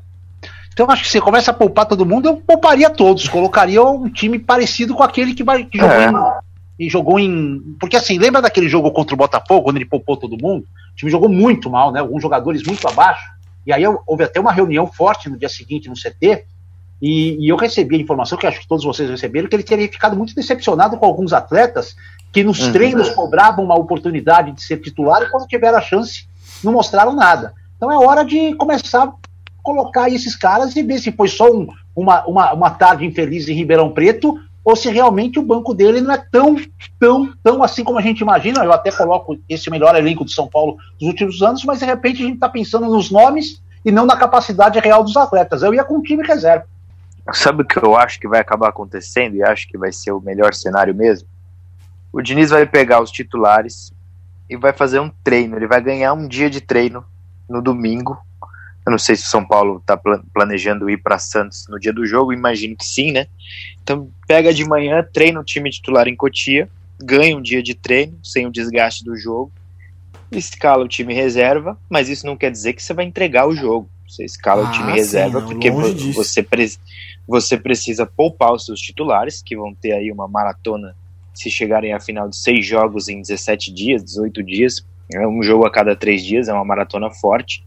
Então 0.73 0.91
acho 0.91 1.03
que 1.03 1.09
você 1.09 1.21
começa 1.21 1.51
a 1.51 1.55
poupar 1.55 1.87
todo 1.87 2.07
mundo, 2.07 2.29
eu 2.29 2.37
pouparia 2.37 2.91
todos, 2.91 3.29
colocaria 3.29 3.83
um 3.83 4.09
time 4.09 4.39
parecido 4.39 4.95
com 4.95 5.03
aquele 5.03 5.35
que, 5.35 5.43
vai, 5.43 5.65
que 5.65 5.79
jogou 5.79 5.97
é. 5.97 6.09
em 6.09 6.13
e 6.79 6.89
jogou 6.89 7.19
em. 7.19 7.77
Porque 7.79 7.97
assim, 7.97 8.19
lembra 8.19 8.43
daquele 8.43 8.69
jogo 8.69 8.91
contra 8.91 9.15
o 9.15 9.19
Botafogo, 9.19 9.65
quando 9.65 9.77
ele 9.77 9.85
poupou 9.85 10.17
todo 10.17 10.41
mundo? 10.41 10.65
O 10.93 10.97
time 10.97 11.11
jogou 11.11 11.29
muito 11.29 11.71
mal, 11.71 11.93
né? 11.93 12.01
Alguns 12.01 12.23
jogadores 12.23 12.63
muito 12.63 12.87
abaixo. 12.89 13.25
E 13.67 13.73
aí 13.73 13.83
houve 14.07 14.25
até 14.25 14.41
uma 14.41 14.53
reunião 14.53 14.87
forte 14.87 15.29
no 15.29 15.39
dia 15.39 15.49
seguinte 15.49 15.89
no 15.89 15.95
CT. 15.95 16.45
E, 17.01 17.45
e 17.45 17.49
eu 17.49 17.57
recebi 17.57 17.97
a 17.97 17.99
informação, 17.99 18.39
que 18.39 18.47
acho 18.47 18.61
que 18.61 18.69
todos 18.69 18.85
vocês 18.85 19.11
receberam, 19.11 19.49
que 19.49 19.57
ele 19.57 19.63
teria 19.63 19.89
ficado 19.89 20.17
muito 20.17 20.35
decepcionado 20.35 20.97
com 20.97 21.05
alguns 21.05 21.33
atletas 21.33 21.97
que 22.33 22.43
nos 22.43 22.61
uhum. 22.61 22.73
treinos 22.73 23.11
cobravam 23.11 23.65
uma 23.65 23.79
oportunidade 23.79 24.53
de 24.53 24.63
ser 24.63 24.79
titular 24.79 25.23
e 25.23 25.31
quando 25.31 25.47
tiveram 25.47 25.79
a 25.79 25.81
chance 25.81 26.27
não 26.63 26.73
mostraram 26.73 27.15
nada. 27.15 27.53
Então 27.77 27.93
é 27.93 27.97
hora 27.97 28.25
de 28.25 28.55
começar 28.55 29.05
a 29.05 29.13
colocar 29.63 30.09
esses 30.09 30.35
caras 30.35 30.75
e 30.77 30.83
ver 30.83 30.99
se 30.99 31.13
foi 31.13 31.29
só 31.29 31.51
um, 31.51 31.69
uma, 31.95 32.25
uma, 32.27 32.53
uma 32.53 32.71
tarde 32.71 33.05
infeliz 33.05 33.49
em 33.49 33.55
Ribeirão 33.55 33.93
Preto 33.93 34.39
ou 34.65 34.75
se 34.75 34.91
realmente 34.91 35.39
o 35.39 35.43
banco 35.43 35.75
dele 35.75 36.01
não 36.01 36.15
é 36.15 36.17
tão, 36.17 36.57
tão, 36.99 37.33
tão 37.43 37.63
assim 37.63 37.85
como 37.85 37.99
a 37.99 38.03
gente 38.03 38.21
imagina. 38.21 38.65
Eu 38.65 38.73
até 38.73 38.91
coloco 38.91 39.39
esse 39.49 39.71
melhor 39.71 39.95
elenco 39.95 40.25
de 40.25 40.33
São 40.33 40.49
Paulo 40.49 40.79
dos 40.99 41.09
últimos 41.09 41.43
anos, 41.43 41.65
mas 41.65 41.81
de 41.81 41.85
repente 41.85 42.23
a 42.23 42.27
gente 42.27 42.37
está 42.37 42.49
pensando 42.49 42.87
nos 42.87 43.11
nomes 43.11 43.63
e 43.85 43.93
não 43.93 44.07
na 44.07 44.17
capacidade 44.17 44.79
real 44.79 45.05
dos 45.05 45.17
atletas. 45.17 45.63
Eu 45.63 45.75
ia 45.75 45.85
com 45.85 45.99
o 45.99 46.03
time 46.03 46.27
reserva. 46.27 46.67
Sabe 47.33 47.63
o 47.63 47.67
que 47.67 47.79
eu 47.79 47.95
acho 47.95 48.19
que 48.19 48.29
vai 48.29 48.41
acabar 48.41 48.69
acontecendo 48.69 49.37
e 49.37 49.43
acho 49.43 49.69
que 49.69 49.77
vai 49.77 49.93
ser 49.93 50.13
o 50.13 50.21
melhor 50.21 50.55
cenário 50.55 50.95
mesmo? 50.95 51.29
O 52.13 52.23
Diniz 52.23 52.51
vai 52.51 52.65
pegar 52.65 53.03
os 53.03 53.11
titulares 53.11 53.93
e 54.49 54.57
vai 54.57 54.73
fazer 54.73 55.01
um 55.01 55.11
treino. 55.23 55.57
Ele 55.57 55.67
vai 55.67 55.81
ganhar 55.81 56.13
um 56.15 56.27
dia 56.27 56.49
de 56.49 56.61
treino 56.61 57.05
no 57.49 57.61
domingo. 57.61 58.19
Eu 58.87 58.91
não 58.91 58.99
sei 58.99 59.17
se 59.17 59.25
o 59.25 59.29
São 59.29 59.45
Paulo 59.45 59.79
está 59.79 59.97
planejando 60.33 60.91
ir 60.91 60.99
para 60.99 61.19
Santos 61.19 61.67
no 61.69 61.79
dia 61.79 61.93
do 61.93 62.05
jogo, 62.05 62.33
imagino 62.33 62.77
que 62.77 62.85
sim, 62.85 63.13
né? 63.13 63.27
Então 63.83 64.11
pega 64.27 64.53
de 64.53 64.65
manhã, 64.65 65.03
treina 65.03 65.41
o 65.41 65.45
time 65.45 65.71
titular 65.71 66.07
em 66.07 66.17
Cotia, 66.17 66.69
ganha 67.01 67.37
um 67.37 67.43
dia 67.43 67.63
de 67.63 67.75
treino 67.75 68.19
sem 68.23 68.47
o 68.47 68.53
desgaste 68.53 69.05
do 69.05 69.17
jogo, 69.17 69.51
escala 70.31 70.85
o 70.85 70.89
time 70.89 71.15
reserva, 71.15 71.79
mas 71.89 72.09
isso 72.09 72.27
não 72.27 72.37
quer 72.37 72.51
dizer 72.51 72.75
que 72.75 72.83
você 72.83 72.93
vai 72.93 73.05
entregar 73.05 73.47
o 73.47 73.55
jogo. 73.55 73.89
Você 74.07 74.25
escala 74.25 74.67
ah, 74.67 74.69
o 74.69 74.73
time 74.73 74.93
sim, 74.93 74.97
reserva 74.99 75.41
não, 75.41 75.49
porque 75.49 75.71
você, 76.13 76.43
pre 76.43 76.67
você 77.27 77.57
precisa 77.57 78.05
poupar 78.05 78.53
os 78.53 78.67
seus 78.67 78.81
titulares, 78.81 79.43
que 79.43 79.57
vão 79.57 79.75
ter 79.75 79.93
aí 79.93 80.13
uma 80.13 80.29
maratona 80.29 80.95
se 81.33 81.51
chegarem 81.51 81.93
à 81.93 82.01
final 82.01 82.29
de 82.29 82.37
seis 82.37 82.65
jogos 82.65 83.09
em 83.09 83.21
17 83.21 83.73
dias, 83.73 84.05
18 84.05 84.43
dias. 84.43 84.87
É 85.13 85.27
um 85.27 85.43
jogo 85.43 85.67
a 85.67 85.71
cada 85.71 85.97
três 85.97 86.23
dias, 86.23 86.49
é 86.49 86.53
uma 86.53 86.65
maratona 86.65 87.11
forte. 87.11 87.65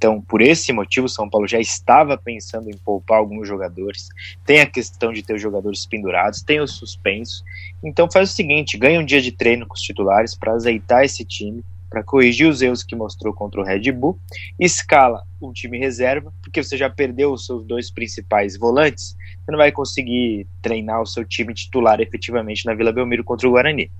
Então, 0.00 0.18
por 0.18 0.40
esse 0.40 0.72
motivo, 0.72 1.10
São 1.10 1.28
Paulo 1.28 1.46
já 1.46 1.60
estava 1.60 2.16
pensando 2.16 2.70
em 2.70 2.78
poupar 2.78 3.18
alguns 3.18 3.46
jogadores. 3.46 4.08
Tem 4.46 4.62
a 4.62 4.66
questão 4.66 5.12
de 5.12 5.22
ter 5.22 5.34
os 5.34 5.42
jogadores 5.42 5.84
pendurados, 5.84 6.40
tem 6.42 6.58
o 6.58 6.66
suspenso. 6.66 7.44
Então, 7.84 8.10
faz 8.10 8.30
o 8.30 8.32
seguinte: 8.32 8.78
ganha 8.78 8.98
um 8.98 9.04
dia 9.04 9.20
de 9.20 9.30
treino 9.30 9.66
com 9.66 9.74
os 9.74 9.82
titulares 9.82 10.34
para 10.34 10.54
azeitar 10.54 11.04
esse 11.04 11.22
time, 11.22 11.62
para 11.90 12.02
corrigir 12.02 12.48
os 12.48 12.62
erros 12.62 12.82
que 12.82 12.96
mostrou 12.96 13.34
contra 13.34 13.60
o 13.60 13.62
Red 13.62 13.92
Bull. 13.92 14.18
Escala 14.58 15.22
um 15.38 15.52
time 15.52 15.78
reserva, 15.78 16.32
porque 16.40 16.64
você 16.64 16.78
já 16.78 16.88
perdeu 16.88 17.34
os 17.34 17.44
seus 17.44 17.62
dois 17.62 17.90
principais 17.90 18.56
volantes. 18.56 19.14
Você 19.44 19.52
não 19.52 19.58
vai 19.58 19.70
conseguir 19.70 20.46
treinar 20.62 21.02
o 21.02 21.06
seu 21.06 21.26
time 21.26 21.52
titular 21.52 22.00
efetivamente 22.00 22.64
na 22.64 22.72
Vila 22.72 22.90
Belmiro 22.90 23.22
contra 23.22 23.46
o 23.46 23.50
Guarani. 23.50 23.90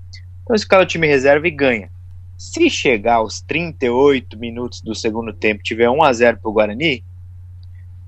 Então, 0.41 0.55
escala 0.55 0.81
o 0.81 0.87
time 0.87 1.05
reserva 1.05 1.47
e 1.47 1.51
ganha. 1.51 1.91
Se 2.41 2.71
chegar 2.71 3.17
aos 3.17 3.39
38 3.39 4.35
minutos 4.35 4.81
do 4.81 4.95
segundo 4.95 5.31
tempo 5.31 5.61
tiver 5.61 5.87
1 5.91 6.03
a 6.03 6.11
0 6.11 6.39
para 6.41 6.49
o 6.49 6.51
Guarani, 6.51 7.03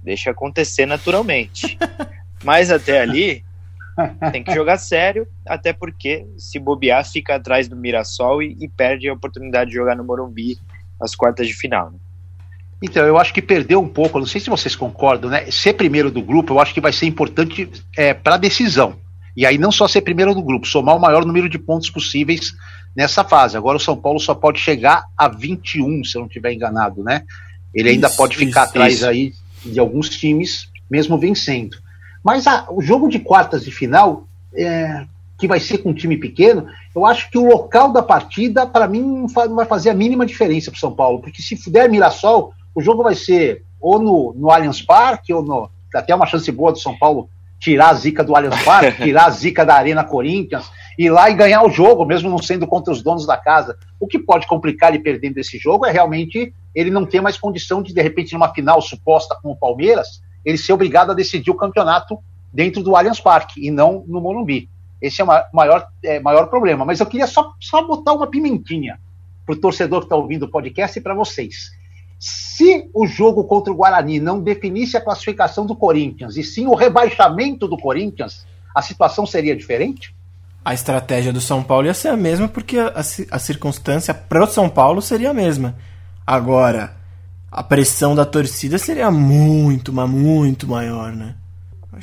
deixa 0.02 0.32
acontecer 0.32 0.88
naturalmente. 0.88 1.78
Mas 2.44 2.72
até 2.72 3.00
ali 3.00 3.46
tem 4.32 4.44
que 4.44 4.52
jogar 4.52 4.80
sério, 4.80 5.28
até 5.48 5.72
porque 5.72 6.26
se 6.36 6.58
bobear 6.58 7.08
fica 7.08 7.36
atrás 7.36 7.68
do 7.68 7.76
Mirassol 7.76 8.42
e, 8.42 8.58
e 8.60 8.68
perde 8.68 9.08
a 9.08 9.14
oportunidade 9.14 9.70
de 9.70 9.76
jogar 9.76 9.96
no 9.96 10.04
Morumbi 10.04 10.58
as 11.00 11.14
quartas 11.14 11.48
de 11.48 11.54
final. 11.54 11.92
Né? 11.92 12.00
Então, 12.82 13.06
eu 13.06 13.20
acho 13.20 13.36
que 13.36 13.42
perdeu 13.42 13.80
um 13.80 13.88
pouco, 13.88 14.18
não 14.18 14.26
sei 14.26 14.42
se 14.42 14.50
vocês 14.50 14.76
concordam, 14.76 15.30
né? 15.30 15.52
Ser 15.52 15.74
primeiro 15.74 16.10
do 16.10 16.24
grupo, 16.24 16.54
eu 16.54 16.60
acho 16.60 16.74
que 16.74 16.82
vai 16.82 16.92
ser 16.92 17.06
importante 17.06 17.70
é, 17.96 18.16
para 18.16 18.34
a 18.34 18.40
decisão. 18.40 18.96
E 19.38 19.46
aí 19.46 19.60
não 19.60 19.72
só 19.72 19.88
ser 19.88 20.02
primeiro 20.02 20.34
do 20.34 20.42
grupo, 20.42 20.68
somar 20.68 20.96
o 20.96 21.00
maior 21.00 21.24
número 21.24 21.48
de 21.48 21.60
pontos 21.60 21.92
possíveis 21.92 22.56
nessa 22.96 23.24
fase. 23.24 23.58
Agora 23.58 23.78
o 23.78 23.82
São 23.82 23.96
Paulo 23.96 24.20
só 24.20 24.36
pode 24.36 24.60
chegar 24.60 25.06
a 25.18 25.28
21, 25.28 26.04
se 26.04 26.18
eu 26.18 26.22
não 26.22 26.28
estiver 26.28 26.54
enganado, 26.54 27.04
né? 27.04 27.24
Ele 27.74 27.90
ainda 27.90 28.08
isso, 28.08 28.18
pode 28.18 28.38
ficar 28.38 28.64
isso, 28.64 28.70
atrás 28.70 28.94
isso. 28.96 29.08
aí 29.08 29.34
de 29.66 29.80
alguns 29.80 30.10
times, 30.10 30.70
mesmo 30.90 31.18
vencendo. 31.18 31.78
Mas 32.24 32.48
a, 32.48 32.68
o 32.70 32.82
jogo 32.82 33.10
de 33.10 33.20
quartas 33.20 33.64
de 33.64 33.72
final, 33.72 34.28
é, 34.54 35.06
que 35.38 35.48
vai 35.48 35.60
ser 35.60 35.80
com 35.80 35.90
um 35.90 35.94
time 35.94 36.18
pequeno, 36.18 36.68
eu 36.96 37.06
acho 37.06 37.30
que 37.30 37.38
o 37.38 37.48
local 37.48 37.92
da 37.92 38.04
partida, 38.04 38.66
para 38.66 38.88
mim, 38.88 39.02
não 39.02 39.56
vai 39.56 39.66
fazer 39.66 39.90
a 39.90 39.94
mínima 39.94 40.26
diferença 40.26 40.70
para 40.70 40.78
o 40.78 40.80
São 40.80 40.94
Paulo, 40.94 41.20
porque 41.20 41.42
se 41.42 41.70
der 41.70 41.90
Mirassol, 41.90 42.54
o 42.76 42.82
jogo 42.82 43.04
vai 43.04 43.16
ser 43.16 43.64
ou 43.80 44.00
no, 44.00 44.34
no 44.38 44.50
Allianz 44.50 44.82
Parque, 44.82 45.34
ou 45.34 45.44
no, 45.44 45.70
até 45.94 46.16
uma 46.16 46.26
chance 46.26 46.50
boa 46.52 46.72
do 46.72 46.80
São 46.80 46.98
Paulo 46.98 47.30
tirar 47.60 47.90
a 47.90 47.94
zica 47.94 48.24
do 48.24 48.36
Allianz 48.36 48.64
Parque, 48.64 49.04
tirar 49.04 49.26
a 49.26 49.30
zica 49.30 49.66
da 49.66 49.76
Arena 49.76 50.04
Corinthians, 50.04 50.70
ir 50.98 51.10
lá 51.10 51.30
e 51.30 51.36
ganhar 51.36 51.64
o 51.64 51.70
jogo, 51.70 52.06
mesmo 52.06 52.30
não 52.30 52.38
sendo 52.38 52.68
contra 52.68 52.92
os 52.92 53.02
donos 53.02 53.26
da 53.26 53.38
casa. 53.38 53.78
O 54.00 54.08
que 54.08 54.20
pode 54.20 54.48
complicar 54.48 54.94
ele 54.94 55.04
perdendo 55.04 55.38
esse 55.38 55.58
jogo 55.58 55.86
é 55.86 55.92
realmente 55.92 56.54
ele 56.74 56.90
não 56.90 57.06
ter 57.06 57.22
mais 57.22 57.38
condição 57.38 57.82
de, 57.82 57.94
de 57.94 58.02
repente, 58.02 58.34
numa 58.34 58.54
final 58.54 58.82
suposta 58.82 59.38
com 59.42 59.52
o 59.52 59.56
Palmeiras, 59.56 60.22
ele 60.44 60.58
ser 60.58 60.74
obrigado 60.74 61.12
a 61.12 61.16
decidir 61.16 61.52
o 61.52 61.56
campeonato 61.56 62.18
dentro 62.52 62.84
do 62.84 62.96
Allianz 62.96 63.20
Parque 63.20 63.66
e 63.66 63.72
não 63.72 64.04
no 64.08 64.22
Morumbi. 64.22 64.70
Esse 65.02 65.22
é 65.22 65.26
o 65.26 65.28
maior, 65.54 65.88
é, 66.04 66.20
maior 66.20 66.48
problema. 66.48 66.86
Mas 66.86 67.00
eu 67.00 67.06
queria 67.06 67.28
só, 67.28 67.54
só 67.60 67.86
botar 67.86 68.14
uma 68.14 68.28
pimentinha 68.28 69.00
para 69.46 69.54
o 69.54 69.60
torcedor 69.60 70.00
que 70.00 70.06
está 70.06 70.16
ouvindo 70.16 70.44
o 70.44 70.52
podcast 70.52 70.98
e 70.98 71.02
para 71.02 71.14
vocês. 71.14 71.72
Se 72.20 72.90
o 72.94 73.06
jogo 73.06 73.44
contra 73.44 73.74
o 73.74 73.76
Guarani 73.76 74.20
não 74.20 74.42
definisse 74.42 74.96
a 74.96 75.02
classificação 75.02 75.66
do 75.66 75.76
Corinthians 75.76 76.38
e 76.38 76.44
sim 76.44 76.68
o 76.68 76.74
rebaixamento 76.74 77.68
do 77.68 77.78
Corinthians, 77.78 78.46
a 78.74 78.82
situação 78.82 79.26
seria 79.26 79.56
diferente? 79.56 80.16
A 80.64 80.74
estratégia 80.74 81.34
do 81.34 81.42
São 81.42 81.62
Paulo 81.62 81.88
ia 81.88 81.94
ser 81.94 82.10
a 82.10 82.18
mesma 82.18 82.48
porque 82.48 82.78
a, 82.78 82.94
a 83.32 83.40
circunstância 83.40 84.14
para 84.14 84.44
o 84.44 84.48
São 84.48 84.70
Paulo 84.70 85.02
seria 85.02 85.32
a 85.32 85.34
mesma. 85.34 85.76
Agora, 86.26 86.96
a 87.52 87.62
pressão 87.62 88.16
da 88.16 88.26
torcida 88.26 88.78
seria 88.78 89.12
muito, 89.12 89.92
mas 89.92 90.10
muito 90.10 90.68
maior, 90.68 91.12
né? 91.12 91.36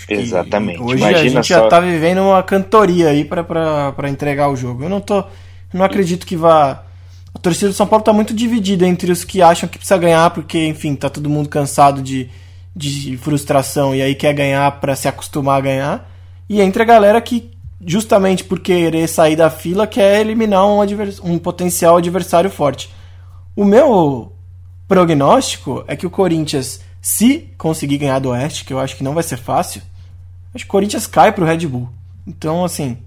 Exatamente. 0.09 0.81
Hoje 0.81 0.99
Imagina 0.99 1.19
a 1.19 1.25
gente 1.25 1.49
só... 1.49 1.55
já 1.55 1.69
tá 1.69 1.81
vivendo 1.81 2.23
uma 2.23 2.43
cantoria 2.43 3.09
aí 3.09 3.25
para 3.25 4.09
entregar 4.09 4.49
o 4.49 4.57
jogo. 4.57 4.85
Eu 4.85 4.89
não 4.89 5.01
tô. 5.01 5.25
Não 5.73 5.85
acredito 5.85 6.27
que 6.27 6.37
vá 6.37 6.85
a 7.35 7.39
torcida 7.39 7.69
do 7.69 7.75
São 7.75 7.87
Paulo 7.87 8.03
está 8.03 8.13
muito 8.13 8.35
dividida 8.35 8.87
entre 8.87 9.11
os 9.11 9.25
que 9.25 9.41
acham 9.41 9.69
que 9.69 9.79
precisa 9.79 9.99
ganhar 9.99 10.31
porque, 10.31 10.67
enfim, 10.67 10.95
tá 10.95 11.09
todo 11.09 11.31
mundo 11.31 11.49
cansado 11.49 12.03
de, 12.03 12.29
de 12.75 13.17
frustração 13.19 13.95
e 13.95 14.03
aí 14.03 14.15
quer 14.15 14.35
ganhar 14.35 14.71
para 14.81 14.97
se 14.97 15.07
acostumar 15.07 15.59
a 15.59 15.61
ganhar, 15.61 16.11
e 16.49 16.61
entre 16.61 16.83
a 16.83 16.87
galera 16.87 17.21
que, 17.21 17.51
justamente 17.85 18.45
por 18.45 18.61
querer 18.61 19.09
sair 19.09 19.37
da 19.37 19.51
fila, 19.51 19.87
quer 19.87 20.21
eliminar 20.21 20.67
um, 20.67 20.81
um 21.25 21.39
potencial 21.39 21.97
adversário 21.97 22.51
forte. 22.51 22.91
O 23.57 23.65
meu 23.65 24.33
prognóstico 24.87 25.85
é 25.87 25.97
que 25.97 26.07
o 26.07 26.11
Corinthians, 26.11 26.83
se 27.01 27.49
conseguir 27.57 27.99
ganhar 27.99 28.19
do 28.19 28.31
Oeste, 28.31 28.65
que 28.65 28.73
eu 28.73 28.79
acho 28.79 28.97
que 28.97 29.05
não 29.05 29.15
vai 29.15 29.23
ser 29.23 29.39
fácil, 29.39 29.83
acho 30.55 30.65
que 30.65 30.69
o 30.69 30.73
Corinthians 30.73 31.07
cai 31.07 31.33
pro 31.33 31.45
Red 31.45 31.67
Bull. 31.67 31.89
Então, 32.27 32.65
assim, 32.65 32.99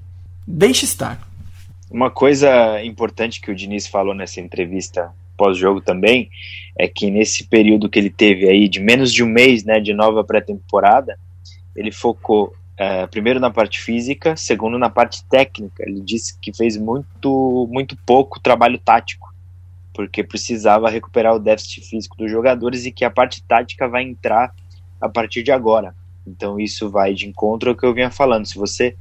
deixe 0.47 0.85
estar. 0.85 1.27
Uma 1.91 2.09
coisa 2.09 2.83
importante 2.83 3.39
que 3.39 3.51
o 3.51 3.55
Diniz 3.55 3.85
falou 3.85 4.15
nessa 4.15 4.41
entrevista 4.41 5.11
pós-jogo 5.37 5.81
também 5.81 6.29
é 6.77 6.87
que 6.87 7.11
nesse 7.11 7.43
período 7.45 7.89
que 7.89 7.99
ele 7.99 8.09
teve 8.09 8.47
aí 8.47 8.67
de 8.67 8.79
menos 8.79 9.13
de 9.13 9.23
um 9.23 9.27
mês, 9.27 9.63
né, 9.63 9.79
de 9.79 9.93
nova 9.93 10.23
pré-temporada, 10.23 11.17
ele 11.75 11.91
focou 11.91 12.53
é, 12.77 13.05
primeiro 13.07 13.39
na 13.39 13.49
parte 13.49 13.81
física, 13.81 14.35
segundo 14.35 14.77
na 14.77 14.89
parte 14.89 15.23
técnica. 15.25 15.83
Ele 15.85 16.01
disse 16.01 16.37
que 16.39 16.53
fez 16.53 16.77
muito, 16.77 17.67
muito 17.71 17.97
pouco 18.05 18.39
trabalho 18.39 18.77
tático, 18.77 19.33
porque 19.93 20.23
precisava 20.23 20.89
recuperar 20.89 21.35
o 21.35 21.39
déficit 21.39 21.87
físico 21.87 22.17
dos 22.17 22.31
jogadores 22.31 22.85
e 22.85 22.91
que 22.91 23.05
a 23.05 23.11
parte 23.11 23.43
tática 23.43 23.87
vai 23.87 24.03
entrar 24.03 24.53
a 24.99 25.09
partir 25.09 25.43
de 25.43 25.51
agora. 25.51 25.95
Então 26.25 26.59
isso 26.59 26.89
vai 26.89 27.13
de 27.13 27.27
encontro 27.27 27.69
ao 27.69 27.75
que 27.75 27.85
eu 27.85 27.93
vinha 27.93 28.09
falando. 28.09 28.45
Se 28.45 28.57
você 28.57 28.95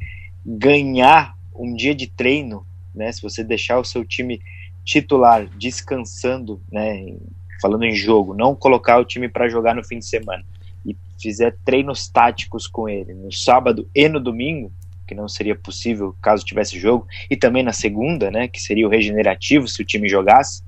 ganhar 0.44 1.36
um 1.54 1.74
dia 1.74 1.94
de 1.94 2.08
treino 2.08 2.66
né? 2.94 3.10
Se 3.10 3.22
você 3.22 3.42
deixar 3.42 3.78
o 3.78 3.84
seu 3.84 4.04
time 4.04 4.40
titular 4.84 5.46
descansando, 5.56 6.60
né? 6.70 7.16
Falando 7.60 7.84
em 7.84 7.94
jogo, 7.94 8.34
não 8.34 8.54
colocar 8.54 8.98
o 8.98 9.04
time 9.04 9.28
para 9.28 9.48
jogar 9.48 9.74
no 9.74 9.84
fim 9.84 9.98
de 9.98 10.06
semana 10.06 10.44
e 10.84 10.96
fizer 11.20 11.56
treinos 11.64 12.08
táticos 12.08 12.66
com 12.66 12.88
ele 12.88 13.14
no 13.14 13.32
sábado 13.32 13.88
e 13.94 14.08
no 14.08 14.20
domingo, 14.20 14.72
que 15.06 15.14
não 15.14 15.28
seria 15.28 15.54
possível 15.54 16.14
caso 16.22 16.44
tivesse 16.44 16.78
jogo, 16.78 17.06
e 17.30 17.36
também 17.36 17.62
na 17.62 17.72
segunda, 17.72 18.30
né, 18.30 18.48
que 18.48 18.60
seria 18.60 18.86
o 18.86 18.90
regenerativo 18.90 19.68
se 19.68 19.82
o 19.82 19.84
time 19.84 20.08
jogasse, 20.08 20.62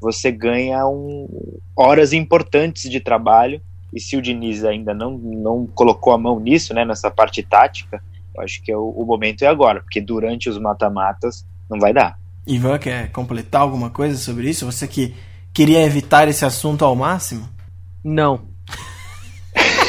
você 0.00 0.30
ganha 0.30 0.86
um, 0.86 1.26
horas 1.76 2.12
importantes 2.12 2.90
de 2.90 3.00
trabalho. 3.00 3.60
E 3.92 4.00
se 4.00 4.16
o 4.16 4.22
Diniz 4.22 4.64
ainda 4.64 4.94
não, 4.94 5.16
não 5.18 5.66
colocou 5.66 6.12
a 6.12 6.18
mão 6.18 6.38
nisso, 6.38 6.74
né, 6.74 6.84
nessa 6.84 7.10
parte 7.10 7.42
tática, 7.42 8.02
eu 8.34 8.42
acho 8.42 8.62
que 8.62 8.70
é 8.70 8.76
o, 8.76 8.90
o 8.90 9.04
momento 9.04 9.42
é 9.42 9.46
agora, 9.46 9.80
porque 9.80 10.00
durante 10.00 10.48
os 10.48 10.58
mata-matas 10.58 11.44
não 11.68 11.78
vai 11.78 11.92
dar. 11.92 12.18
Ivan 12.46 12.78
quer 12.78 13.10
completar 13.10 13.62
alguma 13.62 13.90
coisa 13.90 14.16
sobre 14.16 14.48
isso? 14.48 14.64
Você 14.66 14.86
que 14.86 15.14
queria 15.52 15.82
evitar 15.82 16.28
esse 16.28 16.44
assunto 16.44 16.84
ao 16.84 16.94
máximo? 16.94 17.48
Não. 18.04 18.40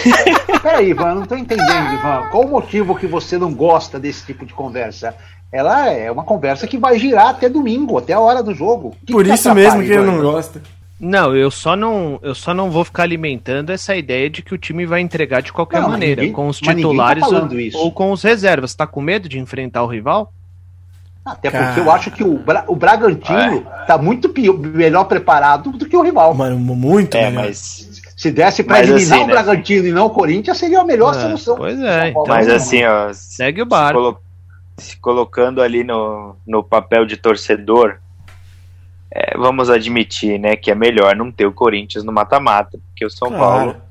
Peraí, 0.61 0.89
Ivan, 0.89 1.15
não 1.15 1.25
tô 1.25 1.35
entendendo, 1.35 1.93
Ivan. 1.93 2.27
Qual 2.31 2.43
o 2.43 2.49
motivo 2.49 2.95
que 2.95 3.07
você 3.07 3.37
não 3.37 3.53
gosta 3.53 3.99
desse 3.99 4.25
tipo 4.25 4.45
de 4.45 4.53
conversa? 4.53 5.15
Ela 5.51 5.89
é 5.89 6.11
uma 6.11 6.23
conversa 6.23 6.67
que 6.67 6.77
vai 6.77 6.99
girar 6.99 7.29
até 7.29 7.49
domingo, 7.49 7.97
até 7.97 8.13
a 8.13 8.19
hora 8.19 8.43
do 8.43 8.53
jogo. 8.53 8.95
Que 9.05 9.13
Por 9.13 9.23
que 9.23 9.33
isso 9.33 9.53
mesmo 9.53 9.81
que 9.81 9.91
ele 9.91 10.05
não 10.05 10.21
gosta. 10.21 10.61
Não, 10.99 11.33
eu 11.33 11.49
só 11.49 11.77
não, 11.77 12.19
eu 12.21 12.35
só 12.35 12.53
não 12.53 12.69
vou 12.69 12.83
ficar 12.83 13.03
alimentando 13.03 13.71
essa 13.71 13.95
ideia 13.95 14.29
de 14.29 14.41
que 14.41 14.53
o 14.53 14.57
time 14.57 14.85
vai 14.85 14.99
entregar 14.99 15.41
de 15.41 15.53
qualquer 15.53 15.81
não, 15.81 15.89
maneira, 15.89 16.21
ninguém, 16.21 16.33
com 16.33 16.47
os 16.47 16.59
tá 16.59 16.75
titulares 16.75 17.25
tá 17.25 17.29
ou, 17.29 17.85
ou, 17.85 17.91
com 17.91 18.11
os 18.11 18.21
reservas. 18.21 18.75
Tá 18.75 18.85
com 18.85 18.99
medo 18.99 19.29
de 19.29 19.39
enfrentar 19.39 19.81
o 19.83 19.87
rival? 19.87 20.33
Até 21.23 21.49
Cara... 21.49 21.67
porque 21.67 21.79
eu 21.79 21.91
acho 21.91 22.11
que 22.11 22.23
o, 22.23 22.37
Bra 22.37 22.65
o 22.67 22.75
Bragantino 22.75 23.65
é. 23.65 23.85
tá 23.85 23.97
muito 23.97 24.27
pior, 24.29 24.57
melhor 24.57 25.05
preparado 25.05 25.71
do 25.71 25.85
que 25.85 25.95
o 25.95 26.01
rival. 26.01 26.33
Mano, 26.33 26.57
muito 26.59 27.15
é, 27.15 27.29
melhor. 27.29 27.45
Mas... 27.45 27.88
Se 28.19 28.31
desse 28.31 28.65
pra 28.65 28.79
mas 28.79 28.89
eliminar 28.89 29.13
assim, 29.13 29.23
o 29.23 29.27
né? 29.27 29.33
Bragantino 29.33 29.83
né? 29.83 29.89
e 29.89 29.93
não 29.93 30.07
o 30.07 30.09
Corinthians, 30.09 30.57
seria 30.57 30.81
a 30.81 30.83
melhor 30.83 31.15
é, 31.15 31.21
solução. 31.21 31.55
Pois 31.55 31.79
é. 31.79 32.09
Então, 32.09 32.25
mas 32.27 32.49
assim, 32.49 32.83
ó. 32.83 33.13
Segue 33.13 33.61
o 33.61 33.65
bar. 33.65 33.87
Se, 33.87 33.93
colo 33.93 34.19
se 34.77 34.97
colocando 34.97 35.61
ali 35.61 35.85
no, 35.85 36.35
no 36.45 36.61
papel 36.61 37.05
de 37.05 37.15
torcedor, 37.15 37.97
é, 39.09 39.37
vamos 39.37 39.69
admitir, 39.69 40.37
né, 40.37 40.57
que 40.57 40.69
é 40.69 40.75
melhor 40.75 41.15
não 41.15 41.31
ter 41.31 41.45
o 41.45 41.53
Corinthians 41.53 42.03
no 42.03 42.11
mata-mata, 42.11 42.77
porque 42.89 43.05
o 43.05 43.09
São 43.09 43.29
claro. 43.29 43.39
Paulo, 43.39 43.81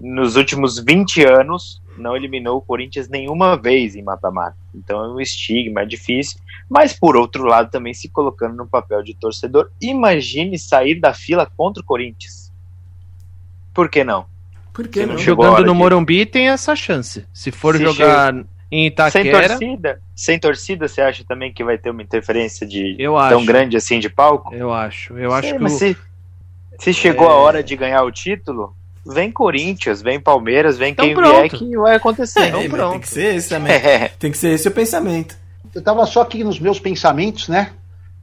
nos 0.00 0.34
últimos 0.34 0.80
20 0.80 1.24
anos, 1.24 1.80
não 1.96 2.16
eliminou 2.16 2.58
o 2.58 2.62
Corinthians 2.62 3.08
nenhuma 3.08 3.56
vez 3.56 3.94
em 3.94 4.02
mata-mata. 4.02 4.56
Então 4.74 5.04
é 5.04 5.08
um 5.10 5.20
estigma, 5.20 5.82
é 5.82 5.86
difícil. 5.86 6.40
Mas 6.68 6.92
por 6.92 7.16
outro 7.16 7.44
lado, 7.44 7.70
também 7.70 7.94
se 7.94 8.08
colocando 8.08 8.56
no 8.56 8.66
papel 8.66 9.00
de 9.04 9.14
torcedor, 9.14 9.70
imagine 9.80 10.58
sair 10.58 10.98
da 10.98 11.14
fila 11.14 11.48
contra 11.56 11.80
o 11.80 11.86
Corinthians. 11.86 12.49
Por 13.74 13.88
que 13.88 14.04
não? 14.04 14.26
Por 14.72 14.88
que 14.88 15.04
não? 15.04 15.18
Jogando 15.18 15.64
no 15.64 15.72
de... 15.72 15.78
Morumbi 15.78 16.26
tem 16.26 16.48
essa 16.48 16.74
chance. 16.74 17.26
Se 17.32 17.50
for 17.50 17.76
se 17.76 17.82
jogar 17.82 18.32
chega... 18.32 18.46
em 18.70 18.86
Itaquera... 18.86 19.48
Sem 19.48 19.48
torcida, 19.48 20.00
sem 20.14 20.38
torcida, 20.38 20.88
você 20.88 21.00
acha 21.00 21.24
também 21.24 21.52
que 21.52 21.64
vai 21.64 21.78
ter 21.78 21.90
uma 21.90 22.02
interferência 22.02 22.66
de 22.66 22.96
eu 22.98 23.12
tão 23.12 23.38
acho. 23.38 23.46
grande 23.46 23.76
assim 23.76 23.98
de 23.98 24.08
palco? 24.08 24.54
Eu 24.54 24.72
acho. 24.72 25.16
Eu 25.18 25.32
acho 25.32 25.48
Sei, 25.48 25.56
que 25.56 25.62
mas 25.62 25.74
o... 25.74 25.78
se, 25.78 25.96
se 26.78 26.92
chegou 26.92 27.26
é... 27.26 27.30
a 27.30 27.34
hora 27.34 27.62
de 27.62 27.76
ganhar 27.76 28.02
o 28.02 28.12
título, 28.12 28.74
vem 29.06 29.30
Corinthians, 29.30 30.02
vem 30.02 30.20
Palmeiras, 30.20 30.78
vem 30.78 30.92
então 30.92 31.04
quem 31.04 31.14
pronto. 31.14 31.34
vier 31.34 31.50
que 31.50 31.76
vai 31.76 31.96
acontecer. 31.96 32.40
É, 32.40 32.48
então 32.48 32.68
pronto. 32.68 32.92
Tem 32.92 33.00
que 33.00 33.08
ser 33.08 33.34
esse 33.34 33.48
também. 33.48 33.72
É. 33.72 34.08
Tem 34.18 34.30
que 34.30 34.38
ser 34.38 34.50
esse 34.50 34.68
o 34.68 34.70
pensamento. 34.70 35.36
Eu 35.74 35.80
estava 35.80 36.04
só 36.06 36.22
aqui 36.22 36.42
nos 36.42 36.58
meus 36.58 36.80
pensamentos, 36.80 37.48
né? 37.48 37.72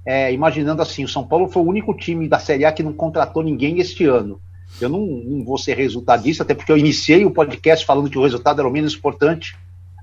É, 0.06 0.32
imaginando 0.32 0.82
assim, 0.82 1.04
o 1.04 1.08
São 1.08 1.26
Paulo 1.26 1.50
foi 1.50 1.62
o 1.62 1.66
único 1.66 1.94
time 1.94 2.28
da 2.28 2.40
Série 2.40 2.66
A 2.66 2.72
que 2.72 2.84
não 2.84 2.94
contratou 2.94 3.44
ninguém 3.44 3.80
este 3.80 4.06
ano. 4.06 4.40
Eu 4.80 4.90
não, 4.90 5.06
não 5.06 5.44
vou 5.44 5.58
ser 5.58 5.76
resultadista, 5.76 6.44
até 6.44 6.54
porque 6.54 6.72
eu 6.72 6.78
iniciei 6.78 7.26
o 7.26 7.32
podcast 7.32 7.86
falando 7.86 8.10
que 8.10 8.18
o 8.18 8.24
resultado 8.24 8.60
era 8.60 8.68
o 8.68 8.72
menos 8.72 8.94
importante, 8.94 9.56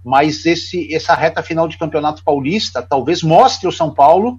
mas 0.05 0.45
esse, 0.45 0.93
essa 0.95 1.15
reta 1.15 1.43
final 1.43 1.67
de 1.67 1.79
campeonato 1.79 2.23
paulista 2.23 2.83
talvez 2.83 3.23
mostre 3.23 3.69
o 3.69 3.73
São 3.73 3.93
Paulo 3.93 4.39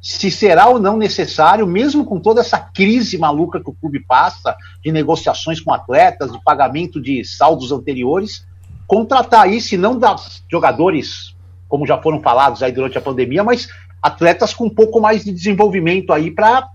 se 0.00 0.30
será 0.30 0.68
ou 0.68 0.78
não 0.78 0.96
necessário, 0.96 1.66
mesmo 1.66 2.04
com 2.04 2.20
toda 2.20 2.40
essa 2.40 2.58
crise 2.58 3.18
maluca 3.18 3.60
que 3.60 3.70
o 3.70 3.74
clube 3.74 4.04
passa, 4.06 4.54
de 4.82 4.92
negociações 4.92 5.60
com 5.60 5.72
atletas, 5.72 6.30
de 6.30 6.42
pagamento 6.44 7.00
de 7.00 7.24
saldos 7.24 7.72
anteriores, 7.72 8.46
contratar 8.86 9.42
aí, 9.42 9.60
se 9.60 9.76
não 9.76 9.98
das 9.98 10.44
jogadores, 10.50 11.34
como 11.68 11.86
já 11.86 12.00
foram 12.00 12.20
falados 12.20 12.62
aí 12.62 12.70
durante 12.70 12.96
a 12.96 13.00
pandemia, 13.00 13.42
mas 13.42 13.68
atletas 14.00 14.54
com 14.54 14.66
um 14.66 14.70
pouco 14.70 15.00
mais 15.00 15.24
de 15.24 15.32
desenvolvimento 15.32 16.12
aí 16.12 16.30
para 16.30 16.70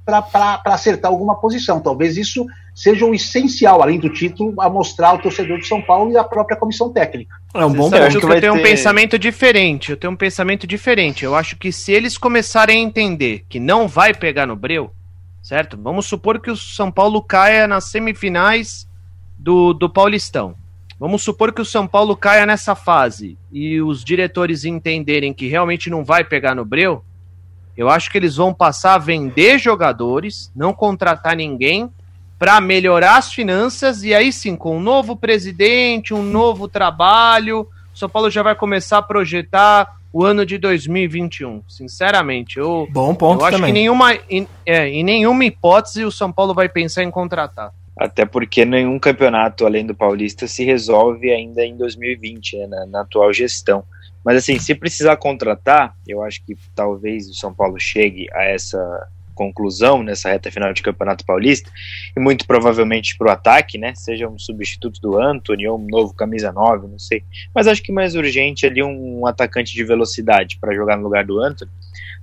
acertar 0.65 1.09
alguma 1.09 1.39
posição. 1.39 1.79
Talvez 1.79 2.17
isso 2.17 2.45
seja 2.81 3.05
o 3.05 3.13
essencial, 3.13 3.79
além 3.79 3.99
do 3.99 4.09
título, 4.09 4.59
a 4.59 4.67
mostrar 4.67 5.09
ao 5.09 5.19
torcedor 5.19 5.59
de 5.59 5.67
São 5.67 5.79
Paulo 5.79 6.11
e 6.11 6.17
à 6.17 6.23
própria 6.23 6.57
comissão 6.57 6.91
técnica. 6.91 7.35
É 7.53 7.63
um 7.63 7.71
bom 7.71 7.91
ponto. 7.91 7.95
Eu, 7.95 8.09
eu 8.09 8.19
tenho 8.19 8.39
ter... 8.39 8.51
um 8.51 8.63
pensamento 8.63 9.19
diferente. 9.19 9.91
Eu 9.91 9.97
tenho 9.97 10.13
um 10.13 10.15
pensamento 10.15 10.65
diferente. 10.65 11.23
Eu 11.23 11.35
acho 11.35 11.55
que 11.57 11.71
se 11.71 11.91
eles 11.91 12.17
começarem 12.17 12.79
a 12.79 12.81
entender 12.81 13.45
que 13.47 13.59
não 13.59 13.87
vai 13.87 14.15
pegar 14.15 14.47
no 14.47 14.55
breu, 14.55 14.89
certo? 15.43 15.77
Vamos 15.79 16.07
supor 16.07 16.39
que 16.39 16.49
o 16.49 16.57
São 16.57 16.91
Paulo 16.91 17.21
caia 17.21 17.67
nas 17.67 17.85
semifinais 17.85 18.87
do, 19.37 19.73
do 19.73 19.87
Paulistão. 19.87 20.55
Vamos 20.99 21.21
supor 21.21 21.53
que 21.53 21.61
o 21.61 21.65
São 21.65 21.85
Paulo 21.85 22.15
caia 22.15 22.47
nessa 22.47 22.73
fase 22.73 23.37
e 23.51 23.79
os 23.79 24.03
diretores 24.03 24.65
entenderem 24.65 25.35
que 25.35 25.47
realmente 25.47 25.87
não 25.87 26.03
vai 26.03 26.23
pegar 26.23 26.55
no 26.55 26.65
breu, 26.65 27.03
eu 27.77 27.89
acho 27.89 28.11
que 28.11 28.17
eles 28.17 28.35
vão 28.35 28.53
passar 28.53 28.95
a 28.95 28.99
vender 28.99 29.57
jogadores, 29.57 30.51
não 30.55 30.73
contratar 30.73 31.35
ninguém 31.35 31.89
para 32.41 32.59
melhorar 32.59 33.17
as 33.17 33.31
finanças 33.31 34.01
e 34.01 34.15
aí 34.15 34.33
sim, 34.33 34.55
com 34.55 34.77
um 34.77 34.79
novo 34.79 35.15
presidente, 35.15 36.11
um 36.11 36.23
novo 36.23 36.67
trabalho, 36.67 37.67
o 37.93 37.95
São 37.95 38.09
Paulo 38.09 38.31
já 38.31 38.41
vai 38.41 38.55
começar 38.55 38.97
a 38.97 39.01
projetar 39.03 39.95
o 40.11 40.25
ano 40.25 40.43
de 40.43 40.57
2021. 40.57 41.61
Sinceramente, 41.67 42.57
eu, 42.57 42.87
Bom 42.89 43.13
ponto 43.13 43.41
eu 43.41 43.45
acho 43.45 43.57
também. 43.57 43.71
que 43.71 43.79
nenhuma, 43.79 44.17
em, 44.27 44.47
é, 44.65 44.89
em 44.89 45.03
nenhuma 45.03 45.45
hipótese 45.45 46.03
o 46.03 46.11
São 46.11 46.31
Paulo 46.31 46.51
vai 46.51 46.67
pensar 46.67 47.03
em 47.03 47.11
contratar. 47.11 47.71
Até 47.95 48.25
porque 48.25 48.65
nenhum 48.65 48.97
campeonato 48.97 49.63
além 49.63 49.85
do 49.85 49.93
Paulista 49.93 50.47
se 50.47 50.65
resolve 50.65 51.31
ainda 51.31 51.63
em 51.63 51.77
2020, 51.77 52.57
né, 52.57 52.65
na, 52.65 52.85
na 52.87 53.01
atual 53.01 53.31
gestão. 53.31 53.83
Mas 54.25 54.37
assim, 54.37 54.57
se 54.57 54.73
precisar 54.73 55.15
contratar, 55.17 55.95
eu 56.07 56.23
acho 56.23 56.43
que 56.43 56.57
talvez 56.73 57.29
o 57.29 57.35
São 57.35 57.53
Paulo 57.53 57.79
chegue 57.79 58.27
a 58.33 58.45
essa 58.45 58.79
conclusão 59.41 60.03
nessa 60.03 60.29
reta 60.29 60.51
final 60.51 60.71
de 60.71 60.83
Campeonato 60.83 61.25
Paulista, 61.25 61.71
e 62.15 62.19
muito 62.19 62.45
provavelmente 62.45 63.17
para 63.17 63.27
o 63.27 63.31
ataque, 63.31 63.77
né? 63.77 63.93
Seja 63.95 64.27
um 64.27 64.37
substituto 64.37 65.01
do 65.01 65.17
Anthony 65.17 65.67
ou 65.67 65.79
um 65.79 65.87
novo 65.87 66.13
camisa 66.13 66.51
9, 66.51 66.87
não 66.87 66.99
sei. 66.99 67.23
Mas 67.53 67.65
acho 67.67 67.81
que 67.81 67.91
mais 67.91 68.13
urgente 68.13 68.65
ali 68.67 68.83
um 68.83 69.25
atacante 69.25 69.73
de 69.73 69.83
velocidade 69.83 70.57
para 70.61 70.75
jogar 70.75 70.95
no 70.97 71.03
lugar 71.03 71.25
do 71.25 71.39
Anthony. 71.39 71.71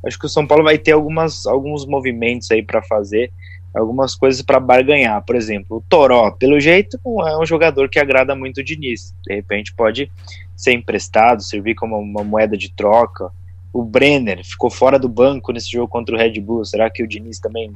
Acho 0.06 0.18
que 0.18 0.26
o 0.26 0.28
São 0.28 0.46
Paulo 0.46 0.62
vai 0.62 0.78
ter 0.78 0.92
algumas, 0.92 1.44
alguns 1.44 1.84
movimentos 1.84 2.48
aí 2.52 2.62
para 2.62 2.80
fazer, 2.82 3.32
algumas 3.74 4.14
coisas 4.14 4.40
para 4.42 4.60
barganhar. 4.60 5.24
Por 5.24 5.34
exemplo, 5.34 5.78
o 5.78 5.80
Toró, 5.80 6.30
pelo 6.30 6.60
jeito, 6.60 6.98
é 7.26 7.36
um 7.36 7.46
jogador 7.46 7.88
que 7.88 7.98
agrada 7.98 8.34
muito 8.36 8.58
o 8.58 8.64
Diniz. 8.64 9.12
De 9.26 9.34
repente 9.34 9.74
pode 9.74 10.10
ser 10.54 10.72
emprestado, 10.72 11.42
servir 11.42 11.74
como 11.74 11.98
uma 11.98 12.22
moeda 12.22 12.56
de 12.56 12.70
troca 12.70 13.32
o 13.78 13.84
Brenner 13.84 14.44
ficou 14.44 14.68
fora 14.68 14.98
do 14.98 15.08
banco 15.08 15.52
nesse 15.52 15.70
jogo 15.70 15.86
contra 15.86 16.12
o 16.12 16.18
Red 16.18 16.40
Bull. 16.40 16.64
Será 16.64 16.90
que 16.90 17.00
o 17.00 17.06
Diniz 17.06 17.38
também 17.38 17.72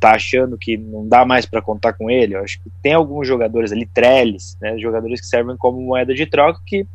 tá 0.00 0.12
achando 0.12 0.56
que 0.56 0.78
não 0.78 1.06
dá 1.06 1.26
mais 1.26 1.44
para 1.44 1.60
contar 1.60 1.92
com 1.92 2.10
ele? 2.10 2.34
Eu 2.34 2.40
acho 2.40 2.58
que 2.58 2.70
tem 2.82 2.94
alguns 2.94 3.28
jogadores 3.28 3.70
ali, 3.70 3.84
Trellis, 3.84 4.56
né, 4.62 4.78
jogadores 4.78 5.20
que 5.20 5.26
servem 5.26 5.54
como 5.58 5.78
moeda 5.78 6.14
de 6.14 6.24
troca 6.24 6.62
que 6.64 6.86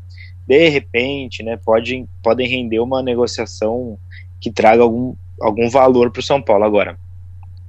de 0.48 0.70
repente, 0.70 1.44
né, 1.44 1.56
podem 1.56 2.10
podem 2.24 2.48
render 2.48 2.80
uma 2.80 3.04
negociação 3.04 3.96
que 4.40 4.52
traga 4.52 4.82
algum, 4.82 5.14
algum 5.40 5.70
valor 5.70 6.10
para 6.10 6.22
o 6.22 6.24
São 6.24 6.42
Paulo 6.42 6.64
agora. 6.64 6.98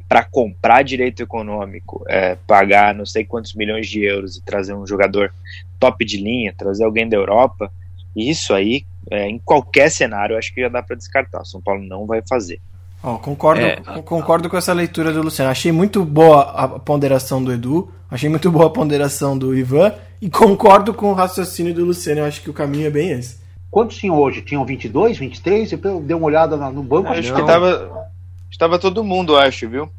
Para 0.09 0.25
comprar 0.25 0.83
direito 0.83 1.23
econômico, 1.23 2.03
é, 2.09 2.35
pagar 2.47 2.95
não 2.95 3.05
sei 3.05 3.27
quantos 3.27 3.55
milhões 3.55 3.87
de 3.87 4.03
euros 4.03 4.39
e 4.39 4.43
trazer 4.43 4.73
um 4.73 4.87
jogador 4.87 5.35
top 5.79 6.03
de 6.03 6.17
linha, 6.17 6.55
trazer 6.57 6.85
alguém 6.85 7.07
da 7.07 7.17
Europa, 7.19 7.71
isso 8.15 8.55
aí, 8.55 8.85
é, 9.11 9.29
em 9.29 9.39
qualquer 9.39 9.91
cenário, 9.91 10.37
acho 10.37 10.55
que 10.55 10.61
já 10.61 10.69
dá 10.69 10.83
para 10.83 10.97
descartar. 10.97 11.45
São 11.45 11.61
Paulo 11.61 11.83
não 11.83 12.07
vai 12.07 12.23
fazer. 12.29 12.61
Oh, 13.03 13.19
concordo, 13.19 13.63
é, 13.63 13.77
concordo 14.05 14.49
com 14.49 14.57
essa 14.57 14.73
leitura 14.73 15.13
do 15.13 15.23
Luciano. 15.23 15.51
Achei 15.51 15.73
muito 15.73 16.05
boa 16.05 16.43
a 16.43 16.69
ponderação 16.69 17.43
do 17.43 17.53
Edu, 17.53 17.91
achei 18.09 18.29
muito 18.29 18.51
boa 18.51 18.67
a 18.67 18.71
ponderação 18.71 19.37
do 19.37 19.57
Ivan 19.57 19.93
e 20.21 20.31
concordo 20.31 20.95
com 20.95 21.11
o 21.11 21.15
raciocínio 21.15 21.75
do 21.75 21.85
Luciano. 21.85 22.21
Eu 22.21 22.27
acho 22.27 22.41
que 22.41 22.51
o 22.51 22.53
caminho 22.53 22.87
é 22.87 22.91
bem 22.91 23.11
esse. 23.11 23.41
Quantos 23.69 23.97
tinham 23.97 24.17
hoje? 24.17 24.43
Tinham 24.43 24.65
22, 24.65 25.19
23? 25.19 25.73
Eu 25.73 26.01
dei 26.01 26.15
uma 26.15 26.27
olhada 26.27 26.57
no 26.71 26.83
banco. 26.83 27.09
Acho 27.09 27.33
não. 27.33 27.41
que 27.41 27.47
tava, 27.47 28.11
estava 28.51 28.79
todo 28.79 29.03
mundo, 29.03 29.37
acho, 29.37 29.69
viu? 29.69 29.91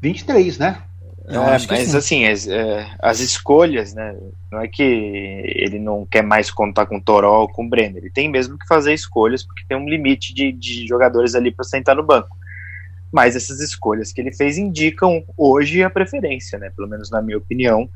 23, 0.00 0.58
né? 0.58 0.82
Não, 1.24 1.44
é, 1.44 1.58
mas 1.68 1.94
assim, 1.94 2.26
as, 2.26 2.48
é, 2.48 2.90
as, 2.98 3.20
escolhas, 3.20 3.94
né? 3.94 4.16
Não 4.50 4.60
é 4.60 4.66
que 4.66 4.82
ele 4.82 5.78
não 5.78 6.04
quer 6.04 6.22
mais 6.22 6.50
contar 6.50 6.86
com 6.86 6.96
o 6.96 7.00
Toró 7.00 7.42
ou 7.42 7.48
com 7.48 7.64
o 7.64 7.68
Brenner. 7.68 7.98
Ele 7.98 8.10
tem 8.10 8.28
mesmo 8.28 8.58
que 8.58 8.66
fazer 8.66 8.92
escolhas, 8.92 9.44
porque 9.44 9.64
tem 9.68 9.76
um 9.76 9.88
limite 9.88 10.34
de, 10.34 10.50
de 10.50 10.86
jogadores 10.86 11.34
ali 11.34 11.52
para 11.52 11.64
sentar 11.64 11.94
no 11.94 12.02
banco. 12.02 12.36
Mas 13.12 13.36
essas 13.36 13.60
escolhas 13.60 14.10
que 14.10 14.20
ele 14.20 14.32
fez 14.32 14.58
indicam 14.58 15.22
hoje 15.36 15.82
a 15.82 15.90
preferência, 15.90 16.58
né? 16.58 16.72
Pelo 16.74 16.88
menos 16.88 17.10
na 17.10 17.22
minha 17.22 17.38
opinião, 17.38 17.88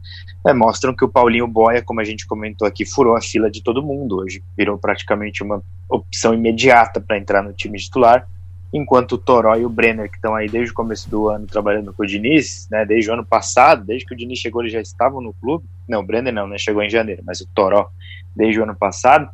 é, 0.46 0.52
mostram 0.52 0.94
que 0.94 1.04
o 1.04 1.08
Paulinho 1.08 1.48
Boia, 1.48 1.82
como 1.82 2.00
a 2.00 2.04
gente 2.04 2.26
comentou 2.26 2.68
aqui, 2.68 2.84
furou 2.84 3.16
a 3.16 3.20
fila 3.20 3.50
de 3.50 3.62
todo 3.62 3.82
mundo 3.82 4.18
hoje. 4.18 4.42
Virou 4.56 4.78
praticamente 4.78 5.42
uma 5.42 5.62
opção 5.88 6.32
imediata 6.32 7.00
para 7.00 7.18
entrar 7.18 7.42
no 7.42 7.52
time 7.52 7.78
titular 7.78 8.28
enquanto 8.72 9.12
o 9.12 9.18
Toró 9.18 9.54
e 9.56 9.64
o 9.64 9.68
Brenner, 9.68 10.10
que 10.10 10.16
estão 10.16 10.34
aí 10.34 10.48
desde 10.48 10.70
o 10.72 10.74
começo 10.74 11.08
do 11.08 11.28
ano 11.28 11.46
trabalhando 11.46 11.92
com 11.92 12.02
o 12.02 12.06
Diniz, 12.06 12.68
né, 12.70 12.84
desde 12.84 13.10
o 13.10 13.14
ano 13.14 13.24
passado, 13.24 13.84
desde 13.84 14.06
que 14.06 14.14
o 14.14 14.16
Diniz 14.16 14.38
chegou, 14.38 14.62
eles 14.62 14.72
já 14.72 14.80
estavam 14.80 15.20
no 15.20 15.32
clube. 15.34 15.64
Não, 15.88 16.00
o 16.00 16.06
Brenner 16.06 16.32
não, 16.32 16.46
né, 16.46 16.58
chegou 16.58 16.82
em 16.82 16.90
janeiro, 16.90 17.22
mas 17.24 17.40
o 17.40 17.48
Toró, 17.54 17.88
desde 18.34 18.60
o 18.60 18.64
ano 18.64 18.74
passado, 18.74 19.28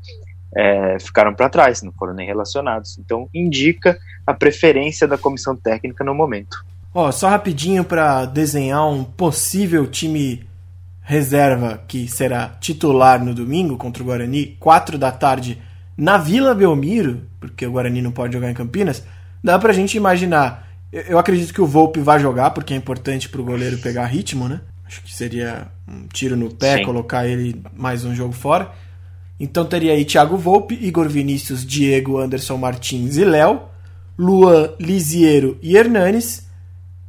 é, 0.55 0.99
ficaram 1.01 1.35
para 1.35 1.49
trás, 1.49 1.83
não 1.83 1.93
foram 1.93 2.15
nem 2.15 2.27
relacionados. 2.27 2.99
Então, 2.99 3.29
indica 3.33 3.99
a 4.27 4.35
preferência 4.35 5.09
da 5.09 5.17
comissão 5.17 5.57
técnica 5.57 6.05
no 6.05 6.15
momento. 6.15 6.65
Ó, 6.95 7.09
oh, 7.09 7.13
só 7.13 7.29
rapidinho 7.29 7.85
para 7.85 8.27
desenhar 8.27 8.87
um 8.87 9.03
possível 9.03 9.87
time 9.87 10.47
reserva 11.01 11.83
que 11.89 12.07
será 12.07 12.49
titular 12.61 13.25
no 13.25 13.35
domingo 13.35 13.77
contra 13.77 14.03
o 14.03 14.07
Guarani, 14.07 14.57
4 14.61 14.99
da 14.99 15.11
tarde, 15.11 15.61
na 15.97 16.17
Vila 16.17 16.55
Belmiro, 16.55 17.23
porque 17.41 17.67
o 17.67 17.73
Guarani 17.73 18.01
não 18.03 18.13
pode 18.13 18.35
jogar 18.35 18.51
em 18.51 18.55
Campinas 18.55 19.03
dá 19.43 19.59
pra 19.59 19.73
gente 19.73 19.97
imaginar. 19.97 20.69
Eu 20.93 21.19
acredito 21.19 21.55
que 21.55 21.61
o 21.61 21.67
Volpe 21.67 22.01
vai 22.01 22.21
jogar, 22.21 22.51
porque 22.51 22.75
é 22.75 22.77
importante 22.77 23.29
pro 23.29 23.45
goleiro 23.45 23.79
pegar 23.79 24.07
ritmo, 24.07 24.49
né? 24.49 24.61
Acho 24.87 25.03
que 25.03 25.15
seria 25.15 25.69
um 25.89 26.07
tiro 26.07 26.37
no 26.37 26.55
pé 26.55 26.79
Sim. 26.79 26.85
colocar 26.85 27.27
ele 27.27 27.63
mais 27.75 28.05
um 28.05 28.15
jogo 28.15 28.35
fora. 28.35 28.71
Então 29.41 29.65
teria 29.65 29.93
aí 29.93 30.05
Thiago 30.05 30.37
Volpe, 30.37 30.79
Igor 30.81 31.09
Vinícius, 31.09 31.65
Diego, 31.65 32.19
Anderson 32.19 32.59
Martins 32.59 33.17
e 33.17 33.25
Léo, 33.25 33.63
Luan, 34.19 34.71
Lisiero 34.79 35.59
e 35.63 35.77
Hernanes. 35.77 36.47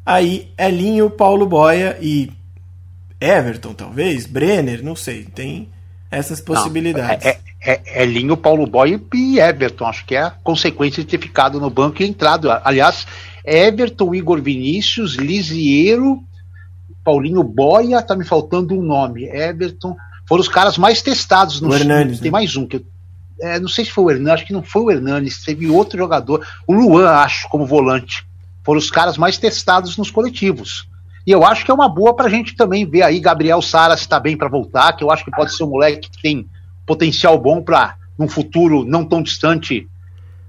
Aí 0.06 0.52
Elinho, 0.58 1.10
Paulo 1.10 1.46
Boia 1.46 1.98
e 2.02 2.32
Everton, 3.20 3.74
talvez, 3.74 4.26
Brenner, 4.26 4.84
não 4.84 4.96
sei. 4.96 5.24
Tem 5.26 5.70
essas 6.10 6.42
possibilidades. 6.42 7.26
Não, 7.26 7.32
é, 7.32 7.36
é, 7.36 7.40
é 7.66 8.06
Linho, 8.06 8.36
Paulo 8.36 8.68
Boy 8.68 9.02
e 9.14 9.40
Everton. 9.40 9.86
Acho 9.86 10.06
que 10.06 10.16
é 10.16 10.24
a 10.24 10.32
consequência 10.32 11.04
de 11.04 11.10
ter 11.10 11.20
ficado 11.20 11.60
no 11.60 11.70
banco 11.70 12.02
e 12.02 12.06
entrado. 12.06 12.50
Aliás, 12.64 13.08
Everton, 13.46 14.14
Igor 14.14 14.42
Vinícius, 14.42 15.16
Lisiero, 15.16 16.22
Paulinho 17.04 17.44
Boia, 17.44 18.02
tá 18.02 18.16
me 18.16 18.26
faltando 18.26 18.78
um 18.78 18.82
nome. 18.82 19.26
Everton. 19.26 19.96
Foram 20.28 20.42
os 20.42 20.48
caras 20.48 20.78
mais 20.78 21.02
testados 21.02 21.60
no 21.60 21.70
o 21.70 21.76
Hernanes, 21.76 22.20
Tem 22.20 22.32
né? 22.32 22.32
mais 22.32 22.56
um 22.56 22.66
que 22.66 22.78
eu, 22.78 22.86
é, 23.42 23.60
não 23.60 23.68
sei 23.68 23.84
se 23.84 23.92
foi 23.92 24.06
o 24.06 24.12
Hernanes, 24.12 24.34
acho 24.34 24.46
que 24.46 24.54
não 24.54 24.64
foi 24.64 24.84
o 24.84 24.92
Hernanes, 24.92 25.44
teve 25.44 25.70
outro 25.70 25.98
jogador, 25.98 26.46
o 26.66 26.74
Luan, 26.74 27.10
acho, 27.10 27.50
como 27.50 27.66
volante. 27.66 28.26
Foram 28.64 28.80
os 28.80 28.90
caras 28.90 29.18
mais 29.18 29.38
testados 29.38 29.98
nos 29.98 30.10
coletivos. 30.10 30.88
E 31.28 31.32
eu 31.32 31.46
acho 31.46 31.66
que 31.66 31.72
é 31.72 31.74
uma 31.74 31.90
boa 31.90 32.16
para 32.16 32.28
a 32.28 32.30
gente 32.30 32.56
também 32.56 32.86
ver 32.86 33.02
aí 33.02 33.20
Gabriel 33.20 33.62
Sara 33.62 33.96
se 33.96 34.04
está 34.04 34.20
bem 34.20 34.38
para 34.38 34.50
voltar, 34.50 34.94
que 34.94 35.04
eu 35.04 35.12
acho 35.12 35.26
que 35.26 35.32
pode 35.32 35.56
ser 35.56 35.64
um 35.64 35.70
moleque 35.70 36.10
que 36.10 36.22
tem 36.22 36.48
potencial 36.86 37.38
bom 37.38 37.62
para, 37.62 37.96
num 38.18 38.28
futuro 38.28 38.84
não 38.86 39.06
tão 39.06 39.22
distante, 39.22 39.88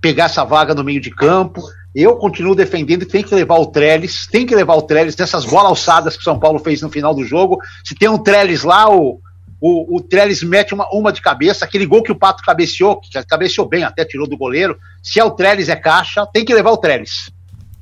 pegar 0.00 0.24
essa 0.24 0.44
vaga 0.44 0.74
no 0.74 0.84
meio 0.84 1.00
de 1.00 1.10
campo. 1.10 1.62
Eu 1.94 2.16
continuo 2.16 2.54
defendendo 2.54 3.06
que 3.06 3.12
tem 3.12 3.22
que 3.22 3.34
levar 3.34 3.56
o 3.56 3.66
Trellis, 3.66 4.26
tem 4.26 4.44
que 4.44 4.54
levar 4.54 4.74
o 4.74 4.82
Trellis 4.82 5.14
dessas 5.14 5.44
bolas 5.44 5.70
alçadas 5.70 6.16
que 6.16 6.20
o 6.20 6.24
São 6.24 6.38
Paulo 6.38 6.58
fez 6.58 6.82
no 6.82 6.90
final 6.90 7.14
do 7.14 7.24
jogo. 7.24 7.58
Se 7.84 7.94
tem 7.94 8.08
um 8.08 8.18
Trellis 8.18 8.64
lá, 8.64 8.90
o, 8.90 9.20
o, 9.60 9.96
o 9.96 10.00
Trellis 10.00 10.42
mete 10.42 10.74
uma, 10.74 10.88
uma 10.92 11.12
de 11.12 11.22
cabeça. 11.22 11.64
Aquele 11.64 11.86
gol 11.86 12.02
que 12.02 12.12
o 12.12 12.18
Pato 12.18 12.42
cabeceou, 12.42 13.00
que 13.00 13.10
cabeceou 13.24 13.68
bem, 13.68 13.84
até 13.84 14.04
tirou 14.04 14.26
do 14.26 14.36
goleiro. 14.36 14.76
Se 15.02 15.20
é 15.20 15.24
o 15.24 15.30
Trellis, 15.30 15.68
é 15.68 15.76
caixa, 15.76 16.26
tem 16.26 16.44
que 16.44 16.52
levar 16.52 16.72
o 16.72 16.76
Trellis. 16.76 17.30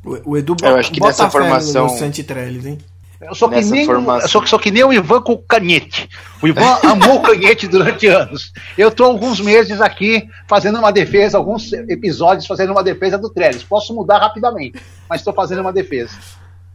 O, 0.04 0.32
o 0.32 0.36
Edu 0.36 0.56
eu 0.62 0.76
acho 0.76 0.92
que 0.92 1.00
nessa 1.00 1.30
formação. 1.30 1.88
Santi 1.88 2.22
Trellis, 2.22 2.66
hein? 2.66 2.78
Eu 3.22 3.34
sou, 3.34 3.48
que 3.48 3.60
nem, 3.60 3.86
eu 3.86 4.28
sou, 4.28 4.46
sou 4.46 4.58
que 4.58 4.70
nem 4.70 4.82
o 4.82 4.92
Ivan 4.92 5.22
com 5.22 5.32
o 5.32 5.38
canhete. 5.38 6.08
O 6.42 6.48
Ivan 6.48 6.78
amou 6.82 7.16
o 7.16 7.22
canhete 7.22 7.68
durante 7.68 8.06
anos. 8.08 8.52
Eu 8.76 8.88
estou 8.88 9.06
alguns 9.06 9.40
meses 9.40 9.80
aqui 9.80 10.28
fazendo 10.48 10.78
uma 10.78 10.92
defesa, 10.92 11.38
alguns 11.38 11.72
episódios 11.72 12.46
fazendo 12.46 12.72
uma 12.72 12.82
defesa 12.82 13.16
do 13.16 13.30
Trellis. 13.30 13.62
Posso 13.62 13.94
mudar 13.94 14.18
rapidamente, 14.18 14.80
mas 15.08 15.20
estou 15.20 15.32
fazendo 15.32 15.60
uma 15.60 15.72
defesa. 15.72 16.16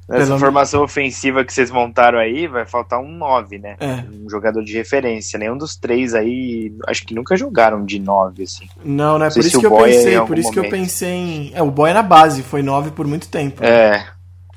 Nessa 0.07 0.27
Pelo... 0.27 0.39
formação 0.39 0.83
ofensiva 0.83 1.43
que 1.43 1.53
vocês 1.53 1.69
montaram 1.69 2.17
aí, 2.17 2.47
vai 2.47 2.65
faltar 2.65 2.97
um 2.97 3.11
9, 3.11 3.59
né? 3.59 3.75
É. 3.77 4.05
Um 4.09 4.29
jogador 4.29 4.63
de 4.63 4.71
referência. 4.71 5.37
Nenhum 5.37 5.57
dos 5.57 5.75
três 5.75 6.15
aí, 6.15 6.73
acho 6.87 7.05
que 7.05 7.13
nunca 7.13 7.35
jogaram 7.35 7.83
de 7.83 7.99
9, 7.99 8.43
assim. 8.43 8.69
Não, 8.85 9.19
né? 9.19 9.29
Por 9.29 9.39
isso 9.39 9.59
que 9.59 9.65
eu 9.65 9.75
pensei, 9.75 10.21
por 10.21 10.37
isso 10.37 10.47
momento. 10.47 10.53
que 10.53 10.59
eu 10.59 10.69
pensei 10.69 11.09
em. 11.09 11.51
É, 11.53 11.61
o 11.61 11.69
Boy 11.69 11.89
é 11.89 11.93
na 11.93 12.03
base, 12.03 12.41
foi 12.41 12.63
9 12.63 12.91
por 12.91 13.05
muito 13.05 13.27
tempo. 13.27 13.61
É. 13.61 14.07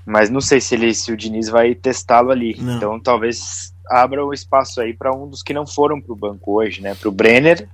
Mas 0.04 0.30
não 0.30 0.40
sei 0.40 0.60
se 0.60 0.74
ele, 0.74 0.94
se 0.94 1.12
o 1.12 1.16
Diniz 1.16 1.48
vai 1.48 1.74
testá-lo 1.74 2.30
ali. 2.30 2.56
Não. 2.58 2.76
Então 2.76 3.00
talvez 3.00 3.74
abra 3.88 4.24
o 4.24 4.32
espaço 4.32 4.80
aí 4.80 4.94
para 4.94 5.14
um 5.14 5.28
dos 5.28 5.42
que 5.42 5.52
não 5.52 5.66
foram 5.66 6.00
para 6.00 6.12
o 6.12 6.16
banco 6.16 6.58
hoje, 6.58 6.80
né? 6.80 6.94
Para 6.94 7.08
o 7.08 7.12
Brenner, 7.12 7.68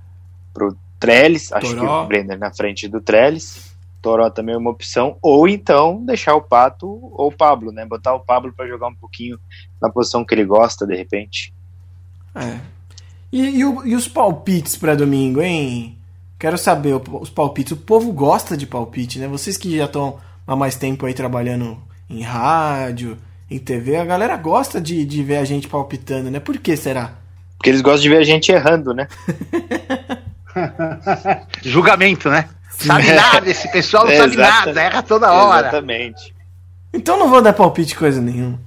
para 0.53 0.67
o 0.67 0.77
Trellis, 0.99 1.51
acho 1.53 1.75
que 1.75 1.81
o 1.81 2.05
Brenner 2.05 2.37
na 2.37 2.51
frente 2.51 2.87
do 2.87 3.01
Trellis. 3.01 3.75
Toró 4.01 4.29
também 4.29 4.55
é 4.55 4.57
uma 4.57 4.69
opção, 4.69 5.17
ou 5.21 5.47
então 5.47 6.03
deixar 6.05 6.35
o 6.35 6.41
Pato 6.41 6.87
ou 6.87 7.27
o 7.27 7.31
Pablo, 7.31 7.71
né? 7.71 7.85
Botar 7.85 8.13
o 8.13 8.19
Pablo 8.19 8.53
para 8.55 8.67
jogar 8.67 8.87
um 8.87 8.95
pouquinho 8.95 9.39
na 9.81 9.89
posição 9.89 10.23
que 10.23 10.33
ele 10.33 10.45
gosta, 10.45 10.85
de 10.85 10.95
repente. 10.95 11.53
É. 12.35 12.59
E, 13.31 13.59
e, 13.59 13.65
o, 13.65 13.85
e 13.85 13.95
os 13.95 14.07
palpites 14.07 14.77
para 14.77 14.95
domingo, 14.95 15.41
hein? 15.41 15.97
Quero 16.39 16.57
saber 16.57 16.93
os 16.93 17.29
palpites. 17.29 17.73
O 17.73 17.77
povo 17.77 18.11
gosta 18.13 18.55
de 18.55 18.67
palpite, 18.67 19.19
né? 19.19 19.27
Vocês 19.27 19.57
que 19.57 19.75
já 19.75 19.85
estão 19.85 20.19
há 20.45 20.55
mais 20.55 20.75
tempo 20.75 21.05
aí 21.05 21.13
trabalhando 21.13 21.77
em 22.09 22.21
rádio, 22.21 23.17
em 23.49 23.59
TV, 23.59 23.97
a 23.97 24.05
galera 24.05 24.35
gosta 24.37 24.79
de, 24.79 25.05
de 25.05 25.23
ver 25.23 25.37
a 25.37 25.45
gente 25.45 25.67
palpitando, 25.67 26.29
né? 26.29 26.39
Por 26.39 26.57
que 26.57 26.75
será? 26.75 27.13
Porque 27.57 27.69
eles 27.69 27.81
gostam 27.81 28.03
de 28.03 28.09
ver 28.09 28.17
a 28.17 28.23
gente 28.23 28.51
errando, 28.51 28.93
né? 28.93 29.07
Julgamento, 31.63 32.29
né? 32.29 32.47
Sabe 32.69 33.11
nada, 33.13 33.49
esse 33.49 33.71
pessoal 33.71 34.05
não 34.05 34.15
sabe 34.15 34.37
nada, 34.37 34.81
erra 34.81 35.01
toda 35.01 35.31
hora. 35.31 35.67
Exatamente. 35.67 36.35
Então 36.93 37.17
não 37.17 37.29
vou 37.29 37.41
dar 37.41 37.53
palpite 37.53 37.95
coisa 37.95 38.21
nenhuma. 38.21 38.59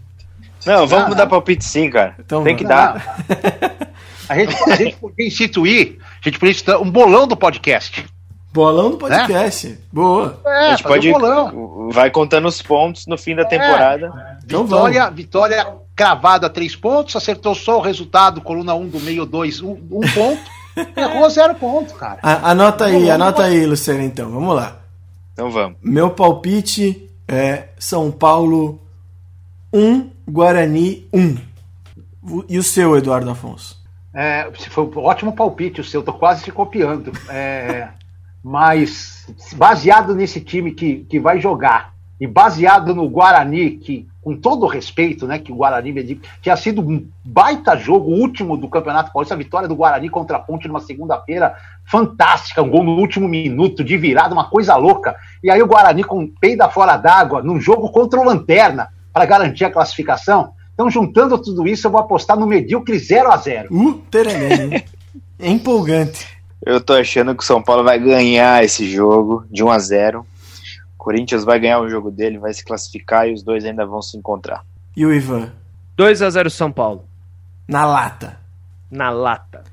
Não, 0.67 0.87
vamos 0.87 1.13
ah, 1.13 1.15
dar 1.15 1.27
palpite 1.27 1.65
sim, 1.65 1.89
cara. 1.89 2.15
Então, 2.19 2.45
Tem 2.45 2.57
que 2.57 2.65
dar. 2.65 3.19
A 4.29 4.39
gente, 4.39 4.55
a 4.71 4.77
gente 4.77 4.97
podia 4.97 5.27
instituir, 5.27 5.99
a 6.21 6.29
gente 6.29 6.39
podia 6.39 6.53
instituir 6.53 6.81
um 6.81 6.91
bolão 6.91 7.27
do 7.27 7.37
podcast. 7.37 8.05
Bolão 8.53 8.91
do 8.91 8.97
podcast. 8.99 9.79
Boa. 9.93 10.41
É, 10.45 10.59
a 10.67 10.71
gente 10.71 10.83
pode. 10.83 11.09
um 11.09 11.13
bolão. 11.13 11.89
Vai 11.93 12.11
contando 12.11 12.49
os 12.49 12.61
pontos 12.61 13.07
no 13.07 13.17
fim 13.17 13.35
da 13.37 13.45
temporada. 13.45 14.39
Então 14.45 14.65
Vitória, 14.65 15.11
vitória 15.11 15.67
cravada 15.95 16.49
três 16.51 16.75
pontos, 16.75 17.15
acertou 17.15 17.55
só 17.55 17.79
o 17.79 17.81
resultado, 17.83 18.41
coluna 18.41 18.75
1 18.75 18.81
um 18.83 18.89
do 18.89 18.99
meio 19.01 19.25
2, 19.27 19.61
um, 19.63 19.73
um 19.91 20.01
ponto. 20.01 20.41
Errou 20.97 21.29
zero 21.31 21.55
ponto, 21.55 21.95
cara. 21.95 22.19
A- 22.23 22.51
anota 22.51 22.87
aí, 22.87 23.11
anota 23.11 23.45
aí, 23.45 23.67
Luciano, 23.67 24.03
então. 24.03 24.31
Vamos 24.31 24.55
lá. 24.57 24.79
Então 25.33 25.51
vamos. 25.51 25.77
Meu 25.83 26.11
palpite 26.11 27.09
é 27.29 27.69
São 27.79 28.11
Paulo 28.11 28.81
1, 29.73 30.11
Guarani 30.29 31.07
1. 31.13 31.37
O- 32.23 32.45
E 32.49 32.59
o 32.59 32.63
seu, 32.63 32.97
Eduardo 32.97 33.31
Afonso? 33.31 33.79
É, 34.15 34.51
foi 34.71 34.85
um 34.85 34.99
ótimo 34.99 35.33
palpite 35.35 35.81
o 35.81 35.85
seu, 35.85 36.03
tô 36.03 36.13
quase 36.13 36.43
te 36.45 36.51
copiando. 36.51 37.13
É, 37.29 37.89
mas 38.43 39.27
baseado 39.57 40.15
nesse 40.15 40.41
time 40.41 40.73
que, 40.73 41.05
que 41.09 41.21
vai 41.21 41.41
jogar 41.41 41.93
e 42.21 42.27
baseado 42.27 42.95
no 42.95 43.09
Guarani, 43.09 43.73
que 43.73 44.07
com 44.21 44.37
todo 44.37 44.67
respeito, 44.67 45.27
né, 45.27 45.39
que 45.39 45.51
o 45.51 45.55
Guarani 45.55 46.21
tinha 46.43 46.57
sido 46.57 46.83
um 46.83 47.07
baita 47.25 47.75
jogo, 47.77 48.11
último 48.11 48.57
do 48.57 48.69
Campeonato 48.69 49.11
Paulista, 49.13 49.35
a 49.35 49.39
vitória 49.39 49.67
do 49.67 49.75
Guarani 49.75 50.11
contra 50.11 50.37
a 50.37 50.41
Ponte 50.41 50.69
numa 50.69 50.81
segunda-feira 50.81 51.55
fantástica, 51.87 52.63
um 52.63 52.69
gol 52.69 52.85
no 52.85 52.97
último 52.97 53.27
minuto, 53.27 53.83
de 53.83 53.97
virada, 53.97 54.35
uma 54.35 54.51
coisa 54.51 54.77
louca. 54.77 55.17
E 55.43 55.51
aí 55.51 55.63
o 55.63 55.67
Guarani 55.67 56.05
com 56.05 56.27
peida 56.27 56.69
fora 56.69 56.99
d'água, 56.99 57.43
num 57.43 57.59
jogo 57.59 57.91
contra 57.91 58.21
o 58.21 58.25
Lanterna, 58.25 58.89
para 59.11 59.25
garantir 59.25 59.65
a 59.65 59.71
classificação. 59.71 60.53
Então, 60.75 60.91
juntando 60.91 61.39
tudo 61.39 61.67
isso, 61.67 61.87
eu 61.87 61.91
vou 61.91 62.01
apostar 62.01 62.39
no 62.39 62.47
medíocre 62.47 62.99
0 62.99 63.33
a 63.33 63.37
0 63.37 63.69
Uh, 63.75 63.95
tereré, 64.11 64.65
hein? 64.65 64.85
É 65.39 65.51
empolgante. 65.51 66.40
Eu 66.65 66.81
tô 66.81 66.93
achando 66.93 67.35
que 67.35 67.43
o 67.43 67.47
São 67.47 67.63
Paulo 67.63 67.83
vai 67.83 67.99
ganhar 67.99 68.63
esse 68.63 68.89
jogo 68.91 69.45
de 69.51 69.65
1 69.65 69.71
a 69.71 69.79
0 69.79 70.21
O 70.21 70.25
Corinthians 70.99 71.43
vai 71.43 71.59
ganhar 71.59 71.81
o 71.81 71.89
jogo 71.89 72.11
dele, 72.11 72.39
vai 72.39 72.53
se 72.53 72.65
classificar 72.65 73.29
e 73.29 73.33
os 73.33 73.43
dois 73.43 73.65
ainda 73.65 73.87
vão 73.87 74.03
se 74.03 74.17
encontrar. 74.17 74.65
E 74.97 75.07
o 75.07 75.13
Ivan? 75.13 75.53
2 75.97 76.23
a 76.23 76.31
0 76.31 76.51
São 76.51 76.71
Paulo. 76.71 77.05
Na 77.67 77.87
lata. 77.87 78.39
Na 78.91 79.11
lata. 79.11 79.65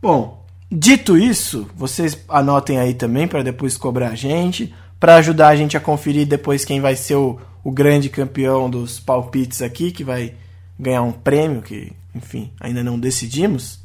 Bom, 0.00 0.42
dito 0.70 1.18
isso, 1.18 1.68
vocês 1.74 2.18
anotem 2.28 2.78
aí 2.78 2.94
também 2.94 3.28
para 3.28 3.42
depois 3.42 3.76
cobrar 3.76 4.08
a 4.08 4.14
gente, 4.14 4.74
para 4.98 5.16
ajudar 5.16 5.48
a 5.48 5.56
gente 5.56 5.76
a 5.76 5.80
conferir 5.80 6.26
depois 6.26 6.64
quem 6.64 6.80
vai 6.80 6.96
ser 6.96 7.16
o, 7.16 7.38
o 7.62 7.70
grande 7.70 8.08
campeão 8.08 8.70
dos 8.70 8.98
palpites 8.98 9.60
aqui, 9.60 9.90
que 9.90 10.04
vai 10.04 10.34
ganhar 10.78 11.02
um 11.02 11.12
prêmio 11.12 11.60
que, 11.60 11.92
enfim, 12.14 12.50
ainda 12.58 12.82
não 12.82 12.98
decidimos. 12.98 13.80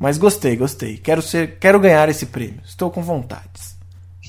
Mas 0.00 0.16
gostei, 0.16 0.56
gostei. 0.56 0.96
Quero 0.96 1.20
ser, 1.20 1.58
quero 1.60 1.78
ganhar 1.78 2.08
esse 2.08 2.24
prêmio. 2.24 2.62
Estou 2.64 2.90
com 2.90 3.02
vontades. 3.02 3.76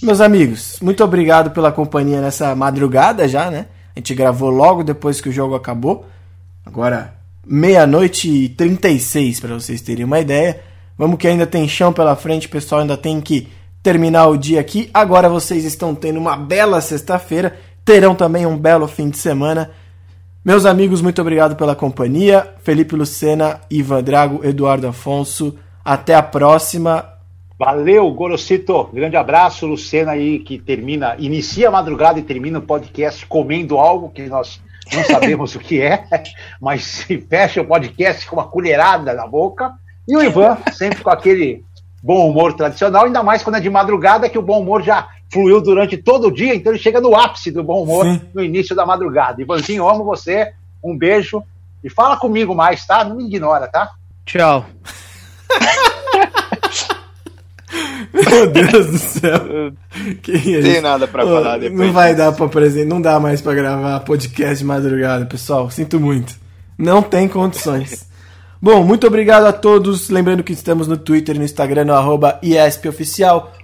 Meus 0.04 0.20
amigos, 0.20 0.78
muito 0.82 1.02
obrigado 1.02 1.52
pela 1.52 1.72
companhia 1.72 2.20
nessa 2.20 2.54
madrugada 2.54 3.26
já, 3.26 3.50
né? 3.50 3.68
A 3.96 4.00
gente 4.00 4.14
gravou 4.14 4.50
logo 4.50 4.84
depois 4.84 5.22
que 5.22 5.30
o 5.30 5.32
jogo 5.32 5.56
acabou. 5.56 6.06
Agora, 6.66 7.14
meia-noite 7.48 8.30
e 8.30 8.50
36, 8.50 9.40
para 9.40 9.54
vocês 9.54 9.80
terem 9.80 10.04
uma 10.04 10.20
ideia. 10.20 10.60
Vamos 10.98 11.18
que 11.18 11.28
ainda 11.28 11.48
tem 11.48 11.68
chão 11.70 11.94
pela 11.94 12.18
frente, 12.18 12.50
pessoal 12.50 12.82
ainda 12.82 12.98
tem 12.98 13.22
que 13.22 13.48
terminar 13.82 14.28
o 14.28 14.38
dia 14.38 14.60
aqui. 14.60 14.90
Agora 14.94 15.30
vocês 15.30 15.64
estão 15.64 15.96
tendo 15.96 16.20
uma 16.20 16.36
bela 16.36 16.82
sexta-feira, 16.82 17.58
terão 17.86 18.14
também 18.14 18.46
um 18.46 18.58
belo 18.58 18.90
fim 18.90 19.10
de 19.10 19.18
semana. 19.18 19.72
Meus 20.44 20.66
amigos, 20.66 21.04
muito 21.04 21.22
obrigado 21.22 21.56
pela 21.56 21.76
companhia. 21.76 22.56
Felipe 22.64 22.96
Lucena, 22.96 23.62
Ivan 23.70 24.02
Drago, 24.02 24.44
Eduardo 24.44 24.88
Afonso. 24.88 25.56
Até 25.86 26.16
a 26.16 26.24
próxima. 26.24 27.06
Valeu, 27.60 28.12
Gorosito. 28.12 28.90
Grande 28.92 29.16
abraço, 29.16 29.68
Lucena 29.68 30.14
aí, 30.14 30.40
que 30.40 30.58
termina, 30.58 31.16
inicia 31.20 31.68
a 31.68 31.72
madrugada 31.72 32.18
e 32.18 32.24
termina 32.24 32.58
o 32.58 32.64
podcast 32.64 33.24
comendo 33.28 33.78
algo 33.78 34.10
que 34.10 34.24
nós 34.24 34.60
não 34.92 35.04
sabemos 35.04 35.54
o 35.56 35.60
que 35.60 35.80
é, 35.80 36.06
mas 36.60 36.86
se 36.86 37.20
fecha 37.20 37.62
o 37.62 37.68
podcast 37.68 38.26
com 38.26 38.38
uma 38.38 38.48
colherada 38.48 39.14
na 39.14 39.28
boca. 39.28 39.72
E 40.08 40.18
o 40.18 40.24
Ivan, 40.24 40.58
sempre 40.74 41.04
com 41.04 41.12
aquele 41.12 41.64
bom 42.02 42.30
humor 42.30 42.54
tradicional, 42.54 43.06
ainda 43.06 43.22
mais 43.24 43.44
quando 43.44 43.58
é 43.58 43.60
de 43.60 43.70
madrugada, 43.70 44.30
que 44.30 44.38
o 44.38 44.42
bom 44.42 44.60
humor 44.62 44.82
já 44.82 45.08
fluiu 45.32 45.62
durante 45.62 45.98
todo 45.98 46.28
o 46.28 46.32
dia, 46.32 46.54
então 46.56 46.72
ele 46.74 46.82
chega 46.82 47.00
no 47.00 47.16
ápice 47.16 47.52
do 47.52 47.64
bom 47.64 47.84
humor 47.84 48.06
Sim. 48.06 48.22
no 48.34 48.44
início 48.44 48.76
da 48.76 48.86
madrugada. 48.86 49.42
Ivanzinho, 49.42 49.88
amo 49.88 50.04
você, 50.04 50.52
um 50.84 50.98
beijo 50.98 51.44
e 51.84 51.90
fala 51.90 52.18
comigo 52.18 52.54
mais, 52.56 52.86
tá? 52.86 53.04
Não 53.04 53.16
me 53.16 53.26
ignora, 53.26 53.68
tá? 53.68 53.92
Tchau. 54.26 54.66
Meu 58.14 58.48
Deus 58.52 58.88
do 58.88 58.98
céu. 58.98 59.40
Que 60.22 60.34
Não 60.34 60.42
tem 60.42 60.72
isso? 60.74 60.82
nada 60.82 61.08
pra 61.08 61.24
Ô, 61.26 61.28
falar 61.28 61.58
depois. 61.60 61.80
Não 61.80 61.94
vai 61.94 62.14
dar 62.14 62.32
pra 62.34 62.46
apresentar, 62.46 62.86
não 62.90 63.02
dá 63.02 63.20
mais 63.20 63.42
pra 63.42 63.54
gravar 63.54 64.00
podcast 64.02 64.58
de 64.58 64.66
madrugada, 64.66 65.26
pessoal. 65.26 65.70
Sinto 65.70 66.00
muito. 66.00 66.36
Não 66.78 67.02
tem 67.02 67.28
condições. 67.28 68.06
Bom, 68.64 68.84
muito 68.84 69.08
obrigado 69.08 69.46
a 69.46 69.54
todos. 69.54 70.12
Lembrando 70.12 70.44
que 70.44 70.54
estamos 70.54 70.88
no 70.88 70.96
Twitter 70.96 71.36
e 71.36 71.40
no 71.40 71.46
Instagram, 71.46 71.86
no 71.86 71.96
arroba 71.96 72.40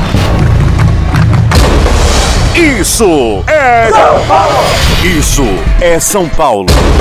Isso 2.55 3.41
é 3.47 3.89
São 3.89 4.27
Paulo! 4.27 4.55
Isso 5.03 5.43
é 5.79 5.99
São 5.99 6.27
Paulo! 6.27 7.00